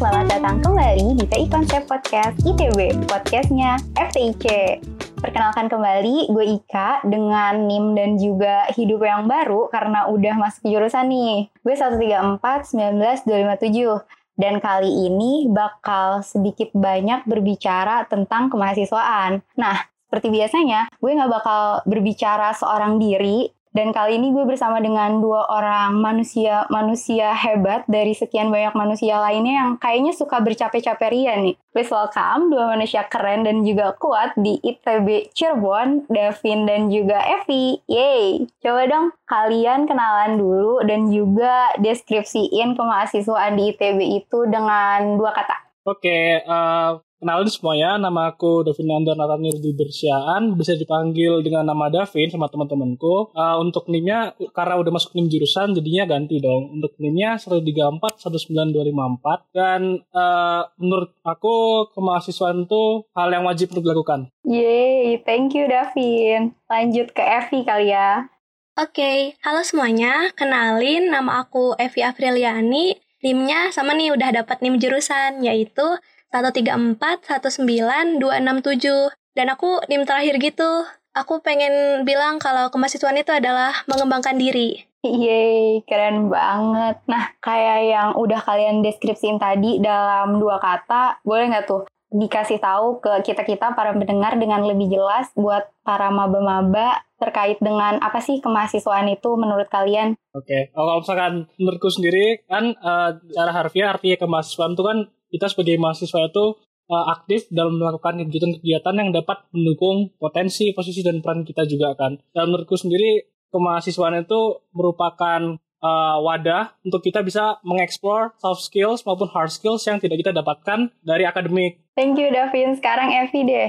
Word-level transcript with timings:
selamat 0.00 0.32
datang 0.32 0.64
kembali 0.64 1.12
di 1.12 1.28
TI 1.28 1.44
Konsep 1.52 1.84
Podcast 1.84 2.32
ITB, 2.40 3.04
podcastnya 3.04 3.76
FTIC. 4.00 4.80
Perkenalkan 5.20 5.68
kembali, 5.68 6.32
gue 6.32 6.56
Ika 6.56 7.04
dengan 7.04 7.68
NIM 7.68 7.92
dan 7.92 8.16
juga 8.16 8.64
hidup 8.72 9.04
yang 9.04 9.28
baru 9.28 9.68
karena 9.68 10.08
udah 10.08 10.40
masuk 10.40 10.72
jurusan 10.72 11.04
nih. 11.04 11.52
Gue 11.60 11.76
134 11.76 12.32
19 12.40 13.28
257. 13.28 14.40
Dan 14.40 14.64
kali 14.64 14.88
ini 14.88 15.52
bakal 15.52 16.24
sedikit 16.24 16.72
banyak 16.72 17.28
berbicara 17.28 18.08
tentang 18.08 18.48
kemahasiswaan. 18.48 19.44
Nah, 19.60 19.84
seperti 20.08 20.32
biasanya, 20.32 20.88
gue 20.96 21.12
nggak 21.12 21.28
bakal 21.28 21.84
berbicara 21.84 22.56
seorang 22.56 22.96
diri, 22.96 23.52
dan 23.70 23.94
kali 23.94 24.18
ini 24.18 24.34
gue 24.34 24.42
bersama 24.42 24.82
dengan 24.82 25.22
dua 25.22 25.46
orang 25.46 25.94
manusia 26.02 26.66
manusia 26.74 27.30
hebat 27.30 27.86
dari 27.86 28.18
sekian 28.18 28.50
banyak 28.50 28.74
manusia 28.74 29.22
lainnya 29.22 29.62
yang 29.62 29.70
kayaknya 29.78 30.10
suka 30.10 30.42
bercapek-capek 30.42 31.10
ria 31.14 31.38
nih. 31.38 31.54
Please 31.70 31.90
welcome 31.94 32.50
dua 32.50 32.74
manusia 32.74 33.06
keren 33.06 33.46
dan 33.46 33.62
juga 33.62 33.94
kuat 33.94 34.34
di 34.34 34.58
ITB 34.58 35.30
Cirebon, 35.30 36.10
Davin 36.10 36.66
dan 36.66 36.90
juga 36.90 37.22
Evi. 37.22 37.78
Yeay! 37.86 38.50
Coba 38.58 38.90
dong 38.90 39.06
kalian 39.30 39.86
kenalan 39.86 40.34
dulu 40.34 40.82
dan 40.82 41.06
juga 41.14 41.70
deskripsiin 41.78 42.74
kemahasiswaan 42.74 43.54
di 43.54 43.70
ITB 43.70 43.98
itu 44.26 44.50
dengan 44.50 45.14
dua 45.14 45.30
kata. 45.30 45.70
Oke, 45.86 46.42
uh, 46.42 46.98
Kenalin 47.20 47.52
semuanya, 47.52 48.00
nama 48.00 48.32
aku 48.32 48.64
Davin 48.64 48.88
Nanda 48.88 49.12
Nathaniel 49.12 49.60
Bersiaan, 49.76 50.56
bisa 50.56 50.72
dipanggil 50.72 51.44
dengan 51.44 51.68
nama 51.68 51.92
Davin 51.92 52.32
sama 52.32 52.48
teman-temanku. 52.48 53.36
Uh, 53.36 53.60
untuk 53.60 53.92
NIM-nya, 53.92 54.32
karena 54.56 54.80
udah 54.80 54.88
masuk 54.88 55.12
NIM 55.12 55.28
jurusan, 55.28 55.76
jadinya 55.76 56.16
ganti 56.16 56.40
dong. 56.40 56.80
Untuk 56.80 56.96
NIM-nya 56.96 57.36
134, 57.36 58.24
19254. 58.24 59.52
Dan 59.52 60.00
uh, 60.16 60.64
menurut 60.80 61.12
aku, 61.20 61.92
kemahasiswaan 61.92 62.64
itu 62.64 63.04
hal 63.12 63.28
yang 63.28 63.44
wajib 63.44 63.68
untuk 63.76 63.84
dilakukan. 63.84 64.32
Yeay, 64.48 65.20
thank 65.20 65.52
you 65.52 65.68
Davin. 65.68 66.56
Lanjut 66.72 67.12
ke 67.12 67.20
Evi 67.20 67.68
kali 67.68 67.92
ya. 67.92 68.32
Oke, 68.80 68.96
okay. 68.96 69.18
halo 69.44 69.60
semuanya. 69.60 70.32
Kenalin, 70.32 71.12
nama 71.12 71.44
aku 71.44 71.76
Evi 71.76 72.00
Apriliani. 72.00 72.96
NIM-nya 73.20 73.68
sama 73.76 73.92
nih 73.92 74.16
udah 74.16 74.40
dapat 74.40 74.64
NIM 74.64 74.80
jurusan, 74.80 75.44
yaitu 75.44 75.84
134 76.30 76.98
19 77.26 78.22
267 78.22 79.14
dan 79.34 79.46
aku 79.50 79.82
NIM 79.90 80.06
terakhir 80.06 80.38
gitu. 80.38 80.86
Aku 81.10 81.42
pengen 81.42 82.06
bilang 82.06 82.38
kalau 82.38 82.70
kemahasiswaan 82.70 83.18
itu 83.18 83.34
adalah 83.34 83.74
mengembangkan 83.90 84.38
diri. 84.38 84.86
Yeay, 85.02 85.82
keren 85.88 86.30
banget. 86.30 87.02
Nah, 87.10 87.34
kayak 87.42 87.78
yang 87.88 88.08
udah 88.14 88.38
kalian 88.44 88.84
deskripsiin 88.84 89.40
tadi 89.42 89.82
dalam 89.82 90.38
dua 90.38 90.62
kata, 90.62 91.18
boleh 91.26 91.50
nggak 91.50 91.66
tuh 91.66 91.82
dikasih 92.10 92.58
tahu 92.58 92.98
ke 92.98 93.22
kita-kita 93.22 93.70
para 93.78 93.94
pendengar 93.94 94.34
dengan 94.34 94.66
lebih 94.66 94.90
jelas 94.90 95.30
buat 95.38 95.70
para 95.86 96.10
maba-maba 96.10 97.06
terkait 97.22 97.62
dengan 97.62 98.02
apa 98.02 98.18
sih 98.18 98.42
kemahasiswaan 98.42 99.06
itu 99.10 99.30
menurut 99.38 99.70
kalian? 99.70 100.18
Oke, 100.34 100.46
okay. 100.46 100.62
kalau 100.74 100.98
misalkan 101.00 101.46
menurutku 101.54 101.90
sendiri 101.90 102.42
kan 102.50 102.74
uh, 102.82 103.14
secara 103.30 103.50
harfiah 103.54 103.94
artinya 103.94 104.18
kemahasiswaan 104.18 104.74
itu 104.74 104.82
kan 104.82 104.98
kita 105.30 105.46
sebagai 105.48 105.78
mahasiswa 105.78 106.26
itu 106.26 106.44
uh, 106.90 107.04
aktif 107.14 107.46
dalam 107.54 107.78
melakukan 107.78 108.26
kegiatan-kegiatan 108.26 108.94
yang 108.98 109.10
dapat 109.14 109.46
mendukung 109.54 110.10
potensi, 110.18 110.74
posisi, 110.74 111.00
dan 111.06 111.22
peran 111.22 111.46
kita 111.46 111.64
juga 111.64 111.94
kan. 111.94 112.18
Dan 112.34 112.50
menurutku 112.50 112.74
sendiri, 112.74 113.30
kemahasiswaan 113.54 114.26
itu 114.26 114.66
merupakan 114.74 115.56
uh, 115.80 116.16
wadah 116.22 116.74
untuk 116.82 117.00
kita 117.06 117.22
bisa 117.22 117.62
mengeksplor 117.62 118.34
soft 118.42 118.66
skills 118.66 119.06
maupun 119.06 119.30
hard 119.30 119.50
skills 119.54 119.86
yang 119.86 120.02
tidak 120.02 120.20
kita 120.20 120.34
dapatkan 120.34 120.90
dari 121.02 121.24
akademik. 121.24 121.80
Thank 121.94 122.18
you 122.18 122.28
Davin. 122.34 122.74
Sekarang 122.76 123.10
Evi 123.10 123.42
deh. 123.46 123.68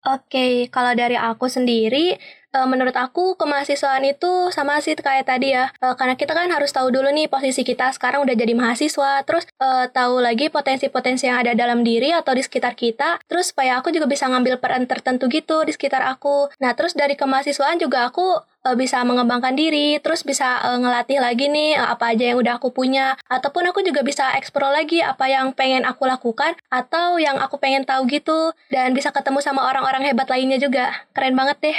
Oke, 0.00 0.32
okay, 0.32 0.52
kalau 0.72 0.96
dari 0.96 1.12
aku 1.12 1.44
sendiri, 1.52 2.16
uh, 2.54 2.68
menurut 2.68 2.94
aku 2.94 3.34
kemahasiswaan 3.34 4.04
itu 4.06 4.50
sama 4.54 4.78
sih 4.82 4.94
kayak 4.94 5.26
tadi 5.26 5.54
ya. 5.54 5.70
Uh, 5.82 5.94
karena 5.98 6.14
kita 6.14 6.32
kan 6.36 6.50
harus 6.50 6.70
tahu 6.70 6.90
dulu 6.90 7.10
nih 7.10 7.26
posisi 7.26 7.62
kita 7.66 7.90
sekarang 7.94 8.22
udah 8.22 8.34
jadi 8.34 8.52
mahasiswa. 8.54 9.22
Terus 9.26 9.46
uh, 9.58 9.86
tahu 9.90 10.22
lagi 10.22 10.50
potensi-potensi 10.52 11.26
yang 11.26 11.42
ada 11.42 11.52
dalam 11.54 11.82
diri 11.82 12.14
atau 12.14 12.34
di 12.34 12.42
sekitar 12.42 12.74
kita. 12.74 13.22
Terus 13.26 13.54
supaya 13.54 13.78
aku 13.78 13.90
juga 13.94 14.06
bisa 14.10 14.26
ngambil 14.30 14.58
peran 14.62 14.84
tertentu 14.86 15.26
gitu 15.30 15.62
di 15.66 15.72
sekitar 15.74 16.02
aku. 16.06 16.50
Nah 16.62 16.74
terus 16.78 16.94
dari 16.94 17.14
kemahasiswaan 17.14 17.78
juga 17.78 18.10
aku 18.10 18.42
bisa 18.76 19.00
mengembangkan 19.08 19.56
diri, 19.56 19.96
terus 20.04 20.20
bisa 20.20 20.60
uh, 20.60 20.76
ngelatih 20.76 21.16
lagi 21.16 21.48
nih 21.48 21.80
apa 21.80 22.12
aja 22.12 22.28
yang 22.28 22.38
udah 22.44 22.60
aku 22.60 22.68
punya, 22.76 23.16
ataupun 23.24 23.64
aku 23.72 23.80
juga 23.80 24.04
bisa 24.04 24.36
eksplor 24.36 24.68
lagi 24.68 25.00
apa 25.00 25.32
yang 25.32 25.56
pengen 25.56 25.88
aku 25.88 26.04
lakukan 26.04 26.52
atau 26.68 27.16
yang 27.16 27.40
aku 27.40 27.56
pengen 27.56 27.88
tahu 27.88 28.04
gitu, 28.12 28.52
dan 28.68 28.92
bisa 28.92 29.16
ketemu 29.16 29.40
sama 29.40 29.64
orang-orang 29.64 30.12
hebat 30.12 30.28
lainnya 30.28 30.60
juga. 30.60 30.92
Keren 31.16 31.40
banget 31.40 31.56
deh. 31.64 31.78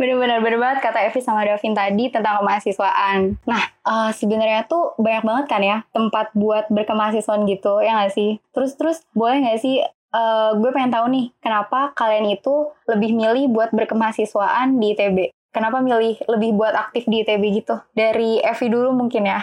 Bener-bener 0.00 0.38
bener 0.40 0.58
banget 0.60 0.78
kata 0.84 1.08
Evi 1.08 1.20
sama 1.20 1.44
Davin 1.44 1.72
tadi 1.76 2.08
tentang 2.08 2.40
kemahasiswaan. 2.42 3.40
Nah, 3.44 3.62
uh, 3.84 4.10
sebenarnya 4.12 4.64
tuh 4.68 4.96
banyak 4.96 5.24
banget 5.24 5.44
kan 5.48 5.62
ya 5.62 5.78
tempat 5.92 6.32
buat 6.36 6.68
berkemahasiswaan 6.72 7.44
gitu, 7.48 7.80
ya 7.84 7.96
nggak 7.96 8.14
sih? 8.14 8.40
Terus-terus 8.52 9.04
boleh 9.12 9.44
nggak 9.44 9.60
sih 9.60 9.82
uh, 10.16 10.50
gue 10.56 10.70
pengen 10.72 10.92
tahu 10.92 11.06
nih, 11.12 11.26
kenapa 11.40 11.92
kalian 11.92 12.32
itu 12.32 12.72
lebih 12.88 13.12
milih 13.12 13.52
buat 13.52 13.70
berkemahasiswaan 13.72 14.80
di 14.80 14.96
ITB? 14.96 15.18
Kenapa 15.52 15.80
milih 15.80 16.20
lebih 16.28 16.52
buat 16.52 16.76
aktif 16.76 17.08
di 17.08 17.24
ITB 17.24 17.64
gitu? 17.64 17.80
Dari 17.96 18.44
Evi 18.44 18.66
dulu 18.68 18.92
mungkin 18.92 19.24
ya. 19.24 19.40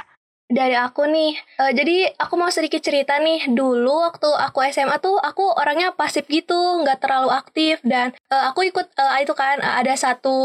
Dari 0.53 0.77
aku 0.77 1.09
nih, 1.09 1.33
uh, 1.57 1.73
jadi 1.73 2.13
aku 2.13 2.37
mau 2.37 2.53
sedikit 2.53 2.77
cerita 2.85 3.17
nih. 3.17 3.49
Dulu 3.49 4.05
waktu 4.05 4.29
aku 4.29 4.61
SMA 4.69 5.01
tuh 5.01 5.17
aku 5.17 5.49
orangnya 5.57 5.97
pasif 5.97 6.29
gitu, 6.29 6.85
nggak 6.85 7.01
terlalu 7.01 7.33
aktif 7.33 7.81
dan 7.81 8.13
uh, 8.29 8.53
aku 8.53 8.69
ikut 8.69 8.85
uh, 8.93 9.17
itu 9.17 9.33
kan 9.33 9.57
uh, 9.65 9.81
ada 9.81 9.97
satu 9.97 10.37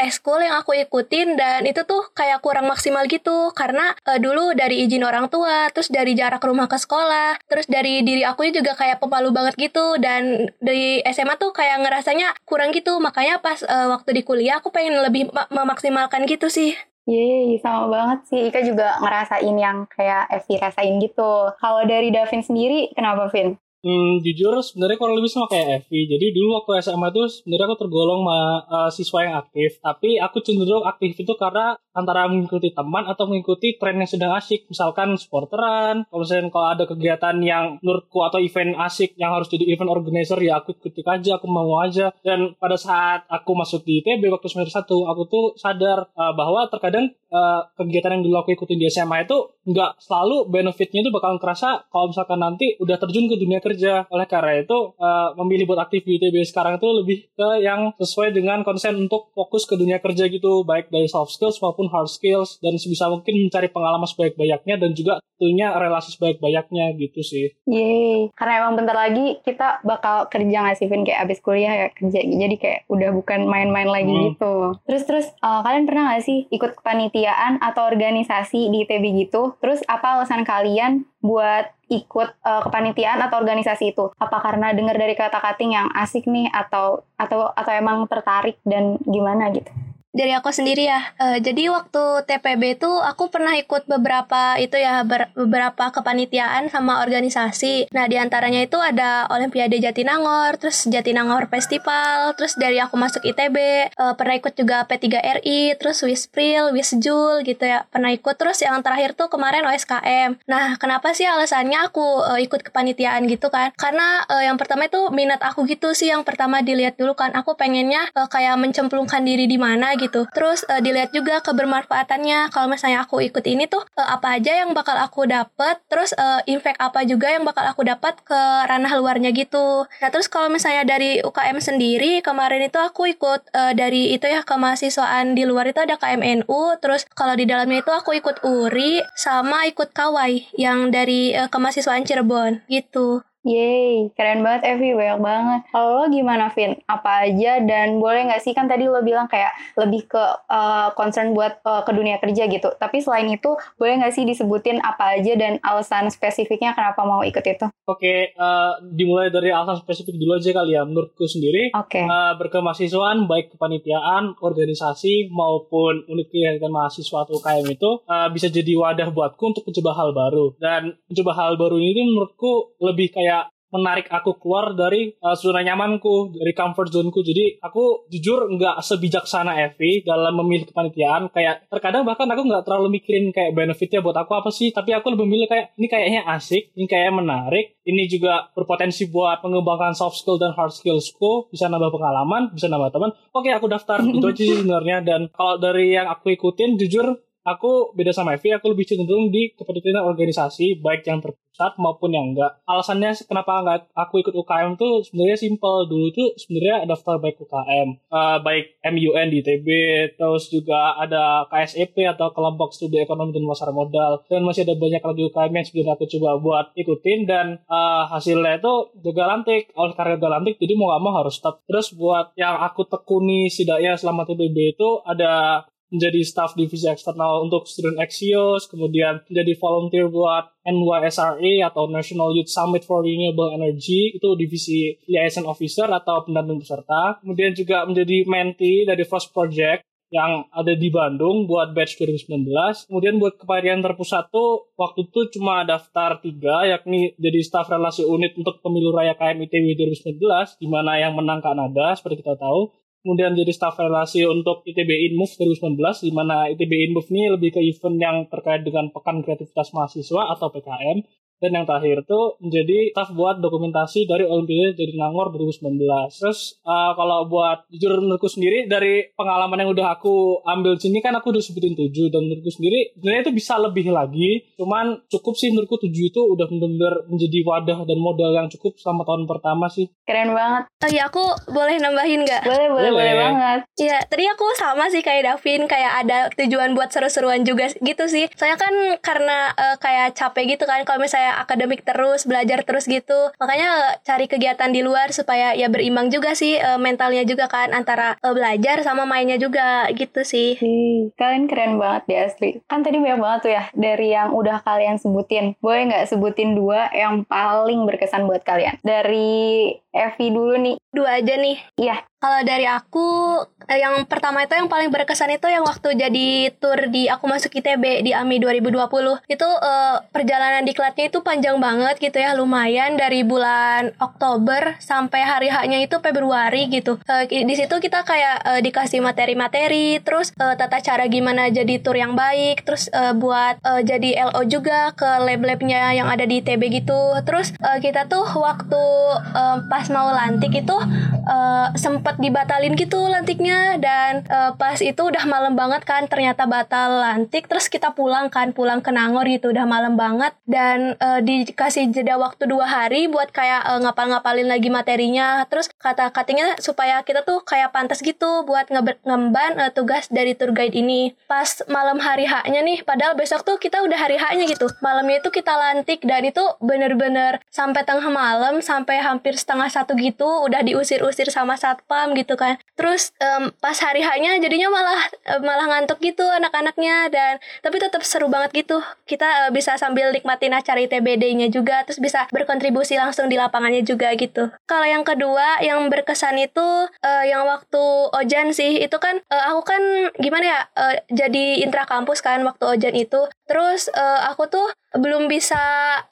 eskul 0.00 0.40
yang 0.40 0.56
aku 0.56 0.72
ikutin 0.80 1.36
dan 1.36 1.68
itu 1.68 1.84
tuh 1.84 2.08
kayak 2.16 2.40
kurang 2.40 2.72
maksimal 2.72 3.04
gitu 3.04 3.52
karena 3.52 3.92
uh, 4.08 4.16
dulu 4.16 4.56
dari 4.56 4.80
izin 4.88 5.04
orang 5.04 5.28
tua, 5.28 5.68
terus 5.76 5.92
dari 5.92 6.16
jarak 6.16 6.40
rumah 6.40 6.64
ke 6.64 6.80
sekolah, 6.80 7.36
terus 7.44 7.68
dari 7.68 8.00
diri 8.00 8.24
aku 8.24 8.48
juga 8.48 8.72
kayak 8.72 8.96
pemalu 9.04 9.28
banget 9.28 9.60
gitu 9.60 10.00
dan 10.00 10.48
dari 10.64 11.04
SMA 11.12 11.36
tuh 11.36 11.52
kayak 11.52 11.84
ngerasanya 11.84 12.32
kurang 12.48 12.72
gitu. 12.72 12.96
Makanya 12.96 13.44
pas 13.44 13.60
uh, 13.60 13.92
waktu 13.92 14.16
di 14.16 14.22
kuliah 14.24 14.56
aku 14.64 14.72
pengen 14.72 14.96
lebih 15.04 15.28
memaksimalkan 15.52 16.24
gitu 16.24 16.48
sih. 16.48 16.72
Yeay, 17.08 17.56
sama 17.64 17.88
banget 17.88 18.18
sih. 18.28 18.40
Ika 18.52 18.60
juga 18.60 19.00
ngerasain 19.00 19.56
yang 19.56 19.88
kayak 19.88 20.28
Evi 20.36 20.54
rasain 20.60 21.00
gitu. 21.00 21.48
Kalau 21.56 21.82
dari 21.88 22.12
Davin 22.12 22.44
sendiri, 22.44 22.92
kenapa, 22.92 23.32
Vin? 23.32 23.56
Hmm, 23.80 24.20
jujur 24.20 24.52
sebenarnya 24.60 25.00
kurang 25.00 25.16
lebih 25.16 25.32
sama 25.32 25.48
kayak 25.48 25.88
Evi. 25.88 26.04
Jadi 26.04 26.36
dulu 26.36 26.60
waktu 26.60 26.84
SMA 26.84 27.08
tuh 27.16 27.32
sebenarnya 27.32 27.64
aku 27.64 27.76
tergolong 27.80 28.20
ma 28.20 28.60
uh, 28.68 28.90
siswa 28.92 29.24
yang 29.24 29.40
aktif. 29.40 29.80
Tapi 29.80 30.20
aku 30.20 30.44
cenderung 30.44 30.84
aktif 30.84 31.16
itu 31.16 31.32
karena 31.40 31.80
antara 31.96 32.28
mengikuti 32.28 32.76
teman 32.76 33.08
atau 33.08 33.24
mengikuti 33.24 33.80
tren 33.80 33.96
yang 33.96 34.10
sedang 34.10 34.36
asik. 34.36 34.68
Misalkan 34.68 35.16
sporteran, 35.16 36.04
kalau 36.12 36.20
misalnya 36.20 36.52
kalau 36.52 36.68
ada 36.68 36.84
kegiatan 36.84 37.36
yang 37.40 37.64
menurutku 37.80 38.20
atau 38.20 38.36
event 38.36 38.76
asik 38.84 39.16
yang 39.16 39.32
harus 39.32 39.48
jadi 39.48 39.64
event 39.72 39.88
organizer 39.88 40.36
ya 40.44 40.60
aku 40.60 40.76
ikut 40.76 41.00
aja, 41.00 41.40
aku 41.40 41.48
mau 41.48 41.80
aja. 41.80 42.12
Dan 42.20 42.52
pada 42.60 42.76
saat 42.76 43.24
aku 43.32 43.56
masuk 43.56 43.88
di 43.88 44.04
ITB 44.04 44.28
waktu 44.28 44.44
semester 44.52 44.84
1, 44.84 44.92
aku 45.08 45.22
tuh 45.24 45.44
sadar 45.56 46.04
uh, 46.12 46.36
bahwa 46.36 46.68
terkadang 46.68 47.16
uh, 47.32 47.64
kegiatan 47.80 48.18
yang 48.18 48.22
dulu 48.26 48.44
aku 48.44 48.52
ikutin 48.54 48.76
di 48.76 48.92
SMA 48.92 49.24
itu 49.24 49.56
nggak 49.64 50.02
selalu 50.02 50.50
benefitnya 50.50 51.00
itu 51.00 51.10
bakal 51.14 51.38
kerasa 51.38 51.86
kalau 51.88 52.10
misalkan 52.10 52.42
nanti 52.42 52.76
udah 52.82 52.96
terjun 52.98 53.30
ke 53.30 53.36
dunia 53.38 53.58
kerja. 53.62 53.69
Oleh 54.10 54.26
karena 54.26 54.58
itu 54.58 54.96
uh, 54.98 55.36
memilih 55.38 55.70
buat 55.70 55.86
aktif 55.86 56.02
di 56.02 56.18
ITB 56.18 56.42
sekarang 56.48 56.80
itu 56.80 56.88
lebih 56.90 57.18
ke 57.36 57.48
yang 57.62 57.94
sesuai 58.00 58.34
dengan 58.34 58.66
konsen 58.66 58.96
untuk 58.96 59.30
fokus 59.36 59.68
ke 59.68 59.78
dunia 59.78 60.02
kerja 60.02 60.26
gitu, 60.26 60.66
baik 60.66 60.90
dari 60.90 61.06
soft 61.06 61.36
skills 61.36 61.60
maupun 61.62 61.86
hard 61.92 62.10
skills 62.10 62.58
dan 62.58 62.74
sebisa 62.80 63.06
mungkin 63.12 63.46
mencari 63.46 63.68
pengalaman 63.70 64.08
sebaik-banyaknya 64.08 64.74
dan 64.80 64.90
juga 64.96 65.20
tentunya 65.40 65.72
relasi 65.72 66.12
sebaik-banyaknya 66.16 66.92
gitu 67.00 67.20
sih. 67.24 67.48
Yeay, 67.64 68.28
karena 68.36 68.66
emang 68.66 68.76
bentar 68.76 68.92
lagi 68.92 69.40
kita 69.40 69.80
bakal 69.88 70.28
kerja 70.28 70.56
nggak 70.60 70.76
sih 70.76 70.86
Vin 70.90 71.08
kayak 71.08 71.24
abis 71.24 71.40
kuliah 71.40 71.72
ya 71.72 71.86
kerja 71.96 72.20
jadi 72.20 72.56
kayak 72.60 72.80
udah 72.92 73.10
bukan 73.16 73.48
main-main 73.48 73.88
lagi 73.88 74.12
hmm. 74.12 74.24
gitu. 74.36 74.76
Terus 74.84 75.02
terus 75.08 75.26
uh, 75.40 75.64
kalian 75.64 75.88
pernah 75.88 76.12
nggak 76.12 76.24
sih 76.24 76.44
ikut 76.52 76.76
kepanitiaan 76.76 77.56
atau 77.64 77.88
organisasi 77.88 78.68
di 78.68 78.84
ITB 78.84 79.04
gitu? 79.26 79.56
Terus 79.64 79.80
apa 79.88 80.20
alasan 80.20 80.44
kalian 80.44 81.08
buat 81.20 81.72
ikut 81.90 82.28
uh, 82.46 82.62
kepanitiaan 82.62 83.18
atau 83.18 83.42
organisasi 83.42 83.92
itu? 83.92 84.14
Apa 84.16 84.38
karena 84.38 84.70
dengar 84.70 84.94
dari 84.94 85.18
kata 85.18 85.42
kating 85.42 85.74
yang 85.74 85.90
asik 85.98 86.24
nih 86.30 86.46
atau 86.48 87.02
atau 87.18 87.50
atau 87.50 87.72
emang 87.74 88.06
tertarik 88.06 88.56
dan 88.62 88.96
gimana 89.02 89.50
gitu? 89.50 89.68
Dari 90.10 90.34
aku 90.34 90.50
sendiri 90.50 90.90
ya. 90.90 91.14
Uh, 91.22 91.38
jadi 91.38 91.70
waktu 91.70 92.26
TPB 92.26 92.82
itu 92.82 92.90
aku 92.90 93.30
pernah 93.30 93.54
ikut 93.54 93.86
beberapa 93.86 94.58
itu 94.58 94.74
ya 94.74 95.06
ber, 95.06 95.30
beberapa 95.38 95.94
kepanitiaan 95.94 96.66
sama 96.66 96.98
organisasi. 97.06 97.94
Nah, 97.94 98.10
di 98.10 98.18
antaranya 98.18 98.66
itu 98.66 98.74
ada 98.74 99.30
Olimpiade 99.30 99.78
Jatinangor, 99.78 100.58
terus 100.58 100.82
Jatinangor 100.90 101.46
Festival, 101.46 102.34
terus 102.34 102.58
dari 102.58 102.82
aku 102.82 102.98
masuk 102.98 103.22
ITB 103.22 103.56
uh, 103.94 104.18
pernah 104.18 104.34
ikut 104.34 104.58
juga 104.58 104.82
P3RI, 104.90 105.78
terus 105.78 106.02
Wispril, 106.02 106.74
Wisjul 106.74 107.46
gitu 107.46 107.62
ya. 107.62 107.86
Pernah 107.94 108.10
ikut 108.10 108.34
terus 108.34 108.58
yang 108.66 108.82
terakhir 108.82 109.14
tuh 109.14 109.30
kemarin 109.30 109.62
OSKM. 109.70 110.42
Nah, 110.50 110.74
kenapa 110.82 111.14
sih 111.14 111.30
alasannya 111.30 111.86
aku 111.86 112.02
uh, 112.26 112.40
ikut 112.42 112.66
kepanitiaan 112.66 113.30
gitu 113.30 113.46
kan? 113.46 113.70
Karena 113.78 114.26
uh, 114.26 114.42
yang 114.42 114.58
pertama 114.58 114.90
itu 114.90 115.06
minat 115.14 115.38
aku 115.38 115.70
gitu 115.70 115.94
sih 115.94 116.10
yang 116.10 116.26
pertama 116.26 116.66
dilihat 116.66 116.98
dulu 116.98 117.14
kan. 117.14 117.30
Aku 117.38 117.54
pengennya 117.54 118.10
uh, 118.18 118.26
kayak 118.26 118.58
mencemplungkan 118.58 119.22
diri 119.22 119.46
di 119.46 119.54
mana 119.54 119.99
gitu. 120.00 120.24
Terus 120.32 120.64
uh, 120.66 120.80
dilihat 120.80 121.12
juga 121.12 121.44
kebermanfaatannya. 121.44 122.48
Kalau 122.48 122.66
misalnya 122.72 123.04
aku 123.04 123.20
ikut 123.20 123.44
ini 123.44 123.68
tuh 123.68 123.84
uh, 124.00 124.08
apa 124.16 124.40
aja 124.40 124.64
yang 124.64 124.72
bakal 124.72 124.96
aku 124.96 125.28
dapat, 125.28 125.78
terus 125.92 126.16
uh, 126.16 126.40
impact 126.48 126.80
apa 126.80 127.04
juga 127.04 127.28
yang 127.30 127.44
bakal 127.44 127.68
aku 127.68 127.84
dapat 127.84 128.16
ke 128.24 128.40
ranah 128.66 128.92
luarnya 128.96 129.30
gitu. 129.36 129.84
Nah, 130.00 130.08
terus 130.08 130.26
kalau 130.26 130.48
misalnya 130.48 130.88
dari 130.88 131.20
UKM 131.20 131.60
sendiri, 131.60 132.24
kemarin 132.24 132.64
itu 132.64 132.80
aku 132.80 133.12
ikut 133.12 133.52
uh, 133.52 133.72
dari 133.76 134.16
itu 134.16 134.24
ya 134.24 134.40
kemahasiswaan 134.42 135.36
di 135.36 135.44
luar 135.44 135.68
itu 135.68 135.84
ada 135.84 136.00
KMNU, 136.00 136.80
terus 136.80 137.04
kalau 137.12 137.36
di 137.36 137.44
dalamnya 137.44 137.84
itu 137.84 137.92
aku 137.92 138.16
ikut 138.16 138.42
URI 138.42 139.04
sama 139.14 139.68
ikut 139.68 139.92
Kawai 139.92 140.48
yang 140.56 140.88
dari 140.88 141.36
uh, 141.36 141.52
kemahasiswaan 141.52 142.08
Cirebon 142.08 142.64
gitu. 142.70 143.20
Yeay, 143.40 144.12
keren 144.12 144.44
banget 144.44 144.76
Evi, 144.76 144.92
banyak 144.92 145.20
banget. 145.24 145.60
Kalau 145.72 145.96
lo 145.96 146.04
gimana 146.12 146.52
Vin? 146.52 146.76
Apa 146.84 147.24
aja 147.24 147.56
dan 147.64 147.96
boleh 147.96 148.28
nggak 148.28 148.44
sih 148.44 148.52
kan 148.52 148.68
tadi 148.68 148.84
lo 148.84 149.00
bilang 149.00 149.32
kayak 149.32 149.56
lebih 149.80 150.12
ke 150.12 150.20
uh, 150.52 150.92
concern 150.92 151.32
buat 151.32 151.56
uh, 151.64 151.80
ke 151.80 151.92
dunia 151.96 152.20
kerja 152.20 152.44
gitu. 152.52 152.68
Tapi 152.76 153.00
selain 153.00 153.32
itu 153.32 153.56
boleh 153.80 153.96
nggak 153.96 154.12
sih 154.12 154.28
disebutin 154.28 154.84
apa 154.84 155.16
aja 155.16 155.32
dan 155.40 155.56
alasan 155.64 156.12
spesifiknya 156.12 156.76
kenapa 156.76 157.00
mau 157.08 157.24
ikut 157.24 157.40
itu? 157.40 157.64
Oke, 157.88 158.04
okay, 158.04 158.20
uh, 158.36 158.76
dimulai 158.92 159.32
dari 159.32 159.48
alasan 159.48 159.80
spesifik 159.80 160.20
dulu 160.20 160.36
aja 160.36 160.52
kali 160.52 160.76
ya. 160.76 160.84
Menurutku 160.84 161.24
sendiri, 161.24 161.72
okay. 161.72 162.04
uh, 162.04 162.36
berkemahasiswaan 162.36 163.24
baik 163.24 163.56
kepanitiaan, 163.56 164.36
organisasi 164.36 165.32
maupun 165.32 166.04
unit 166.12 166.28
kegiatan 166.28 166.68
mahasiswa 166.68 167.24
atau 167.24 167.40
UKM 167.40 167.66
itu 167.72 167.90
uh, 168.04 168.28
bisa 168.28 168.52
jadi 168.52 168.76
wadah 168.76 169.08
buatku 169.16 169.42
untuk 169.48 169.64
mencoba 169.64 169.90
hal 169.96 170.12
baru. 170.12 170.46
Dan 170.60 170.92
mencoba 171.08 171.32
hal 171.40 171.56
baru 171.56 171.80
ini 171.80 172.04
menurutku 172.04 172.76
lebih 172.84 173.16
kayak 173.16 173.39
menarik 173.70 174.10
aku 174.10 174.36
keluar 174.38 174.74
dari 174.74 175.14
uh, 175.22 175.34
zona 175.38 175.62
nyamanku, 175.62 176.34
dari 176.34 176.52
comfort 176.52 176.90
zoneku. 176.90 177.22
Jadi 177.22 177.62
aku 177.62 178.06
jujur 178.10 178.50
nggak 178.50 178.82
sebijaksana 178.82 179.56
Evi 179.70 180.02
dalam 180.02 180.34
memilih 180.42 180.68
kepanitiaan. 180.70 181.30
Kayak 181.30 181.70
terkadang 181.70 182.02
bahkan 182.02 182.26
aku 182.26 182.42
nggak 182.46 182.66
terlalu 182.66 183.00
mikirin 183.00 183.30
kayak 183.30 183.54
benefitnya 183.54 184.02
buat 184.02 184.18
aku 184.18 184.32
apa 184.34 184.50
sih. 184.50 184.74
Tapi 184.74 184.94
aku 184.94 185.14
lebih 185.14 185.26
milih 185.26 185.46
kayak 185.46 185.78
ini 185.78 185.86
kayaknya 185.86 186.20
asik, 186.26 186.74
ini 186.74 186.86
kayaknya 186.90 187.14
menarik. 187.14 187.78
Ini 187.80 188.06
juga 188.06 188.50
berpotensi 188.52 189.08
buat 189.08 189.42
mengembangkan 189.42 189.96
soft 189.96 190.20
skill 190.20 190.36
dan 190.36 190.52
hard 190.54 190.74
skillsku. 190.74 191.48
Bisa 191.50 191.70
nambah 191.70 191.90
pengalaman, 191.94 192.52
bisa 192.52 192.66
nambah 192.66 192.90
teman. 192.92 193.10
Oke 193.32 193.50
aku 193.54 193.66
daftar. 193.70 194.02
Itu 194.02 194.26
aja 194.26 194.42
sebenarnya. 194.42 195.02
Dan 195.06 195.30
kalau 195.30 195.56
dari 195.58 195.94
yang 195.94 196.10
aku 196.10 196.34
ikutin 196.34 196.76
jujur 196.76 197.29
aku 197.44 197.96
beda 197.96 198.12
sama 198.12 198.36
Evi, 198.36 198.52
aku 198.52 198.72
lebih 198.72 198.86
cenderung 198.86 199.32
di 199.32 199.52
kepentingan 199.56 200.04
organisasi, 200.04 200.80
baik 200.80 201.06
yang 201.08 201.24
terpusat 201.24 201.76
maupun 201.80 202.12
yang 202.12 202.32
enggak. 202.32 202.60
Alasannya 202.68 203.16
kenapa 203.24 203.60
enggak 203.64 203.80
aku 203.96 204.20
ikut 204.20 204.34
UKM 204.36 204.76
tuh 204.76 205.04
sebenarnya 205.04 205.36
simpel. 205.40 205.88
Dulu 205.88 206.06
tuh 206.12 206.28
sebenarnya 206.36 206.84
daftar 206.84 207.16
baik 207.18 207.40
UKM, 207.40 207.88
uh, 208.12 208.16
eh, 208.16 208.38
baik 208.44 208.64
MUN 208.84 209.26
di 209.32 209.36
ITB, 209.40 209.68
terus 210.16 210.52
juga 210.52 210.96
ada 211.00 211.48
KSEP 211.48 212.04
atau 212.06 212.32
kelompok 212.36 212.76
studi 212.76 213.00
ekonomi 213.00 213.32
dan 213.32 213.44
pasar 213.48 213.72
modal, 213.72 214.22
dan 214.28 214.44
masih 214.44 214.68
ada 214.68 214.76
banyak 214.76 215.02
lagi 215.02 215.22
UKM 215.32 215.52
yang 215.52 215.66
sebenarnya 215.66 215.92
aku 215.96 216.06
coba 216.18 216.30
buat 216.38 216.66
ikutin 216.76 217.18
dan 217.24 217.46
uh, 217.66 218.04
hasilnya 218.12 218.60
itu 218.60 218.72
gagal 219.00 219.26
lantik. 219.26 219.62
Oleh 219.74 219.94
karena 219.96 220.16
gagal 220.20 220.30
lantik, 220.40 220.54
jadi 220.60 220.72
mau 220.76 220.92
gak 220.92 221.02
mau 221.02 221.12
harus 221.16 221.36
stop. 221.40 221.64
Terus 221.64 221.92
buat 221.96 222.32
yang 222.36 222.60
aku 222.60 222.86
tekuni 222.86 223.48
setidaknya 223.48 223.96
selama 223.96 224.28
TBB 224.28 224.76
itu 224.76 225.00
ada 225.06 225.64
menjadi 225.90 226.22
staff 226.22 226.54
divisi 226.54 226.86
eksternal 226.86 227.44
untuk 227.44 227.66
student 227.66 227.98
Axios, 227.98 228.70
kemudian 228.70 229.20
menjadi 229.26 229.52
volunteer 229.58 230.06
buat 230.06 230.54
NYSRA 230.62 231.66
atau 231.66 231.90
National 231.90 232.30
Youth 232.32 232.48
Summit 232.48 232.86
for 232.86 233.02
Renewable 233.02 233.50
Energy, 233.50 234.14
itu 234.14 234.28
divisi 234.38 234.94
liaison 235.10 235.44
officer 235.50 235.90
atau 235.90 236.22
pendamping 236.24 236.62
peserta. 236.62 237.18
Kemudian 237.20 237.52
juga 237.52 237.82
menjadi 237.84 238.22
mentee 238.24 238.86
dari 238.86 239.02
First 239.02 239.34
Project 239.34 239.90
yang 240.10 240.42
ada 240.50 240.74
di 240.74 240.90
Bandung 240.90 241.46
buat 241.46 241.70
batch 241.70 242.02
2019. 242.02 242.90
Kemudian 242.90 243.22
buat 243.22 243.38
kepanitiaan 243.38 243.78
terpusat 243.78 244.34
tuh 244.34 244.74
waktu 244.74 245.06
itu 245.06 245.38
cuma 245.38 245.62
daftar 245.62 246.18
tiga, 246.18 246.66
yakni 246.66 247.14
jadi 247.14 247.38
staff 247.46 247.70
relasi 247.70 248.02
unit 248.02 248.34
untuk 248.34 248.58
pemilu 248.58 248.90
raya 248.90 249.14
KMITW 249.14 249.78
2019, 249.78 250.58
di 250.58 250.66
mana 250.66 250.98
yang 250.98 251.14
menang 251.14 251.38
Kanada, 251.38 251.94
seperti 251.94 252.26
kita 252.26 252.34
tahu 252.34 252.74
kemudian 253.00 253.32
jadi 253.32 253.52
staff 253.52 253.80
relasi 253.80 254.28
untuk 254.28 254.60
ITB 254.68 255.12
InMove 255.12 255.36
2019 255.40 256.04
di 256.04 256.12
mana 256.12 256.48
ITB 256.52 256.72
InMove 256.90 257.08
ini 257.12 257.32
lebih 257.32 257.50
ke 257.56 257.60
event 257.64 257.96
yang 257.96 258.16
terkait 258.28 258.60
dengan 258.60 258.92
Pekan 258.92 259.24
Kreativitas 259.24 259.72
Mahasiswa 259.72 260.36
atau 260.36 260.52
PKM 260.52 261.00
dan 261.40 261.56
yang 261.56 261.64
terakhir 261.64 262.04
tuh 262.04 262.36
menjadi 262.44 262.92
staff 262.92 263.16
buat 263.16 263.40
dokumentasi 263.40 264.04
dari 264.04 264.28
Olimpiade 264.28 264.76
dari 264.76 264.92
Nangor 264.94 265.32
2019. 265.32 265.80
Terus 266.12 266.60
uh, 266.68 266.92
kalau 266.92 267.26
buat 267.26 267.64
jujur 267.72 267.96
menurutku 267.96 268.28
sendiri 268.28 268.68
dari 268.68 269.08
pengalaman 269.16 269.64
yang 269.64 269.72
udah 269.72 269.96
aku 269.96 270.44
ambil 270.44 270.76
sini 270.76 271.00
kan 271.00 271.16
aku 271.16 271.32
udah 271.32 271.40
sebutin 271.40 271.72
tujuh 271.72 272.12
dan 272.12 272.28
menurutku 272.28 272.52
sendiri 272.52 272.92
sebenarnya 272.92 273.20
itu 273.24 273.32
bisa 273.32 273.56
lebih 273.56 273.88
lagi. 273.88 274.44
Cuman 274.60 275.00
cukup 275.08 275.34
sih 275.34 275.48
menurutku 275.48 275.80
tujuh 275.80 276.12
itu 276.12 276.20
udah 276.20 276.44
benar-benar 276.44 277.08
menjadi 277.08 277.38
wadah 277.48 277.78
dan 277.88 277.98
modal 277.98 278.30
yang 278.36 278.48
cukup 278.52 278.76
selama 278.76 279.08
tahun 279.08 279.24
pertama 279.24 279.66
sih. 279.72 279.88
Keren 280.04 280.36
banget. 280.36 280.68
Oh 280.84 280.90
iya 280.92 281.08
aku 281.08 281.24
boleh 281.48 281.80
nambahin 281.80 282.20
nggak? 282.28 282.44
Boleh, 282.44 282.68
boleh, 282.68 282.90
boleh, 282.92 282.92
boleh 282.92 283.14
banget. 283.16 283.60
Iya, 283.80 283.98
tadi 284.04 284.24
aku 284.28 284.46
sama 284.60 284.92
sih 284.92 285.00
kayak 285.00 285.24
Davin 285.24 285.64
kayak 285.64 286.04
ada 286.04 286.28
tujuan 286.36 286.76
buat 286.76 286.92
seru-seruan 286.92 287.48
juga 287.48 287.72
gitu 287.80 288.04
sih. 288.12 288.28
Soalnya 288.36 288.60
kan 288.60 288.74
karena 289.00 289.52
uh, 289.56 289.76
kayak 289.80 290.12
capek 290.12 290.56
gitu 290.56 290.68
kan 290.68 290.84
kalau 290.84 291.00
misalnya 291.00 291.29
akademik 291.38 291.86
terus, 291.86 292.26
belajar 292.26 292.66
terus 292.66 292.90
gitu. 292.90 293.30
Makanya 293.38 294.00
cari 294.02 294.26
kegiatan 294.26 294.74
di 294.74 294.82
luar 294.82 295.14
supaya 295.14 295.54
ya 295.54 295.70
berimbang 295.70 296.10
juga 296.10 296.34
sih 296.34 296.58
uh, 296.58 296.80
mentalnya 296.80 297.22
juga 297.22 297.46
kan 297.46 297.70
antara 297.70 298.18
uh, 298.18 298.34
belajar 298.34 298.82
sama 298.82 299.06
mainnya 299.06 299.38
juga 299.38 299.86
gitu 299.94 300.26
sih. 300.26 300.58
Hmm, 300.58 301.14
kalian 301.14 301.46
keren 301.46 301.78
banget 301.78 302.04
ya 302.10 302.20
asli. 302.26 302.50
Kan 302.66 302.82
tadi 302.82 302.98
banyak 302.98 303.20
banget 303.20 303.40
tuh 303.44 303.52
ya 303.52 303.64
dari 303.76 304.08
yang 304.10 304.34
udah 304.34 304.64
kalian 304.66 304.98
sebutin. 304.98 305.54
Boleh 305.62 305.92
nggak 305.92 306.08
sebutin 306.10 306.58
dua 306.58 306.90
yang 306.90 307.22
paling 307.28 307.86
berkesan 307.86 308.26
buat 308.26 308.42
kalian? 308.42 308.80
Dari 308.82 309.70
Evi 309.90 310.30
dulu 310.30 310.54
nih. 310.58 310.76
Dua 310.90 311.22
aja 311.22 311.34
nih. 311.38 311.58
Iya. 311.78 312.02
Kalau 312.20 312.44
dari 312.44 312.68
aku, 312.68 313.40
eh, 313.64 313.80
yang 313.80 314.04
pertama 314.04 314.44
itu 314.44 314.52
yang 314.52 314.68
paling 314.68 314.92
berkesan 314.92 315.32
itu 315.32 315.48
yang 315.48 315.64
waktu 315.64 315.96
jadi 315.96 316.52
tour 316.60 316.76
di 316.92 317.08
aku 317.08 317.24
masuk 317.24 317.48
ITB 317.48 318.04
di 318.04 318.12
AMI 318.12 318.44
2020. 318.44 319.24
Itu 319.24 319.48
uh, 319.48 320.04
perjalanan 320.12 320.60
di 320.60 320.76
diklatnya 320.76 321.08
itu 321.08 321.24
panjang 321.24 321.56
banget 321.56 321.96
gitu 321.96 322.20
ya, 322.20 322.36
lumayan 322.36 323.00
dari 323.00 323.24
bulan 323.24 323.96
Oktober 323.96 324.76
sampai 324.84 325.24
hari 325.24 325.48
haknya 325.48 325.80
itu 325.80 325.96
Februari 326.04 326.68
gitu. 326.68 327.00
Uh, 327.08 327.24
di 327.24 327.54
situ 327.56 327.72
kita 327.80 328.04
kayak 328.04 328.44
uh, 328.44 328.60
dikasih 328.60 329.00
materi-materi, 329.00 330.04
terus 330.04 330.36
uh, 330.36 330.52
tata 330.60 330.76
cara 330.84 331.08
gimana 331.08 331.48
jadi 331.48 331.80
tour 331.80 331.96
yang 331.96 332.12
baik, 332.12 332.68
terus 332.68 332.92
uh, 332.92 333.16
buat 333.16 333.56
uh, 333.64 333.80
jadi 333.80 334.28
LO 334.28 334.44
juga 334.44 334.92
ke 334.92 335.08
lab-labnya 335.24 335.96
yang 335.96 336.12
ada 336.12 336.28
di 336.28 336.44
ITB 336.44 336.84
gitu. 336.84 337.16
Terus 337.24 337.56
uh, 337.64 337.80
kita 337.80 338.12
tuh 338.12 338.28
waktu 338.28 338.84
uh, 339.32 339.64
pas 339.72 339.79
mau 339.88 340.12
lantik 340.12 340.52
itu 340.52 340.76
uh, 341.24 341.72
sempat 341.78 342.10
sempat 342.10 342.16
dibatalin 342.16 342.74
gitu 342.74 342.98
lantiknya. 343.06 343.78
Dan 343.78 344.26
uh, 344.26 344.56
pas 344.58 344.80
itu 344.82 344.98
udah 344.98 345.22
malam 345.30 345.54
banget 345.54 345.86
kan 345.86 346.10
ternyata 346.10 346.48
batal 346.50 347.04
lantik 347.06 347.46
terus 347.46 347.70
kita 347.70 347.94
pulang 347.94 348.32
kan 348.32 348.50
pulang 348.50 348.82
ke 348.82 348.90
Nangor 348.90 349.28
gitu 349.30 349.54
udah 349.54 349.68
malam 349.68 349.94
banget. 349.94 350.34
Dan 350.48 350.98
uh, 350.98 351.22
dikasih 351.22 351.92
jeda 351.94 352.18
waktu 352.18 352.50
dua 352.50 352.66
hari 352.66 353.06
buat 353.06 353.30
kayak 353.30 353.62
uh, 353.62 353.78
ngapal-ngapalin 353.84 354.50
lagi 354.50 354.72
materinya. 354.72 355.46
Terus 355.46 355.70
kata 355.70 356.10
katanya 356.10 356.58
supaya 356.58 357.04
kita 357.06 357.22
tuh 357.22 357.46
kayak 357.46 357.70
pantas 357.70 358.02
gitu 358.02 358.42
buat 358.42 358.66
nge 358.66 358.98
ngemban 359.06 359.60
uh, 359.62 359.70
tugas 359.70 360.10
dari 360.10 360.34
tour 360.34 360.50
guide 360.50 360.74
ini. 360.74 361.14
Pas 361.30 361.62
malam 361.70 362.02
hari 362.02 362.26
haknya 362.26 362.64
nih 362.66 362.82
padahal 362.82 363.14
besok 363.14 363.46
tuh 363.46 363.60
kita 363.62 363.84
udah 363.86 363.98
hari 364.00 364.18
haknya 364.18 364.50
gitu. 364.50 364.66
Malamnya 364.82 365.22
itu 365.22 365.30
kita 365.30 365.54
lantik 365.54 366.02
dan 366.02 366.26
itu 366.26 366.42
bener-bener 366.58 367.38
sampai 367.52 367.86
tengah 367.86 368.10
malam 368.10 368.58
sampai 368.58 368.98
hampir 368.98 369.38
setengah 369.38 369.69
satu 369.70 369.94
gitu 369.96 370.26
udah 370.26 370.60
diusir-usir 370.66 371.30
sama 371.30 371.54
satpam 371.54 372.12
gitu 372.18 372.34
kan. 372.34 372.58
Terus 372.74 373.14
um, 373.22 373.54
pas 373.62 373.78
hari 373.78 374.02
hanya 374.02 374.36
jadinya 374.42 374.68
malah 374.68 375.00
uh, 375.30 375.40
malah 375.40 375.66
ngantuk 375.70 376.02
gitu 376.02 376.26
anak-anaknya 376.26 377.08
dan 377.08 377.32
tapi 377.62 377.78
tetap 377.78 378.02
seru 378.02 378.26
banget 378.26 378.66
gitu. 378.66 378.82
Kita 379.06 379.48
uh, 379.48 379.50
bisa 379.54 379.78
sambil 379.78 380.10
nikmatin 380.10 380.52
acara 380.52 380.82
ITBD-nya 380.82 381.48
juga 381.48 381.86
terus 381.86 382.02
bisa 382.02 382.26
berkontribusi 382.34 382.98
langsung 382.98 383.30
di 383.30 383.38
lapangannya 383.38 383.86
juga 383.86 384.12
gitu. 384.18 384.50
Kalau 384.66 384.86
yang 384.86 385.06
kedua 385.06 385.62
yang 385.62 385.86
berkesan 385.86 386.36
itu 386.42 386.90
uh, 386.90 387.24
yang 387.24 387.46
waktu 387.46 387.82
ojan 388.10 388.50
sih 388.50 388.82
itu 388.82 388.96
kan 388.98 389.22
uh, 389.30 389.44
aku 389.54 389.62
kan 389.70 389.82
gimana 390.18 390.44
ya 390.44 390.60
uh, 390.74 390.94
jadi 391.08 391.62
intra 391.62 391.86
kampus 391.86 392.20
kan 392.20 392.42
waktu 392.42 392.64
ojan 392.66 392.94
itu. 392.98 393.30
Terus 393.46 393.90
uh, 393.94 394.26
aku 394.30 394.50
tuh 394.50 394.66
belum 394.90 395.30
bisa 395.30 395.58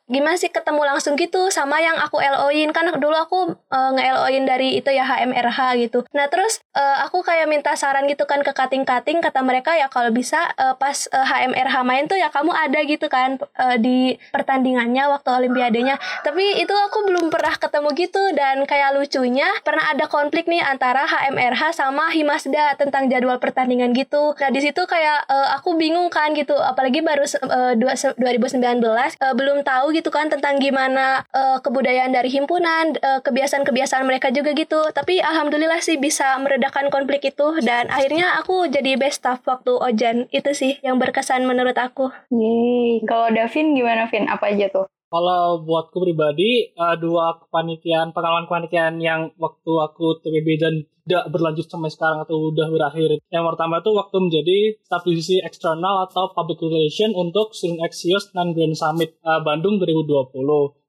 gimana 0.07 0.39
sih 0.39 0.55
ketemu 0.55 0.87
langsung 0.87 1.19
gitu 1.19 1.51
sama 1.51 1.83
yang 1.83 1.99
aku 1.99 2.23
LO-in 2.23 2.71
kan 2.71 2.95
dulu 2.95 3.17
aku 3.19 3.39
uh, 3.75 3.91
nge-LO-in 3.99 4.47
dari 4.47 4.79
itu 4.79 4.89
ya 4.95 5.03
HMRH 5.03 5.59
gitu. 5.83 6.07
Nah, 6.15 6.31
terus 6.31 6.63
uh, 6.79 6.97
aku 7.11 7.27
kayak 7.27 7.51
minta 7.51 7.75
saran 7.75 8.07
gitu 8.07 8.25
kan 8.25 8.41
ke 8.47 8.55
kating-kating 8.55 9.19
kata 9.19 9.43
mereka 9.43 9.75
ya 9.75 9.91
kalau 9.91 10.15
bisa 10.15 10.39
uh, 10.55 10.79
pas 10.79 10.95
uh, 11.11 11.27
HMRH 11.27 11.77
main 11.83 12.07
tuh 12.07 12.15
ya 12.15 12.31
kamu 12.31 12.55
ada 12.55 12.81
gitu 12.87 13.11
kan 13.11 13.37
uh, 13.59 13.77
di 13.77 14.15
pertandingannya 14.31 15.11
waktu 15.11 15.29
olimpiadenya. 15.29 15.99
Tapi 16.23 16.63
itu 16.63 16.73
aku 16.73 17.11
belum 17.11 17.35
pernah 17.35 17.55
ketemu 17.59 17.89
gitu 17.99 18.23
dan 18.39 18.63
kayak 18.65 18.95
lucunya 18.95 19.49
pernah 19.67 19.91
ada 19.91 20.07
konflik 20.07 20.47
nih 20.47 20.63
antara 20.63 21.05
HMRH 21.05 21.75
sama 21.75 22.15
Himasda 22.15 22.79
tentang 22.79 23.11
jadwal 23.11 23.43
pertandingan 23.43 23.91
gitu. 23.93 24.39
Nah, 24.39 24.51
di 24.55 24.61
situ 24.63 24.87
kayak 24.87 25.27
uh, 25.27 25.59
aku 25.59 25.75
bingung 25.75 26.09
kan 26.09 26.33
gitu 26.33 26.55
apalagi 26.55 27.03
baru 27.03 27.27
uh, 27.27 27.75
2019 27.75 28.63
uh, 28.79 29.35
belum 29.35 29.67
tahu 29.67 29.91
gitu 29.97 30.13
kan 30.15 30.31
tentang 30.31 30.61
gimana 30.63 31.27
uh, 31.35 31.59
kebudayaan 31.65 32.15
dari 32.15 32.31
himpunan, 32.31 32.95
uh, 33.01 33.21
kebiasaan-kebiasaan 33.25 34.05
mereka 34.05 34.31
juga 34.31 34.55
gitu. 34.55 34.79
Tapi 34.93 35.19
alhamdulillah 35.19 35.81
sih 35.83 35.97
bisa 35.97 36.37
meredakan 36.39 36.68
konflik 36.93 37.25
itu 37.35 37.49
dan 37.65 37.89
akhirnya 37.89 38.37
aku 38.41 38.69
jadi 38.69 38.95
best 39.01 39.25
staff 39.25 39.41
waktu 39.45 39.73
Ojan. 39.75 40.31
Itu 40.31 40.53
sih 40.53 40.77
yang 40.85 41.01
berkesan 41.01 41.49
menurut 41.49 41.77
aku. 41.77 42.13
Yeay. 42.33 43.05
Kalau 43.09 43.33
Davin 43.33 43.75
gimana 43.75 44.07
Vin? 44.07 44.29
Apa 44.29 44.53
aja 44.53 44.69
tuh? 44.69 44.87
Kalau 45.09 45.65
buatku 45.65 46.05
pribadi, 46.05 46.69
uh, 46.77 46.93
dua 47.01 47.41
kepanitiaan, 47.41 48.13
pengalaman 48.13 48.45
kepanitiaan 48.45 49.01
yang 49.01 49.33
waktu 49.41 49.73
aku 49.73 50.21
TPB 50.21 50.49
dan 50.61 50.75
tidak 51.09 51.33
berlanjut 51.33 51.65
sampai 51.65 51.89
sekarang 51.89 52.21
atau 52.29 52.53
udah 52.53 52.69
berakhir. 52.69 53.17
Yang 53.33 53.45
pertama 53.49 53.81
itu 53.81 53.91
waktu 53.97 54.17
menjadi 54.21 54.59
staff 54.85 55.09
divisi 55.09 55.41
eksternal 55.41 56.05
atau 56.05 56.37
public 56.37 56.61
relation 56.61 57.17
untuk 57.17 57.57
Student 57.57 57.89
Axios 57.89 58.29
Non 58.37 58.53
Grand 58.53 58.77
Summit 58.77 59.17
uh, 59.25 59.41
Bandung 59.41 59.81
2020. 59.81 60.29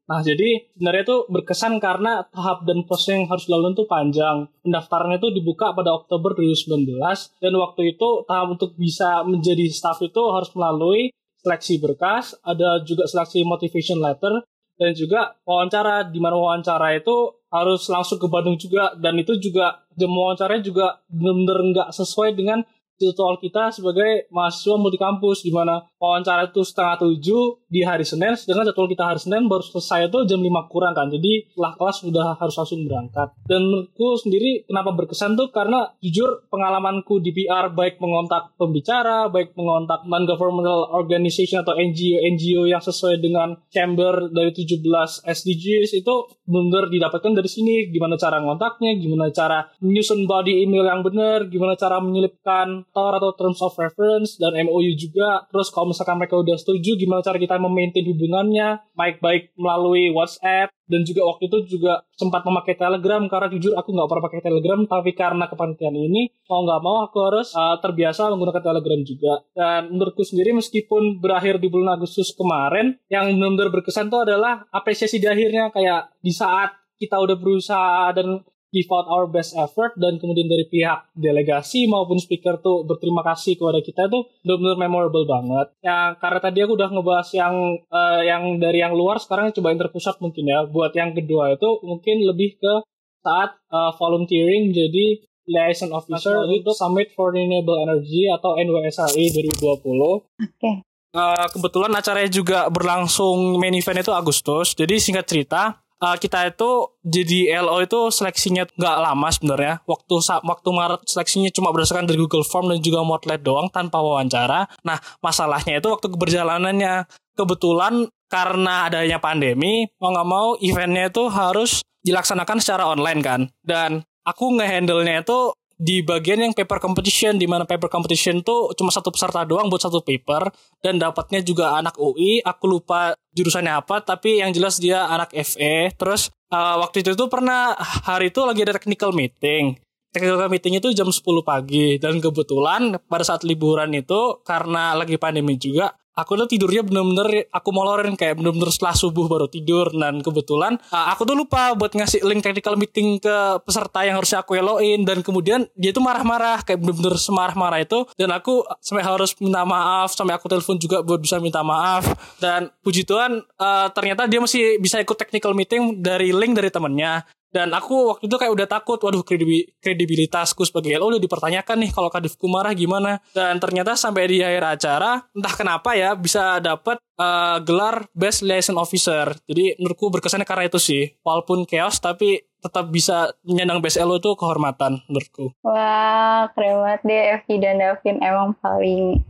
Nah, 0.10 0.26
jadi 0.26 0.74
sebenarnya 0.74 1.06
itu 1.06 1.18
berkesan 1.30 1.78
karena 1.78 2.26
tahap 2.34 2.66
dan 2.66 2.82
proses 2.90 3.14
yang 3.14 3.30
harus 3.30 3.46
dilalui 3.46 3.78
itu 3.78 3.86
panjang. 3.86 4.50
Pendaftarannya 4.66 5.22
itu 5.22 5.30
dibuka 5.30 5.70
pada 5.78 5.94
Oktober 5.94 6.34
2019 6.34 6.98
dan 7.38 7.54
waktu 7.54 7.94
itu 7.94 8.26
tahap 8.26 8.58
untuk 8.58 8.74
bisa 8.74 9.22
menjadi 9.22 9.70
staff 9.70 10.02
itu 10.02 10.22
harus 10.34 10.50
melalui 10.58 11.14
seleksi 11.46 11.78
berkas, 11.78 12.34
ada 12.42 12.82
juga 12.82 13.06
seleksi 13.06 13.46
motivation 13.46 14.02
letter, 14.02 14.44
dan 14.80 14.98
juga 14.98 15.38
wawancara 15.46 16.08
di 16.10 16.18
mana 16.18 16.40
wawancara 16.40 16.98
itu 16.98 17.46
harus 17.52 17.86
langsung 17.92 18.18
ke 18.18 18.26
Bandung 18.32 18.56
juga 18.56 18.96
dan 18.96 19.14
itu 19.20 19.36
juga 19.38 19.84
jam 19.94 20.10
wawancaranya 20.10 20.64
juga 20.64 21.04
benar-benar 21.12 21.60
nggak 21.70 21.90
sesuai 21.92 22.38
dengan 22.38 22.64
jadwal 23.00 23.40
kita 23.40 23.72
sebagai 23.72 24.28
mahasiswa 24.30 24.76
multi 24.76 25.00
kampus 25.00 25.48
di 25.48 25.56
mana 25.56 25.80
wawancara 25.96 26.52
itu 26.52 26.62
setengah 26.62 27.00
tujuh 27.00 27.64
di 27.72 27.88
hari 27.88 28.04
Senin 28.04 28.36
sedangkan 28.36 28.76
jadwal 28.76 28.92
kita 28.92 29.08
hari 29.08 29.20
Senin 29.24 29.48
baru 29.48 29.64
selesai 29.64 30.12
itu 30.12 30.20
jam 30.28 30.44
lima 30.44 30.68
kurang 30.68 30.92
kan. 30.92 31.08
Jadi 31.08 31.48
setelah 31.50 31.74
kelas 31.80 31.98
sudah 32.04 32.26
harus 32.36 32.56
langsung 32.60 32.84
berangkat. 32.84 33.28
Dan 33.48 33.62
menurutku 33.70 34.08
sendiri 34.20 34.68
kenapa 34.68 34.92
berkesan 34.96 35.40
tuh? 35.40 35.50
Karena 35.54 35.88
jujur 36.04 36.50
pengalamanku 36.52 37.24
di 37.24 37.32
PR 37.32 37.72
baik 37.72 38.02
mengontak 38.04 38.56
pembicara 38.60 39.32
baik 39.32 39.56
mengontak 39.56 40.04
non-governmental 40.06 40.92
organization 40.92 41.62
atau 41.64 41.78
NGO-NGO 41.78 42.68
yang 42.68 42.82
sesuai 42.82 43.22
dengan 43.22 43.56
chamber 43.72 44.28
dari 44.34 44.52
17 44.52 44.82
SDGs 45.24 45.96
itu 45.96 46.16
benar 46.44 46.90
didapatkan 46.90 47.32
dari 47.32 47.50
sini. 47.50 47.88
Gimana 47.94 48.20
cara 48.20 48.42
ngontaknya 48.42 48.98
gimana 49.00 49.30
cara 49.32 49.70
menyusun 49.80 50.26
body 50.26 50.66
email 50.66 50.86
yang 50.90 51.02
benar 51.06 51.48
gimana 51.48 51.78
cara 51.78 52.02
menyelipkan 52.02 52.89
TOR 52.92 53.18
atau 53.18 53.32
Terms 53.38 53.60
of 53.62 53.74
Reference 53.78 54.38
dan 54.38 54.58
MOU 54.66 54.94
juga. 54.98 55.46
Terus 55.50 55.70
kalau 55.70 55.92
misalkan 55.94 56.18
mereka 56.18 56.36
udah 56.38 56.58
setuju 56.58 56.98
gimana 56.98 57.24
cara 57.24 57.38
kita 57.38 57.56
memaintain 57.62 58.06
hubungannya, 58.06 58.82
baik-baik 58.94 59.54
melalui 59.56 60.12
WhatsApp. 60.12 60.74
Dan 60.90 61.06
juga 61.06 61.22
waktu 61.30 61.46
itu 61.46 61.78
juga 61.78 62.02
sempat 62.18 62.42
memakai 62.42 62.74
Telegram 62.74 63.22
karena 63.30 63.48
jujur 63.54 63.78
aku 63.78 63.94
nggak 63.94 64.10
pernah 64.10 64.24
pakai 64.26 64.42
Telegram 64.42 64.80
tapi 64.90 65.12
karena 65.14 65.46
kepanitiaan 65.46 65.94
ini 65.94 66.34
mau 66.50 66.66
nggak 66.66 66.82
mau 66.82 67.06
aku 67.06 67.18
harus 67.30 67.54
uh, 67.54 67.78
terbiasa 67.78 68.34
menggunakan 68.34 68.64
Telegram 68.66 69.00
juga. 69.06 69.34
Dan 69.54 69.94
menurutku 69.94 70.26
sendiri 70.26 70.50
meskipun 70.58 71.22
berakhir 71.22 71.62
di 71.62 71.70
bulan 71.70 72.02
Agustus 72.02 72.34
kemarin 72.34 72.98
yang 73.06 73.38
benar-benar 73.38 73.70
berkesan 73.70 74.10
itu 74.10 74.18
adalah 74.18 74.66
apresiasi 74.74 75.22
di 75.22 75.30
akhirnya. 75.30 75.70
Kayak 75.70 76.10
di 76.26 76.34
saat 76.34 76.74
kita 77.00 77.16
udah 77.16 77.38
berusaha 77.40 78.12
dan 78.12 78.44
give 78.70 78.90
out 78.94 79.10
our 79.10 79.26
best 79.26 79.58
effort 79.58 79.98
dan 79.98 80.22
kemudian 80.22 80.46
dari 80.46 80.66
pihak 80.70 81.10
delegasi 81.18 81.90
maupun 81.90 82.22
speaker 82.22 82.62
tuh 82.62 82.86
berterima 82.86 83.26
kasih 83.26 83.58
kepada 83.58 83.82
kita 83.82 84.06
tuh 84.08 84.30
benar-benar 84.46 84.78
memorable 84.78 85.26
banget. 85.26 85.68
Ya 85.82 86.14
karena 86.22 86.40
tadi 86.40 86.60
aku 86.62 86.78
udah 86.78 86.90
ngebahas 86.94 87.30
yang 87.34 87.56
uh, 87.90 88.22
yang 88.22 88.62
dari 88.62 88.80
yang 88.82 88.94
luar 88.94 89.18
sekarang 89.18 89.50
coba 89.54 89.74
terpusat 89.74 90.22
mungkin 90.22 90.46
ya. 90.46 90.66
Buat 90.70 90.94
yang 90.94 91.18
kedua 91.18 91.58
itu 91.58 91.70
mungkin 91.82 92.22
lebih 92.26 92.62
ke 92.62 92.74
saat 93.20 93.58
uh, 93.74 93.92
volunteering 93.98 94.72
jadi 94.72 95.28
liaison 95.50 95.90
officer 95.90 96.46
untuk 96.46 96.78
Summit 96.78 97.10
for 97.18 97.34
Renewable 97.34 97.82
Energy 97.82 98.30
atau 98.30 98.54
NWSRE 98.54 99.26
2020. 99.34 99.66
Oke. 99.66 100.22
Okay. 100.38 100.76
Uh, 101.10 101.50
kebetulan 101.50 101.90
acaranya 101.98 102.30
juga 102.30 102.70
berlangsung 102.70 103.58
main 103.58 103.74
event 103.74 104.06
itu 104.06 104.14
Agustus. 104.14 104.78
Jadi 104.78 105.02
singkat 105.02 105.26
cerita, 105.26 105.82
uh, 106.00 106.18
kita 106.18 106.52
itu 106.52 106.96
jadi 107.04 107.60
LO 107.64 107.84
itu 107.84 108.00
seleksinya 108.12 108.66
nggak 108.76 108.98
lama 109.00 109.28
sebenarnya. 109.30 109.74
Waktu 109.86 110.16
waktu 110.24 110.70
Maret 110.72 111.02
seleksinya 111.06 111.50
cuma 111.54 111.70
berdasarkan 111.76 112.08
dari 112.08 112.20
Google 112.20 112.48
Form 112.48 112.72
dan 112.72 112.80
juga 112.80 113.04
Motlet 113.04 113.44
doang 113.44 113.68
tanpa 113.70 114.00
wawancara. 114.00 114.68
Nah, 114.84 114.98
masalahnya 115.20 115.80
itu 115.80 115.88
waktu 115.92 116.08
keberjalanannya 116.10 117.08
kebetulan 117.36 118.08
karena 118.30 118.92
adanya 118.92 119.18
pandemi, 119.18 119.90
mau 119.98 120.14
nggak 120.14 120.30
mau 120.30 120.48
eventnya 120.62 121.10
itu 121.10 121.28
harus 121.32 121.82
dilaksanakan 122.06 122.58
secara 122.62 122.84
online 122.88 123.22
kan. 123.24 123.42
Dan 123.64 124.06
aku 124.24 124.54
ngehandle-nya 124.60 125.26
itu 125.26 125.54
di 125.80 126.04
bagian 126.04 126.44
yang 126.44 126.52
paper 126.52 126.84
competition 126.84 127.40
di 127.40 127.48
mana 127.48 127.64
paper 127.64 127.88
competition 127.88 128.44
tuh 128.44 128.76
cuma 128.76 128.92
satu 128.92 129.16
peserta 129.16 129.48
doang 129.48 129.72
buat 129.72 129.80
satu 129.80 130.04
paper 130.04 130.52
dan 130.84 131.00
dapatnya 131.00 131.40
juga 131.40 131.80
anak 131.80 131.96
UI 131.96 132.44
aku 132.44 132.68
lupa 132.68 133.16
jurusannya 133.32 133.80
apa 133.80 134.04
tapi 134.04 134.44
yang 134.44 134.52
jelas 134.52 134.76
dia 134.84 135.08
anak 135.08 135.32
FE 135.32 135.96
terus 135.96 136.36
uh, 136.52 136.76
waktu 136.84 137.06
itu 137.06 137.16
tuh 137.16 137.32
pernah 137.32 137.78
hari 137.80 138.34
itu 138.34 138.44
lagi 138.44 138.66
ada 138.66 138.76
technical 138.76 139.16
meeting. 139.16 139.78
Technical 140.10 140.50
meeting 140.50 140.82
itu 140.82 140.90
jam 140.98 141.08
10 141.08 141.22
pagi 141.46 142.02
dan 142.02 142.18
kebetulan 142.18 142.98
pada 143.06 143.22
saat 143.22 143.46
liburan 143.46 143.94
itu 143.94 144.42
karena 144.42 144.98
lagi 144.98 145.22
pandemi 145.22 145.54
juga 145.56 145.94
aku 146.22 146.36
tuh 146.36 146.48
tidurnya 146.52 146.84
bener-bener 146.84 147.48
aku 147.50 147.70
molorin 147.72 148.14
kayak 148.20 148.38
bener-bener 148.40 148.70
setelah 148.70 148.96
subuh 148.96 149.26
baru 149.26 149.48
tidur 149.48 149.90
dan 149.96 150.20
kebetulan 150.20 150.76
uh, 150.92 151.08
aku 151.16 151.24
tuh 151.24 151.36
lupa 151.40 151.74
buat 151.74 151.96
ngasih 151.96 152.28
link 152.28 152.44
technical 152.44 152.76
meeting 152.76 153.18
ke 153.18 153.64
peserta 153.64 154.04
yang 154.04 154.20
harusnya 154.20 154.44
aku 154.44 154.60
eloin 154.60 155.08
dan 155.08 155.24
kemudian 155.24 155.66
dia 155.80 155.96
tuh 155.96 156.04
marah-marah 156.04 156.62
kayak 156.68 156.84
bener-bener 156.84 157.16
semarah-marah 157.16 157.80
itu 157.80 158.04
dan 158.20 158.36
aku 158.36 158.68
sampai 158.84 159.04
harus 159.08 159.32
minta 159.40 159.64
maaf 159.64 160.12
sampai 160.12 160.36
aku 160.36 160.52
telepon 160.52 160.76
juga 160.76 161.00
buat 161.02 161.24
bisa 161.24 161.40
minta 161.40 161.64
maaf 161.64 162.06
dan 162.44 162.68
puji 162.84 163.08
Tuhan 163.08 163.40
uh, 163.58 163.88
ternyata 163.96 164.28
dia 164.28 164.44
masih 164.44 164.78
bisa 164.84 165.00
ikut 165.00 165.16
technical 165.16 165.56
meeting 165.56 166.04
dari 166.04 166.36
link 166.36 166.54
dari 166.54 166.68
temennya 166.68 167.24
dan 167.50 167.74
aku 167.74 168.14
waktu 168.14 168.30
itu 168.30 168.36
kayak 168.38 168.54
udah 168.54 168.68
takut, 168.70 169.02
waduh 169.02 169.26
kredibilitasku 169.26 170.62
sebagai 170.70 170.94
LO 171.02 171.18
udah 171.18 171.22
dipertanyakan 171.22 171.82
nih 171.82 171.92
kalau 171.92 172.14
Kadifku 172.14 172.46
marah 172.46 172.78
gimana. 172.78 173.18
Dan 173.34 173.58
ternyata 173.58 173.98
sampai 173.98 174.30
di 174.30 174.38
akhir 174.46 174.78
acara, 174.78 175.26
entah 175.34 175.54
kenapa 175.58 175.98
ya 175.98 176.14
bisa 176.14 176.62
dapat 176.62 177.02
uh, 177.18 177.58
gelar 177.66 178.06
Best 178.14 178.46
Liaison 178.46 178.78
Officer. 178.78 179.34
Jadi 179.50 179.82
menurutku 179.82 180.14
berkesannya 180.14 180.46
karena 180.46 180.70
itu 180.70 180.78
sih. 180.78 181.10
Walaupun 181.26 181.66
chaos 181.66 181.98
tapi 181.98 182.38
tetap 182.62 182.92
bisa 182.94 183.34
menyandang 183.42 183.82
Best 183.82 183.98
LO 183.98 184.22
itu 184.22 184.30
kehormatan 184.38 185.02
menurutku. 185.10 185.58
Wah, 185.66 186.54
keren 186.54 186.86
banget 186.86 187.02
deh 187.08 187.24
Evi 187.40 187.56
dan 187.58 187.82
Davin 187.82 188.18
emang 188.22 188.54
paling 188.62 189.26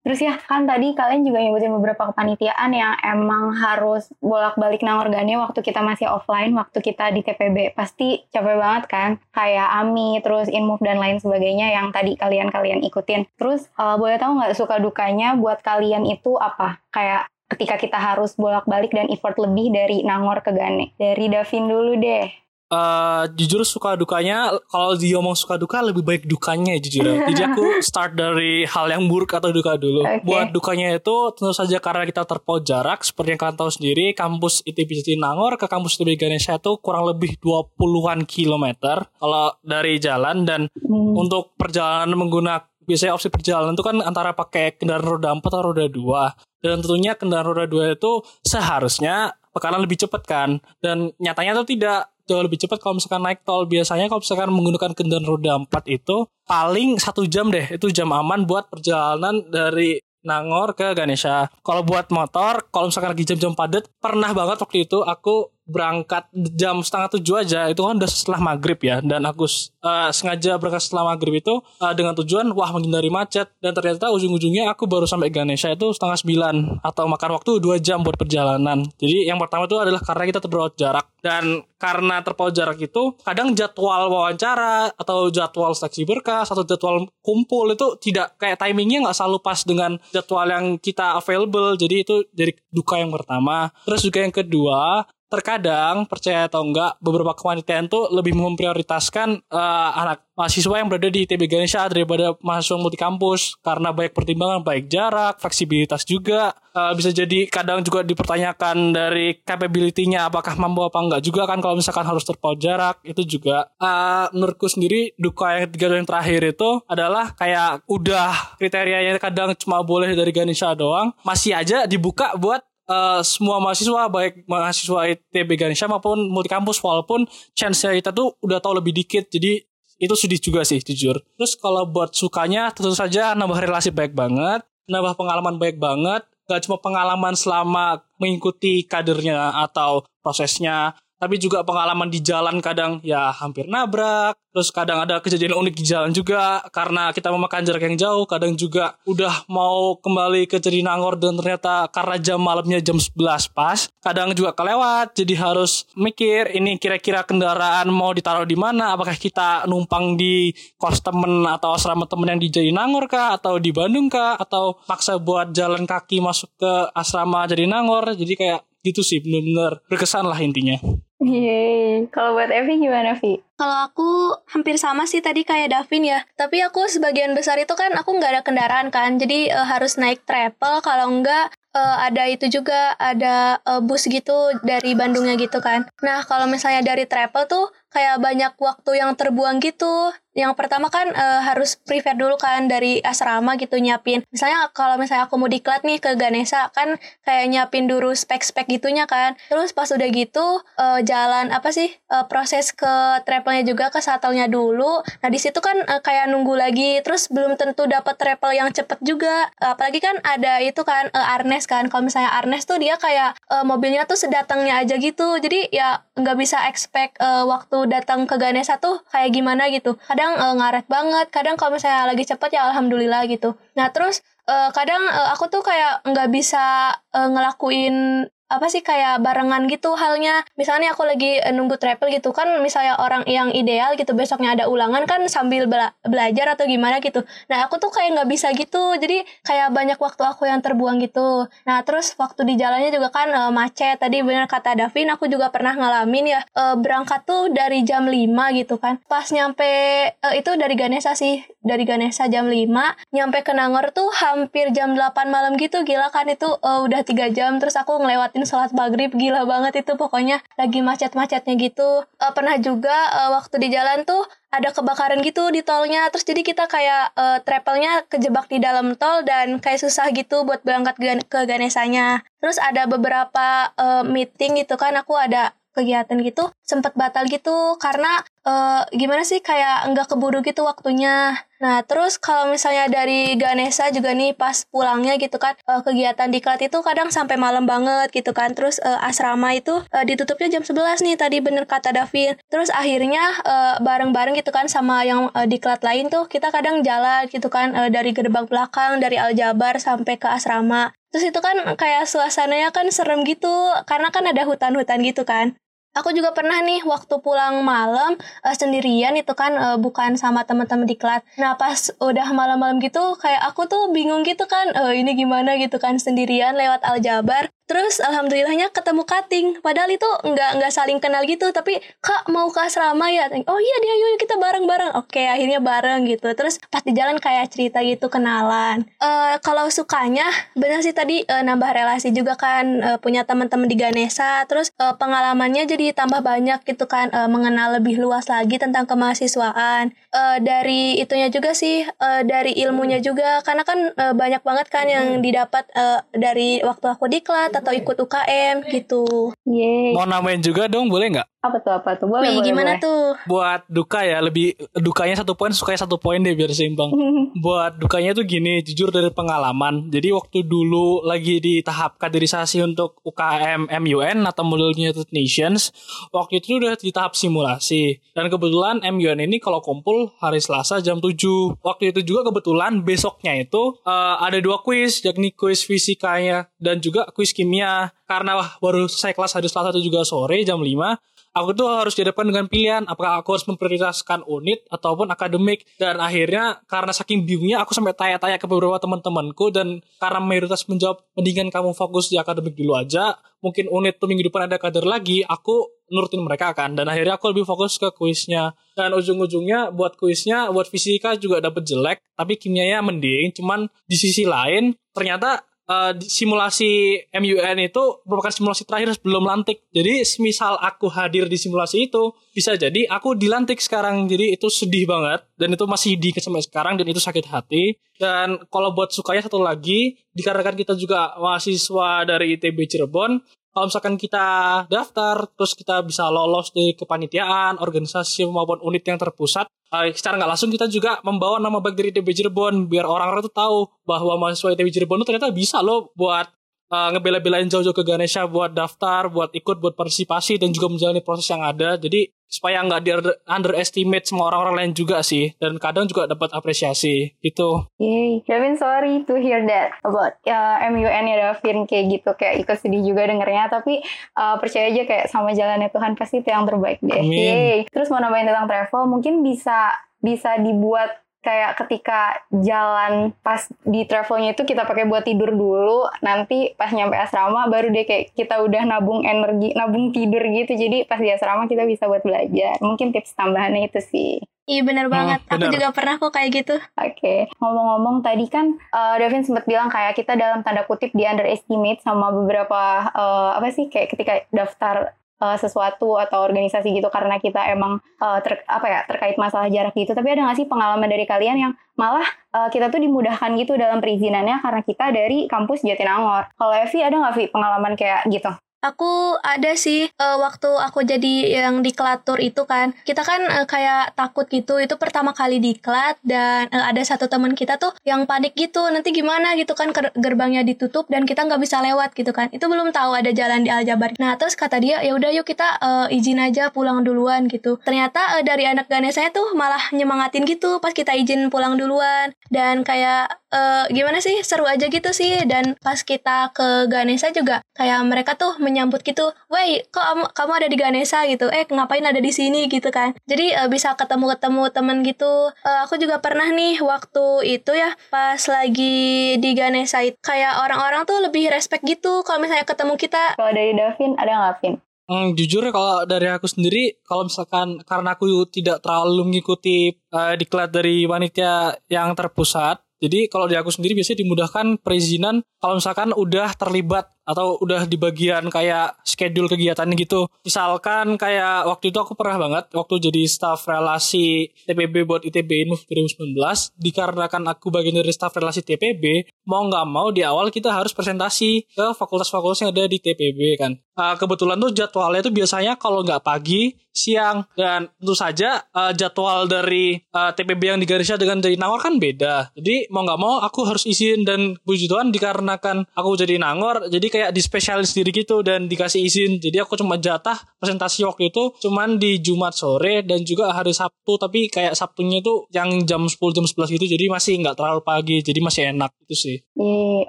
Terus 0.00 0.18
ya 0.24 0.34
kan 0.40 0.64
tadi 0.64 0.96
kalian 0.96 1.28
juga 1.28 1.44
nyebutin 1.44 1.76
beberapa 1.76 2.08
kepanitiaan 2.08 2.72
yang 2.72 2.96
emang 3.04 3.52
harus 3.52 4.08
bolak-balik 4.24 4.80
nangorgannya 4.80 5.36
waktu 5.36 5.60
kita 5.60 5.84
masih 5.84 6.08
offline, 6.08 6.56
waktu 6.56 6.80
kita 6.80 7.12
di 7.12 7.20
TPB. 7.20 7.76
Pasti 7.76 8.24
capek 8.32 8.56
banget 8.56 8.84
kan? 8.88 9.10
Kayak 9.36 9.68
AMI, 9.84 10.24
terus 10.24 10.48
InMove 10.48 10.80
dan 10.80 10.96
lain 10.96 11.20
sebagainya 11.20 11.68
yang 11.76 11.92
tadi 11.92 12.16
kalian-kalian 12.16 12.80
ikutin. 12.80 13.28
Terus 13.36 13.68
uh, 13.76 14.00
boleh 14.00 14.16
tahu 14.16 14.40
nggak 14.40 14.56
suka 14.56 14.80
dukanya 14.80 15.36
buat 15.36 15.60
kalian 15.60 16.08
itu 16.08 16.40
apa? 16.40 16.80
Kayak 16.88 17.28
ketika 17.50 17.76
kita 17.76 17.98
harus 17.98 18.38
bolak-balik 18.38 18.94
dan 18.94 19.10
effort 19.10 19.36
lebih 19.36 19.74
dari 19.74 20.06
Nangor 20.06 20.40
ke 20.40 20.54
Gane. 20.54 20.96
Dari 20.96 21.28
Davin 21.28 21.66
dulu 21.66 21.98
deh. 21.98 22.30
Uh, 22.70 23.24
jujur 23.34 23.66
suka 23.66 23.98
dukanya 23.98 24.54
kalau 24.70 24.94
diomong 24.96 25.34
suka 25.34 25.58
duka 25.58 25.82
lebih 25.82 26.06
baik 26.06 26.22
dukanya 26.24 26.78
ya 26.78 26.80
jujur. 26.80 27.04
Jadi 27.28 27.42
aku 27.44 27.82
start 27.82 28.16
dari 28.16 28.64
hal 28.64 28.86
yang 28.88 29.04
buruk 29.10 29.36
atau 29.36 29.50
duka 29.50 29.76
dulu. 29.76 30.06
Okay. 30.06 30.24
Buat 30.24 30.54
dukanya 30.54 30.94
itu 30.96 31.16
tentu 31.36 31.52
saja 31.52 31.76
karena 31.82 32.06
kita 32.06 32.24
terpaut 32.24 32.62
jarak 32.62 33.02
seperti 33.02 33.36
yang 33.36 33.40
kalian 33.42 33.58
tahu 33.58 33.70
sendiri 33.70 34.04
kampus 34.14 34.62
ITB 34.64 35.02
Jatinangor 35.02 35.58
ke 35.58 35.66
kampus 35.66 35.98
ITB 36.00 36.16
Ganesha 36.16 36.56
itu 36.56 36.78
kurang 36.80 37.10
lebih 37.10 37.36
20-an 37.42 38.24
kilometer 38.24 39.04
kalau 39.18 39.52
dari 39.60 39.98
jalan 39.98 40.46
dan 40.46 40.70
hmm. 40.70 41.14
untuk 41.18 41.58
perjalanan 41.58 42.14
menggunakan 42.14 42.70
biasanya 42.90 43.14
opsi 43.14 43.30
perjalanan 43.30 43.78
itu 43.78 43.86
kan 43.86 44.02
antara 44.02 44.34
pakai 44.34 44.74
kendaraan 44.74 45.06
roda 45.06 45.30
4 45.30 45.46
atau 45.46 45.62
roda 45.62 45.86
2 45.86 46.66
dan 46.66 46.82
tentunya 46.82 47.14
kendaraan 47.14 47.54
roda 47.54 47.66
2 47.70 47.94
itu 47.94 48.12
seharusnya 48.42 49.38
bakalan 49.54 49.86
lebih 49.86 50.06
cepat 50.06 50.22
kan 50.26 50.58
dan 50.82 51.14
nyatanya 51.22 51.54
itu 51.62 51.78
tidak 51.78 52.10
jauh 52.28 52.44
lebih 52.44 52.60
cepat 52.60 52.78
kalau 52.80 52.98
misalkan 52.98 53.22
naik 53.22 53.44
tol 53.44 53.64
biasanya 53.64 54.08
kalau 54.08 54.20
misalkan 54.20 54.50
menggunakan 54.52 54.90
kendaraan 54.96 55.26
roda 55.26 55.52
4 55.60 55.96
itu 55.96 56.16
paling 56.44 56.98
satu 56.98 57.24
jam 57.28 57.48
deh 57.48 57.66
itu 57.70 57.86
jam 57.94 58.10
aman 58.10 58.44
buat 58.48 58.68
perjalanan 58.72 59.46
dari 59.48 60.00
Nangor 60.20 60.76
ke 60.76 60.92
Ganesha. 60.92 61.48
Kalau 61.64 61.80
buat 61.80 62.12
motor, 62.12 62.68
kalau 62.68 62.92
misalkan 62.92 63.16
lagi 63.16 63.24
jam-jam 63.24 63.56
padat, 63.56 63.88
pernah 64.04 64.36
banget 64.36 64.60
waktu 64.60 64.84
itu 64.84 65.00
aku 65.00 65.48
berangkat 65.70 66.26
jam 66.58 66.82
setengah 66.82 67.08
tujuh 67.16 67.34
aja 67.46 67.70
itu 67.70 67.78
kan 67.78 67.94
udah 67.96 68.10
setelah 68.10 68.40
maghrib 68.42 68.78
ya. 68.82 68.98
Dan 68.98 69.22
aku 69.22 69.46
uh, 69.86 70.10
sengaja 70.10 70.58
berangkat 70.58 70.82
setelah 70.90 71.14
maghrib 71.14 71.38
itu 71.38 71.62
uh, 71.78 71.94
dengan 71.94 72.18
tujuan 72.18 72.50
wah 72.52 72.74
menghindari 72.74 73.08
macet. 73.08 73.54
Dan 73.62 73.72
ternyata 73.72 74.10
ujung-ujungnya 74.10 74.68
aku 74.74 74.90
baru 74.90 75.06
sampai 75.06 75.30
Ganesha 75.30 75.70
itu 75.70 75.94
setengah 75.94 76.18
sembilan 76.18 76.54
atau 76.82 77.04
makan 77.06 77.30
waktu 77.38 77.50
dua 77.62 77.78
jam 77.78 78.02
buat 78.02 78.18
perjalanan. 78.18 78.82
Jadi 78.98 79.30
yang 79.30 79.38
pertama 79.38 79.70
itu 79.70 79.78
adalah 79.78 80.02
karena 80.02 80.24
kita 80.26 80.40
terpaut 80.42 80.74
jarak. 80.74 81.06
Dan 81.20 81.62
karena 81.76 82.24
terpaut 82.24 82.52
jarak 82.52 82.80
itu 82.80 83.16
kadang 83.20 83.52
jadwal 83.52 84.08
wawancara 84.08 84.92
atau 84.96 85.28
jadwal 85.28 85.72
seleksi 85.76 86.08
berkas 86.08 86.48
atau 86.48 86.64
jadwal 86.64 87.08
kumpul 87.20 87.68
itu 87.72 87.96
tidak 88.00 88.36
kayak 88.40 88.60
timingnya 88.60 89.04
nggak 89.04 89.16
selalu 89.16 89.38
pas 89.40 89.60
dengan 89.64 90.00
jadwal 90.12 90.48
yang 90.48 90.76
kita 90.80 91.20
available. 91.20 91.76
Jadi 91.76 91.94
itu 92.04 92.24
jadi 92.32 92.52
duka 92.72 93.00
yang 93.00 93.12
pertama. 93.12 93.68
Terus 93.84 94.00
juga 94.04 94.18
yang 94.24 94.34
kedua 94.34 95.04
terkadang 95.30 96.04
percaya 96.10 96.50
atau 96.50 96.66
enggak 96.66 96.98
beberapa 96.98 97.32
kepanitiaan 97.38 97.86
tuh 97.86 98.10
lebih 98.10 98.34
memprioritaskan 98.34 99.46
uh, 99.46 99.90
anak 99.94 100.26
mahasiswa 100.34 100.74
yang 100.80 100.88
berada 100.90 101.12
di 101.12 101.28
ITB 101.28 101.46
Ganesha 101.46 101.86
daripada 101.86 102.34
mahasiswa 102.42 102.80
multi 102.80 102.98
kampus 102.98 103.60
karena 103.62 103.94
banyak 103.94 104.10
pertimbangan 104.16 104.64
baik 104.64 104.90
jarak, 104.90 105.38
fleksibilitas 105.38 106.02
juga. 106.08 106.56
Uh, 106.70 106.94
bisa 106.94 107.10
jadi 107.10 107.50
kadang 107.50 107.82
juga 107.82 108.06
dipertanyakan 108.06 108.94
dari 108.94 109.38
capability-nya 109.42 110.30
apakah 110.30 110.54
mampu 110.54 110.86
apa 110.86 110.98
enggak 111.02 111.22
juga 111.22 111.46
kan 111.46 111.58
kalau 111.58 111.78
misalkan 111.78 112.06
harus 112.06 112.26
terpaut 112.26 112.58
jarak 112.58 112.98
itu 113.06 113.22
juga. 113.38 113.70
Uh, 113.78 114.26
menurutku 114.34 114.66
sendiri 114.66 115.14
duka 115.14 115.54
yang 115.54 115.62
ketiga 115.70 115.86
yang 115.94 116.08
terakhir 116.08 116.40
itu 116.42 116.70
adalah 116.90 117.36
kayak 117.38 117.86
udah 117.86 118.58
kriterianya 118.58 119.18
kadang 119.22 119.54
cuma 119.54 119.82
boleh 119.86 120.14
dari 120.16 120.34
Ganesha 120.34 120.72
doang 120.74 121.14
masih 121.22 121.54
aja 121.54 121.84
dibuka 121.84 122.32
buat 122.38 122.64
uh, 122.90 123.20
semua 123.22 123.62
mahasiswa 123.62 124.10
baik 124.10 124.44
mahasiswa 124.50 125.00
ITB 125.14 125.54
Ganesha 125.54 125.86
maupun 125.86 126.26
multi 126.26 126.50
kampus 126.50 126.82
walaupun 126.82 127.24
chance-nya 127.54 127.94
kita 127.94 128.10
tuh 128.10 128.34
udah 128.42 128.58
tahu 128.58 128.82
lebih 128.82 128.90
dikit 128.90 129.30
jadi 129.30 129.62
itu 130.00 130.14
sedih 130.16 130.40
juga 130.40 130.64
sih 130.64 130.80
jujur. 130.80 131.20
Terus 131.36 131.60
kalau 131.60 131.84
buat 131.84 132.16
sukanya 132.16 132.72
tentu 132.72 132.96
saja 132.96 133.36
nambah 133.36 133.60
relasi 133.60 133.92
baik 133.92 134.16
banget, 134.16 134.64
nambah 134.88 135.12
pengalaman 135.12 135.60
baik 135.60 135.76
banget, 135.76 136.24
gak 136.48 136.64
cuma 136.64 136.80
pengalaman 136.80 137.36
selama 137.36 138.00
mengikuti 138.16 138.88
kadernya 138.88 139.60
atau 139.60 140.08
prosesnya, 140.24 140.96
tapi 141.20 141.36
juga 141.36 141.60
pengalaman 141.60 142.08
di 142.08 142.24
jalan 142.24 142.64
kadang 142.64 142.96
ya 143.04 143.28
hampir 143.36 143.68
nabrak. 143.68 144.40
Terus 144.50 144.74
kadang 144.74 144.98
ada 144.98 145.22
kejadian 145.22 145.54
unik 145.54 145.74
di 145.78 145.84
jalan 145.86 146.10
juga 146.10 146.58
karena 146.74 147.14
kita 147.14 147.30
memakan 147.30 147.62
jarak 147.62 147.86
yang 147.86 147.94
jauh. 147.94 148.26
Kadang 148.26 148.58
juga 148.58 148.98
udah 149.06 149.46
mau 149.46 149.94
kembali 150.00 150.50
ke 150.50 150.58
Jatinangor 150.58 151.14
dan 151.22 151.38
ternyata 151.38 151.86
karena 151.86 152.18
jam 152.18 152.42
malamnya 152.42 152.82
jam 152.82 152.98
11 152.98 153.14
pas 153.54 153.86
kadang 154.02 154.34
juga 154.34 154.50
kelewat. 154.56 155.14
Jadi 155.14 155.38
harus 155.38 155.86
mikir 155.94 156.50
ini 156.56 156.80
kira-kira 156.82 157.22
kendaraan 157.22 157.92
mau 157.94 158.10
ditaruh 158.10 158.48
di 158.48 158.58
mana? 158.58 158.98
Apakah 158.98 159.14
kita 159.14 159.68
numpang 159.70 160.18
di 160.18 160.50
kos 160.80 160.98
temen 160.98 161.46
atau 161.46 161.76
asrama 161.76 162.10
temen 162.10 162.34
yang 162.34 162.40
di 162.42 162.50
Jatinangor 162.50 163.06
kah? 163.06 163.38
Atau 163.38 163.62
di 163.62 163.70
Bandung 163.70 164.10
kah? 164.10 164.34
Atau 164.34 164.82
maksa 164.90 165.20
buat 165.20 165.54
jalan 165.54 165.86
kaki 165.86 166.18
masuk 166.18 166.50
ke 166.58 166.72
asrama 166.96 167.46
Jatinangor 167.46 168.18
jadi 168.18 168.34
kayak 168.34 168.60
gitu 168.80 169.04
sih 169.04 169.20
bener-bener 169.20 169.84
berkesan 169.92 170.24
lah 170.24 170.40
intinya 170.40 170.80
Yeay. 171.20 172.08
Kalau 172.08 172.32
buat 172.32 172.48
Evi 172.48 172.80
gimana, 172.80 173.12
Vi? 173.12 173.44
Kalau 173.60 173.78
aku 173.84 174.32
hampir 174.56 174.80
sama 174.80 175.04
sih 175.04 175.20
tadi 175.20 175.44
kayak 175.44 175.68
Davin 175.68 176.08
ya. 176.08 176.24
Tapi 176.32 176.64
aku 176.64 176.88
sebagian 176.88 177.36
besar 177.36 177.60
itu 177.60 177.76
kan 177.76 177.92
aku 177.92 178.16
nggak 178.16 178.40
ada 178.40 178.42
kendaraan 178.42 178.88
kan. 178.88 179.20
Jadi 179.20 179.52
uh, 179.52 179.68
harus 179.68 180.00
naik 180.00 180.24
travel. 180.24 180.80
Kalau 180.80 181.12
enggak 181.12 181.52
uh, 181.76 181.96
ada 182.00 182.24
itu 182.24 182.48
juga 182.48 182.96
ada 182.96 183.60
uh, 183.68 183.84
bus 183.84 184.08
gitu 184.08 184.56
dari 184.64 184.96
Bandungnya 184.96 185.36
gitu 185.36 185.60
kan. 185.60 185.84
Nah 186.00 186.24
kalau 186.24 186.48
misalnya 186.48 186.80
dari 186.80 187.04
travel 187.04 187.44
tuh 187.44 187.68
kayak 187.90 188.22
banyak 188.22 188.54
waktu 188.56 188.90
yang 189.02 189.12
terbuang 189.18 189.58
gitu. 189.58 190.14
Yang 190.30 190.54
pertama 190.54 190.86
kan 190.94 191.10
uh, 191.10 191.42
harus 191.42 191.74
prepare 191.74 192.14
dulu 192.14 192.38
kan 192.38 192.70
dari 192.70 193.02
asrama 193.02 193.58
gitu 193.58 193.82
nyiapin. 193.82 194.22
Misalnya 194.30 194.70
kalau 194.70 194.94
misalnya 194.94 195.26
aku 195.26 195.34
mau 195.34 195.50
diklat 195.50 195.82
nih 195.82 195.98
ke 195.98 196.14
Ganesha 196.14 196.70
kan 196.70 197.02
kayak 197.26 197.50
nyiapin 197.50 197.90
dulu 197.90 198.14
spek-spek 198.14 198.70
gitunya 198.70 199.10
kan. 199.10 199.34
Terus 199.50 199.74
pas 199.74 199.90
udah 199.90 200.06
gitu 200.06 200.62
uh, 200.78 201.00
jalan 201.02 201.50
apa 201.50 201.74
sih 201.74 201.90
uh, 202.14 202.30
proses 202.30 202.70
ke 202.70 203.26
travelnya 203.26 203.66
juga 203.66 203.90
ke 203.90 203.98
shuttle-nya 203.98 204.46
dulu. 204.46 205.02
Nah 205.02 205.28
di 205.34 205.38
situ 205.42 205.58
kan 205.58 205.82
uh, 205.82 205.98
kayak 205.98 206.30
nunggu 206.30 206.54
lagi. 206.54 207.02
Terus 207.02 207.26
belum 207.26 207.58
tentu 207.58 207.90
dapat 207.90 208.14
travel 208.14 208.54
yang 208.54 208.70
cepet 208.70 209.02
juga. 209.02 209.50
Uh, 209.58 209.74
apalagi 209.74 209.98
kan 209.98 210.14
ada 210.22 210.62
itu 210.62 210.86
kan 210.86 211.10
uh, 211.10 211.34
Arnes 211.34 211.66
kan. 211.66 211.90
Kalau 211.90 212.06
misalnya 212.06 212.30
Arnes 212.38 212.62
tuh 212.70 212.78
dia 212.78 212.94
kayak 213.02 213.34
uh, 213.50 213.66
mobilnya 213.66 214.06
tuh 214.06 214.14
sedatangnya 214.14 214.78
aja 214.78 214.94
gitu. 214.94 215.42
Jadi 215.42 215.74
ya 215.74 216.06
nggak 216.14 216.38
bisa 216.38 216.70
expect 216.70 217.18
uh, 217.18 217.42
waktu 217.50 217.79
datang 217.86 218.24
ke 218.28 218.36
Ganesha 218.40 218.76
tuh 218.80 219.00
kayak 219.12 219.30
gimana 219.32 219.68
gitu. 219.70 219.96
Kadang 220.08 220.36
uh, 220.36 220.54
ngaret 220.56 220.86
banget 220.88 221.26
kadang 221.30 221.54
kalau 221.60 221.76
misalnya 221.76 222.08
lagi 222.10 222.24
cepet 222.26 222.50
ya 222.56 222.68
alhamdulillah 222.72 223.24
gitu. 223.28 223.54
Nah 223.76 223.92
terus 223.94 224.24
uh, 224.48 224.68
kadang 224.74 225.00
uh, 225.06 225.30
aku 225.32 225.46
tuh 225.52 225.62
kayak 225.62 226.02
nggak 226.04 226.28
bisa 226.34 226.96
uh, 227.14 227.28
ngelakuin 227.30 228.26
apa 228.50 228.66
sih 228.66 228.82
kayak 228.82 229.22
barengan 229.22 229.70
gitu 229.70 229.94
halnya. 229.94 230.42
Misalnya 230.58 230.90
aku 230.92 231.06
lagi 231.06 231.38
uh, 231.38 231.54
nunggu 231.54 231.78
travel 231.78 232.10
gitu 232.10 232.34
kan 232.34 232.50
misalnya 232.58 232.98
orang 232.98 233.22
yang 233.30 233.54
ideal 233.54 233.94
gitu 233.94 234.10
besoknya 234.12 234.58
ada 234.58 234.66
ulangan 234.66 235.06
kan 235.06 235.22
sambil 235.30 235.70
bela 235.70 235.94
belajar 236.02 236.58
atau 236.58 236.66
gimana 236.66 236.98
gitu. 236.98 237.22
Nah 237.46 237.70
aku 237.70 237.78
tuh 237.78 237.94
kayak 237.94 238.18
nggak 238.18 238.28
bisa 238.28 238.50
gitu. 238.58 238.98
Jadi 238.98 239.22
kayak 239.46 239.70
banyak 239.70 239.98
waktu 240.02 240.22
aku 240.26 240.50
yang 240.50 240.58
terbuang 240.58 240.98
gitu. 240.98 241.46
Nah 241.62 241.78
terus 241.86 242.18
waktu 242.18 242.42
di 242.42 242.58
jalannya 242.58 242.90
juga 242.90 243.14
kan 243.14 243.30
uh, 243.30 243.54
macet. 243.54 244.02
Tadi 244.02 244.26
benar 244.26 244.50
kata 244.50 244.74
Davin 244.74 245.14
aku 245.14 245.30
juga 245.30 245.54
pernah 245.54 245.78
ngalamin 245.78 246.34
ya 246.34 246.40
uh, 246.58 246.74
berangkat 246.74 247.22
tuh 247.22 247.54
dari 247.54 247.86
jam 247.86 248.10
5 248.10 248.26
gitu 248.58 248.82
kan. 248.82 248.98
Pas 249.06 249.30
nyampe 249.30 249.70
uh, 250.10 250.34
itu 250.34 250.50
dari 250.58 250.74
Ganesha 250.74 251.14
sih 251.14 251.46
dari 251.62 251.86
Ganesha 251.86 252.26
jam 252.26 252.50
5 252.50 252.66
nyampe 253.14 253.38
ke 253.46 253.52
Nangor 253.54 253.94
tuh 253.94 254.10
hampir 254.10 254.74
jam 254.74 254.98
8 254.98 255.30
malam 255.30 255.54
gitu. 255.54 255.86
Gila 255.86 256.10
kan 256.10 256.26
itu 256.26 256.50
uh, 256.50 256.82
udah 256.82 257.06
tiga 257.06 257.30
jam. 257.30 257.62
Terus 257.62 257.78
aku 257.78 257.94
ngelewatin 258.00 258.39
ngelewatin 258.40 258.48
sholat 258.48 258.72
maghrib 258.72 259.12
gila 259.12 259.44
banget 259.44 259.84
itu 259.84 259.92
pokoknya 260.00 260.40
lagi 260.56 260.80
macet-macetnya 260.80 261.54
gitu. 261.60 262.08
Uh, 262.16 262.32
pernah 262.32 262.56
juga 262.56 262.96
uh, 263.12 263.36
waktu 263.36 263.60
di 263.60 263.68
jalan 263.68 264.08
tuh 264.08 264.24
ada 264.50 264.72
kebakaran 264.74 265.22
gitu 265.22 265.52
di 265.54 265.62
tolnya 265.62 266.10
terus 266.10 266.26
jadi 266.26 266.42
kita 266.42 266.66
kayak 266.66 267.14
uh, 267.14 267.38
travelnya 267.44 268.02
kejebak 268.10 268.50
di 268.50 268.58
dalam 268.58 268.98
tol 268.98 269.22
dan 269.22 269.62
kayak 269.62 269.78
susah 269.78 270.10
gitu 270.10 270.42
buat 270.48 270.64
berangkat 270.64 270.96
ke 271.28 271.38
Ganesanya. 271.44 272.24
Terus 272.40 272.56
ada 272.56 272.88
beberapa 272.88 273.70
uh, 273.76 274.02
meeting 274.02 274.64
gitu 274.64 274.80
kan 274.80 274.96
aku 274.96 275.14
ada 275.14 275.52
kegiatan 275.74 276.18
gitu 276.22 276.50
sempet 276.66 276.94
batal 276.94 277.26
gitu 277.26 277.78
karena 277.82 278.22
uh, 278.46 278.82
gimana 278.94 279.26
sih 279.26 279.42
kayak 279.42 279.90
enggak 279.90 280.06
keburu 280.10 280.42
gitu 280.42 280.62
waktunya. 280.66 281.34
Nah 281.60 281.84
terus 281.84 282.16
kalau 282.16 282.48
misalnya 282.48 282.88
dari 282.88 283.36
Ganesha 283.36 283.92
juga 283.92 284.16
nih 284.16 284.32
pas 284.32 284.64
pulangnya 284.70 285.18
gitu 285.20 285.36
kan 285.36 285.58
uh, 285.68 285.82
kegiatan 285.84 286.30
di 286.30 286.40
klat 286.40 286.62
itu 286.62 286.78
kadang 286.80 287.12
sampai 287.12 287.36
malam 287.36 287.66
banget 287.66 288.10
gitu 288.14 288.30
kan. 288.30 288.54
Terus 288.54 288.78
uh, 288.80 289.02
asrama 289.02 289.52
itu 289.54 289.82
uh, 289.82 290.04
ditutupnya 290.06 290.60
jam 290.60 290.62
11 290.64 291.04
nih 291.04 291.16
tadi 291.18 291.38
bener 291.42 291.66
kata 291.66 291.92
Davin. 291.94 292.38
Terus 292.48 292.70
akhirnya 292.70 293.42
bareng-bareng 293.82 294.38
gitu 294.38 294.50
kan 294.54 294.66
sama 294.70 295.02
yang 295.02 295.30
uh, 295.34 295.46
di 295.46 295.58
klat 295.58 295.82
lain 295.82 296.08
tuh 296.08 296.26
kita 296.30 296.52
kadang 296.54 296.80
jalan 296.86 297.26
gitu 297.28 297.48
kan 297.50 297.74
uh, 297.74 297.88
dari 297.90 298.14
gerbang 298.14 298.46
belakang 298.46 298.98
dari 299.02 299.16
Aljabar 299.20 299.76
sampai 299.78 300.16
ke 300.16 300.28
asrama. 300.30 300.94
Terus 301.10 301.34
itu 301.34 301.40
kan 301.42 301.74
kayak 301.74 302.06
suasananya 302.06 302.70
kan 302.70 302.86
serem 302.94 303.26
gitu 303.26 303.50
karena 303.86 304.14
kan 304.14 304.24
ada 304.26 304.46
hutan-hutan 304.46 305.02
gitu 305.02 305.26
kan. 305.26 305.58
Aku 305.90 306.14
juga 306.14 306.30
pernah 306.30 306.62
nih 306.62 306.86
waktu 306.86 307.18
pulang 307.18 307.66
malam 307.66 308.14
uh, 308.46 308.54
sendirian 308.54 309.18
itu 309.18 309.34
kan 309.34 309.58
uh, 309.58 309.74
bukan 309.74 310.14
sama 310.14 310.46
teman-teman 310.46 310.86
di 310.86 310.94
kelas. 310.94 311.26
Nah 311.34 311.58
pas 311.58 311.90
udah 311.98 312.30
malam-malam 312.30 312.78
gitu 312.78 313.18
kayak 313.18 313.42
aku 313.50 313.66
tuh 313.66 313.90
bingung 313.90 314.22
gitu 314.22 314.46
kan 314.46 314.70
uh, 314.78 314.94
ini 314.94 315.18
gimana 315.18 315.58
gitu 315.58 315.82
kan 315.82 315.98
sendirian 315.98 316.54
lewat 316.54 316.86
Aljabar 316.86 317.50
terus 317.70 318.02
alhamdulillahnya 318.02 318.74
ketemu 318.74 319.06
cutting 319.06 319.46
padahal 319.62 319.86
itu 319.86 320.08
nggak 320.26 320.50
nggak 320.58 320.72
saling 320.74 320.98
kenal 320.98 321.22
gitu. 321.22 321.46
Tapi 321.54 321.78
kak 322.02 322.26
mau 322.34 322.50
ke 322.50 322.66
asrama 322.66 323.06
ya? 323.14 323.30
Oh 323.46 323.60
iya 323.62 323.76
dia 323.78 323.94
yuk 323.94 324.18
kita 324.18 324.34
bareng 324.42 324.66
bareng 324.66 324.98
oke 324.98 325.22
akhirnya 325.22 325.62
bareng 325.62 326.10
gitu. 326.10 326.26
Terus 326.34 326.58
pas 326.66 326.82
di 326.82 326.90
jalan 326.90 327.22
kayak 327.22 327.46
cerita 327.54 327.78
gitu 327.86 328.10
kenalan. 328.10 328.90
Uh, 328.98 329.38
kalau 329.46 329.70
sukanya 329.70 330.26
benar 330.58 330.82
sih 330.82 330.90
tadi 330.90 331.22
uh, 331.30 331.46
nambah 331.46 331.70
relasi 331.70 332.10
juga 332.10 332.34
kan 332.34 332.82
uh, 332.82 332.98
punya 332.98 333.22
teman-teman 333.22 333.70
di 333.70 333.78
Ganesha 333.78 334.42
terus 334.50 334.74
uh, 334.82 334.98
pengalamannya 334.98 335.70
jadi 335.70 335.94
tambah 335.94 336.26
banyak 336.26 336.66
gitu 336.66 336.90
kan 336.90 337.14
uh, 337.14 337.30
mengenal 337.30 337.78
lebih 337.78 338.02
luas 338.02 338.26
lagi 338.26 338.58
tentang 338.58 338.90
kemahasiswaan 338.90 339.94
uh, 340.14 340.38
dari 340.42 340.98
itunya 340.98 341.30
juga 341.30 341.54
sih 341.54 341.86
uh, 341.86 342.22
dari 342.26 342.54
ilmunya 342.58 342.98
juga 343.02 343.40
karena 343.46 343.62
kan 343.62 343.78
uh, 343.94 344.14
banyak 344.14 344.42
banget 344.42 344.66
kan 344.68 344.86
yang 344.86 345.22
didapat 345.22 345.66
uh, 345.74 346.02
dari 346.14 346.60
waktu 346.62 346.86
aku 346.90 347.06
diklat 347.06 347.54
atau 347.54 347.72
ikut 347.74 347.96
UKM 347.96 348.66
gitu. 348.68 349.32
Yeay. 349.46 349.94
Mau 349.94 350.06
namain 350.06 350.42
juga 350.42 350.66
dong, 350.66 350.90
boleh 350.90 351.18
nggak? 351.18 351.28
Apa 351.40 351.56
tuh 351.64 351.72
apa 351.72 351.96
tuh? 351.96 352.04
Boleh, 352.04 352.28
Wih, 352.28 352.36
boleh, 352.36 352.46
gimana 352.52 352.72
boleh. 352.76 352.84
tuh? 352.84 353.02
Buat 353.24 353.60
duka 353.72 354.04
ya, 354.04 354.20
lebih 354.20 354.60
dukanya 354.76 355.24
satu 355.24 355.32
poin, 355.32 355.56
sukanya 355.56 355.88
satu 355.88 355.96
poin 355.96 356.20
deh 356.20 356.36
biar 356.36 356.52
seimbang. 356.52 356.92
Buat 357.44 357.80
dukanya 357.80 358.12
tuh 358.12 358.28
gini, 358.28 358.60
jujur 358.60 358.92
dari 358.92 359.08
pengalaman. 359.08 359.88
Jadi 359.88 360.12
waktu 360.12 360.44
dulu 360.44 361.00
lagi 361.00 361.40
di 361.40 361.64
tahap 361.64 361.96
kaderisasi 361.96 362.60
untuk 362.60 363.00
UKM 363.08 363.72
MUN 363.72 364.28
atau 364.28 364.44
Model 364.44 364.76
United 364.76 365.08
Nations, 365.16 365.72
waktu 366.12 366.44
itu 366.44 366.60
udah 366.60 366.76
di 366.76 366.92
tahap 366.92 367.16
simulasi. 367.16 368.04
Dan 368.12 368.28
kebetulan 368.28 368.84
MUN 368.84 369.24
ini 369.24 369.40
kalau 369.40 369.64
kumpul 369.64 370.12
hari 370.20 370.44
Selasa 370.44 370.84
jam 370.84 371.00
7. 371.00 371.16
Waktu 371.64 371.96
itu 371.96 372.04
juga 372.04 372.28
kebetulan 372.28 372.84
besoknya 372.84 373.32
itu 373.40 373.80
uh, 373.88 374.20
ada 374.20 374.36
dua 374.44 374.60
kuis, 374.60 375.00
yakni 375.00 375.32
kuis 375.32 375.64
fisikanya 375.64 376.52
dan 376.60 376.84
juga 376.84 377.08
kuis 377.16 377.32
kimia. 377.32 377.96
Karena 378.04 378.34
wah, 378.34 378.58
baru 378.58 378.90
selesai 378.90 379.14
kelas 379.14 379.32
hari 379.38 379.46
Selasa 379.46 379.70
itu 379.70 379.86
juga 379.86 380.02
sore 380.02 380.42
jam 380.42 380.58
5, 380.58 380.98
aku 381.30 381.50
tuh 381.54 381.68
harus 381.70 381.94
dihadapkan 381.94 382.26
dengan 382.26 382.46
pilihan 382.50 382.82
apakah 382.86 383.22
aku 383.22 383.38
harus 383.38 383.46
memprioritaskan 383.46 384.26
unit 384.26 384.66
ataupun 384.68 385.10
akademik. 385.10 385.66
Dan 385.78 386.02
akhirnya 386.02 386.62
karena 386.66 386.92
saking 386.94 387.24
bingungnya 387.26 387.62
aku 387.62 387.72
sampai 387.74 387.94
tanya-tanya 387.94 388.36
ke 388.38 388.46
beberapa 388.50 388.76
teman-temanku 388.82 389.54
dan 389.54 389.82
karena 390.02 390.20
mayoritas 390.20 390.66
menjawab 390.66 391.02
mendingan 391.14 391.48
kamu 391.48 391.70
fokus 391.74 392.10
di 392.10 392.16
akademik 392.18 392.54
dulu 392.58 392.78
aja. 392.78 393.18
Mungkin 393.40 393.72
unit 393.72 393.96
tuh 393.96 394.04
minggu 394.04 394.28
depan 394.28 394.52
ada 394.52 394.60
kader 394.60 394.84
lagi 394.84 395.24
aku 395.24 395.80
nurutin 395.90 396.20
mereka 396.20 396.52
kan. 396.52 396.76
Dan 396.76 396.86
akhirnya 396.86 397.16
aku 397.16 397.32
lebih 397.32 397.48
fokus 397.48 397.80
ke 397.80 397.88
kuisnya. 397.94 398.52
Dan 398.76 398.92
ujung-ujungnya 398.92 399.72
buat 399.72 399.96
kuisnya 399.96 400.52
buat 400.52 400.68
fisika 400.68 401.16
juga 401.16 401.40
dapet 401.40 401.64
jelek 401.64 401.98
tapi 402.14 402.36
kimianya 402.36 402.84
mending. 402.84 403.32
Cuman 403.32 403.66
di 403.88 403.96
sisi 403.96 404.28
lain 404.28 404.76
ternyata 404.92 405.49
uh, 405.70 405.92
simulasi 406.02 406.98
MUN 407.14 407.58
itu 407.62 407.82
merupakan 408.02 408.34
simulasi 408.34 408.66
terakhir 408.66 408.98
sebelum 408.98 409.22
lantik. 409.22 409.62
Jadi 409.70 410.02
semisal 410.02 410.58
aku 410.58 410.90
hadir 410.90 411.30
di 411.30 411.38
simulasi 411.38 411.86
itu, 411.86 412.10
bisa 412.34 412.58
jadi 412.58 412.90
aku 412.90 413.14
dilantik 413.14 413.62
sekarang. 413.62 414.10
Jadi 414.10 414.34
itu 414.34 414.50
sedih 414.50 414.90
banget 414.90 415.22
dan 415.38 415.54
itu 415.54 415.64
masih 415.70 415.94
di 415.94 416.10
sampai 416.18 416.42
sekarang 416.42 416.74
dan 416.74 416.86
itu 416.90 416.98
sakit 416.98 417.24
hati. 417.30 417.78
Dan 417.94 418.42
kalau 418.50 418.74
buat 418.74 418.90
sukanya 418.90 419.22
satu 419.28 419.38
lagi, 419.38 419.94
dikarenakan 420.10 420.56
kita 420.58 420.74
juga 420.74 421.14
mahasiswa 421.20 422.02
dari 422.08 422.34
ITB 422.34 422.58
Cirebon, 422.66 423.22
kalau 423.50 423.66
misalkan 423.66 423.94
kita 423.98 424.26
daftar 424.70 425.26
terus 425.34 425.52
kita 425.58 425.82
bisa 425.82 426.06
lolos 426.08 426.54
dari 426.54 426.74
kepanitiaan 426.78 427.58
organisasi 427.58 428.26
maupun 428.30 428.62
unit 428.62 428.86
yang 428.86 428.98
terpusat 428.98 429.50
uh, 429.74 429.84
secara 429.90 430.18
nggak 430.18 430.30
langsung 430.30 430.50
kita 430.50 430.70
juga 430.70 431.02
membawa 431.02 431.42
nama 431.42 431.58
baik 431.58 431.74
dari 431.74 431.88
ITB 431.94 432.08
Cirebon 432.14 432.70
biar 432.70 432.86
orang-orang 432.86 433.26
tuh 433.26 433.34
tahu 433.34 433.58
bahwa 433.82 434.16
mahasiswa 434.18 434.54
ITB 434.54 434.68
Cirebon 434.70 435.02
itu 435.02 435.06
ternyata 435.10 435.28
bisa 435.34 435.58
loh 435.60 435.90
buat 435.98 436.30
uh, 436.70 436.88
ngebela-belain 436.94 437.50
jauh-jauh 437.50 437.74
ke 437.74 437.84
Ganesha 437.84 438.24
buat 438.30 438.54
daftar, 438.54 439.10
buat 439.10 439.34
ikut, 439.34 439.58
buat 439.58 439.74
partisipasi 439.74 440.38
dan 440.38 440.54
juga 440.54 440.70
menjalani 440.70 441.02
proses 441.02 441.26
yang 441.28 441.42
ada. 441.42 441.76
Jadi 441.76 442.08
supaya 442.30 442.62
nggak 442.62 442.80
di 442.86 442.90
underestimate 443.26 444.06
semua 444.06 444.30
orang-orang 444.30 444.54
lain 444.62 444.72
juga 444.78 445.02
sih 445.02 445.34
dan 445.42 445.58
kadang 445.58 445.90
juga 445.90 446.06
dapat 446.06 446.30
apresiasi 446.30 447.18
gitu. 447.18 447.66
Yay, 447.82 448.22
Davin 448.22 448.54
sorry 448.54 449.02
to 449.02 449.18
hear 449.18 449.42
that 449.50 449.74
about 449.82 450.14
uh, 450.30 450.62
MUN 450.70 451.10
ya 451.10 451.16
Davin 451.18 451.66
kayak 451.66 451.90
gitu 451.90 452.10
kayak 452.14 452.46
ikut 452.46 452.56
sedih 452.62 452.86
juga 452.86 453.10
dengernya 453.10 453.50
tapi 453.50 453.82
uh, 454.14 454.38
percaya 454.38 454.70
aja 454.70 454.86
kayak 454.86 455.10
sama 455.10 455.34
jalannya 455.34 455.74
Tuhan 455.74 455.98
pasti 455.98 456.22
itu 456.22 456.30
yang 456.30 456.46
terbaik 456.46 456.78
deh. 456.78 457.02
Amin. 457.02 457.18
Yay. 457.18 457.58
Terus 457.66 457.90
mau 457.90 457.98
nambahin 457.98 458.30
tentang 458.30 458.46
travel 458.46 458.86
mungkin 458.86 459.26
bisa 459.26 459.74
bisa 459.98 460.38
dibuat 460.38 461.02
kayak 461.20 461.60
ketika 461.60 462.24
jalan 462.32 463.12
pas 463.20 463.44
di 463.64 463.84
travelnya 463.84 464.32
itu 464.32 464.42
kita 464.48 464.64
pakai 464.64 464.88
buat 464.88 465.04
tidur 465.04 465.32
dulu 465.32 465.88
nanti 466.00 466.56
pas 466.56 466.72
nyampe 466.72 466.96
asrama 466.96 467.48
baru 467.52 467.68
deh 467.68 467.84
kayak 467.84 468.16
kita 468.16 468.40
udah 468.40 468.64
nabung 468.64 469.04
energi 469.04 469.52
nabung 469.52 469.92
tidur 469.92 470.24
gitu. 470.24 470.56
Jadi 470.56 470.88
pas 470.88 471.00
di 471.00 471.12
asrama 471.12 471.44
kita 471.46 471.68
bisa 471.68 471.86
buat 471.86 472.00
belajar. 472.00 472.56
Mungkin 472.64 472.92
tips 472.96 473.12
tambahannya 473.16 473.68
itu 473.68 473.80
sih. 473.84 474.12
Iya 474.50 474.66
bener 474.66 474.90
banget, 474.90 475.22
aku 475.30 475.46
bener. 475.46 475.54
juga 475.54 475.68
pernah 475.70 475.94
kok 476.02 476.10
kayak 476.10 476.30
gitu. 476.42 476.58
Oke, 476.74 477.30
ngomong-ngomong 477.38 478.02
tadi 478.02 478.26
kan 478.26 478.58
uh, 478.74 478.98
Davin 478.98 479.22
sempat 479.22 479.46
bilang 479.46 479.70
kayak 479.70 479.94
kita 479.94 480.18
dalam 480.18 480.42
tanda 480.42 480.66
kutip 480.66 480.90
di 480.90 481.06
underestimate 481.06 481.78
sama 481.86 482.10
beberapa 482.10 482.90
uh, 482.90 483.38
apa 483.38 483.54
sih 483.54 483.70
kayak 483.70 483.94
ketika 483.94 484.26
daftar 484.34 484.98
uh, 485.20 485.36
sesuatu 485.36 486.00
atau 486.00 486.24
organisasi 486.24 486.72
gitu 486.74 486.88
karena 486.88 487.20
kita 487.20 487.38
emang 487.52 487.78
uh, 488.00 488.18
ter, 488.24 488.42
apa 488.48 488.66
ya 488.66 488.80
terkait 488.88 489.16
masalah 489.20 489.46
jarak 489.52 489.76
gitu. 489.76 489.92
Tapi 489.92 490.08
ada 490.10 490.26
nggak 490.26 490.38
sih 490.42 490.46
pengalaman 490.48 490.88
dari 490.88 491.04
kalian 491.06 491.36
yang 491.38 491.52
malah 491.78 492.04
uh, 492.34 492.48
kita 492.48 492.72
tuh 492.72 492.80
dimudahkan 492.82 493.36
gitu 493.38 493.54
dalam 493.54 493.78
perizinannya 493.78 494.42
karena 494.42 494.62
kita 494.64 494.90
dari 494.90 495.28
kampus 495.30 495.62
Jatinangor. 495.62 496.32
Kalau 496.34 496.54
Evi 496.56 496.80
ada 496.82 496.96
nggak 496.96 497.14
Vi 497.14 497.24
pengalaman 497.30 497.72
kayak 497.78 498.08
gitu? 498.10 498.32
Aku 498.60 499.16
ada 499.24 499.56
sih 499.56 499.88
eh, 499.88 500.16
waktu 500.20 500.52
aku 500.52 500.84
jadi 500.84 501.40
yang 501.48 501.64
diklatur 501.64 502.20
itu 502.20 502.44
kan. 502.44 502.76
Kita 502.84 503.00
kan 503.00 503.24
eh, 503.24 503.46
kayak 503.48 503.96
takut 503.96 504.28
gitu 504.28 504.60
itu 504.60 504.76
pertama 504.76 505.16
kali 505.16 505.40
diklat 505.40 505.96
dan 506.04 506.44
eh, 506.52 506.64
ada 506.68 506.84
satu 506.84 507.08
teman 507.08 507.32
kita 507.32 507.56
tuh 507.56 507.72
yang 507.88 508.04
panik 508.04 508.36
gitu 508.36 508.68
nanti 508.68 508.92
gimana? 508.92 509.32
gitu 509.40 509.56
kan 509.56 509.72
ger- 509.72 509.94
gerbangnya 509.96 510.42
ditutup 510.44 510.84
dan 510.92 511.08
kita 511.08 511.24
nggak 511.24 511.40
bisa 511.40 511.64
lewat 511.64 511.96
gitu 511.96 512.12
kan. 512.12 512.28
Itu 512.36 512.52
belum 512.52 512.68
tahu 512.76 513.00
ada 513.00 513.08
jalan 513.16 513.46
di 513.46 513.50
Aljabar. 513.52 513.96
Nah 513.96 514.20
terus 514.20 514.36
kata 514.36 514.60
dia 514.60 514.84
ya 514.84 514.92
udah 514.92 515.08
yuk 515.08 515.24
kita 515.24 515.48
eh, 515.60 515.96
izin 515.96 516.20
aja 516.20 516.52
pulang 516.52 516.84
duluan 516.84 517.32
gitu. 517.32 517.56
Ternyata 517.64 518.20
eh, 518.20 518.24
dari 518.28 518.44
anak 518.44 518.68
Ganesha 518.68 519.08
tuh 519.08 519.32
malah 519.32 519.72
nyemangatin 519.72 520.28
gitu 520.28 520.60
pas 520.60 520.76
kita 520.76 520.92
izin 520.92 521.32
pulang 521.32 521.56
duluan. 521.56 522.12
Dan 522.28 522.60
kayak 522.60 523.08
eh, 523.32 523.64
gimana 523.72 524.04
sih 524.04 524.20
seru 524.20 524.44
aja 524.44 524.68
gitu 524.68 524.92
sih. 524.92 525.24
Dan 525.24 525.56
pas 525.64 525.80
kita 525.80 526.28
ke 526.36 526.68
Ganesha 526.68 527.08
juga 527.08 527.40
kayak 527.56 527.80
mereka 527.88 528.12
tuh 528.20 528.36
menyambut 528.50 528.82
gitu, 528.82 529.14
"Woi, 529.30 529.62
kok 529.70 529.78
kamu, 529.78 530.04
kamu 530.10 530.32
ada 530.42 530.48
di 530.50 530.56
Ganesha 530.58 531.06
gitu? 531.06 531.30
Eh, 531.30 531.46
ngapain 531.46 531.86
ada 531.86 532.02
di 532.02 532.10
sini 532.10 532.50
gitu 532.50 532.74
kan?" 532.74 532.98
Jadi 533.06 533.30
eh, 533.30 533.46
bisa 533.46 533.78
ketemu-ketemu 533.78 534.42
temen 534.50 534.82
gitu. 534.82 535.30
Eh, 535.46 535.58
aku 535.62 535.78
juga 535.78 536.02
pernah 536.02 536.26
nih 536.34 536.58
waktu 536.58 537.38
itu 537.38 537.54
ya 537.54 537.70
pas 537.94 538.18
lagi 538.26 539.14
di 539.22 539.30
Ganesha 539.38 539.86
itu 539.86 539.94
kayak 540.02 540.42
orang-orang 540.42 540.82
tuh 540.82 540.98
lebih 540.98 541.30
respect 541.30 541.62
gitu 541.62 542.02
kalau 542.02 542.18
misalnya 542.18 542.42
ketemu 542.42 542.74
kita. 542.74 543.14
Kalau 543.14 543.30
dari 543.30 543.54
Davin 543.54 543.94
ada 543.94 544.10
nggak 544.10 544.36
Vin? 544.42 544.54
Hmm, 544.90 545.14
jujur 545.14 545.46
ya 545.46 545.54
kalau 545.54 545.86
dari 545.86 546.10
aku 546.10 546.26
sendiri, 546.26 546.82
kalau 546.82 547.06
misalkan 547.06 547.62
karena 547.62 547.94
aku 547.94 548.26
tidak 548.26 548.58
terlalu 548.58 549.06
mengikuti 549.06 549.70
eh, 549.70 550.14
diklat 550.18 550.50
dari 550.50 550.82
wanita 550.82 551.62
yang 551.70 551.94
terpusat, 551.94 552.58
jadi 552.80 553.12
kalau 553.12 553.28
di 553.28 553.36
aku 553.36 553.52
sendiri 553.52 553.76
biasanya 553.76 554.00
dimudahkan 554.00 554.46
perizinan 554.64 555.20
kalau 555.36 555.60
misalkan 555.60 555.92
udah 555.92 556.32
terlibat 556.32 556.88
atau 557.04 557.40
udah 557.40 557.66
di 557.66 557.76
bagian 557.76 558.28
kayak 558.28 558.80
schedule 558.86 559.26
kegiatan 559.26 559.66
gitu. 559.74 560.06
Misalkan 560.24 560.96
kayak 560.96 561.48
waktu 561.48 561.72
itu 561.72 561.78
aku 561.80 561.96
pernah 561.98 562.28
banget 562.28 562.44
waktu 562.52 562.74
jadi 562.90 563.02
staff 563.08 563.46
relasi 563.48 564.30
TPB 564.46 564.86
buat 564.86 565.02
ITB 565.04 565.48
Inmove 565.48 565.64
2019 565.68 566.16
dikarenakan 566.60 567.22
aku 567.32 567.48
bagian 567.50 567.80
dari 567.80 567.92
staff 567.94 568.14
relasi 568.14 568.44
TPB 568.44 569.10
mau 569.26 569.46
nggak 569.46 569.66
mau 569.68 569.94
di 569.94 570.02
awal 570.02 570.28
kita 570.28 570.50
harus 570.50 570.74
presentasi 570.74 571.46
ke 571.50 571.66
fakultas-fakultas 571.76 572.42
yang 572.46 572.50
ada 572.50 572.66
di 572.66 572.78
TPB 572.82 573.20
kan. 573.38 573.52
Uh, 573.80 573.96
kebetulan 573.96 574.36
tuh 574.36 574.52
jadwalnya 574.52 575.00
itu 575.00 575.12
biasanya 575.14 575.56
kalau 575.56 575.80
nggak 575.80 576.04
pagi, 576.04 576.52
siang 576.68 577.24
dan 577.32 577.66
tentu 577.80 577.96
saja 577.96 578.44
uh, 578.52 578.76
jadwal 578.76 579.24
dari 579.24 579.80
uh, 579.96 580.12
TPB 580.12 580.42
yang 580.52 580.60
di 580.60 580.68
Ganesha 580.68 581.00
dengan 581.00 581.18
dari 581.24 581.40
Nangor 581.40 581.64
kan 581.64 581.80
beda. 581.80 582.36
Jadi 582.36 582.68
mau 582.68 582.84
nggak 582.84 583.00
mau 583.00 583.24
aku 583.24 583.48
harus 583.48 583.64
izin 583.64 584.04
dan 584.04 584.36
puji 584.44 584.68
Tuhan 584.68 584.92
dikarenakan 584.92 585.64
aku 585.72 585.96
jadi 585.96 586.20
Nangor, 586.20 586.68
jadi 586.68 586.86
kayak 586.92 586.99
di 587.08 587.24
spesialis 587.24 587.72
diri 587.72 587.88
gitu 587.88 588.20
dan 588.20 588.44
dikasih 588.44 588.84
izin. 588.84 589.16
Jadi 589.16 589.40
aku 589.40 589.56
cuma 589.56 589.80
jatah 589.80 590.20
presentasi 590.36 590.84
waktu 590.84 591.08
itu 591.08 591.32
cuman 591.40 591.80
di 591.80 592.04
Jumat 592.04 592.36
sore 592.36 592.84
dan 592.84 593.00
juga 593.00 593.32
hari 593.32 593.56
Sabtu 593.56 593.96
tapi 593.96 594.28
kayak 594.28 594.52
Sabtunya 594.52 595.00
itu 595.00 595.24
yang 595.32 595.64
jam 595.64 595.88
10 595.88 595.96
jam 596.12 596.24
11 596.28 596.56
gitu 596.60 596.66
jadi 596.68 596.84
masih 596.92 597.20
nggak 597.24 597.36
terlalu 597.36 597.60
pagi 597.64 598.04
jadi 598.04 598.20
masih 598.20 598.42
enak 598.52 598.70
itu 598.84 598.94
sih. 598.96 599.16
Iya, 599.40 599.88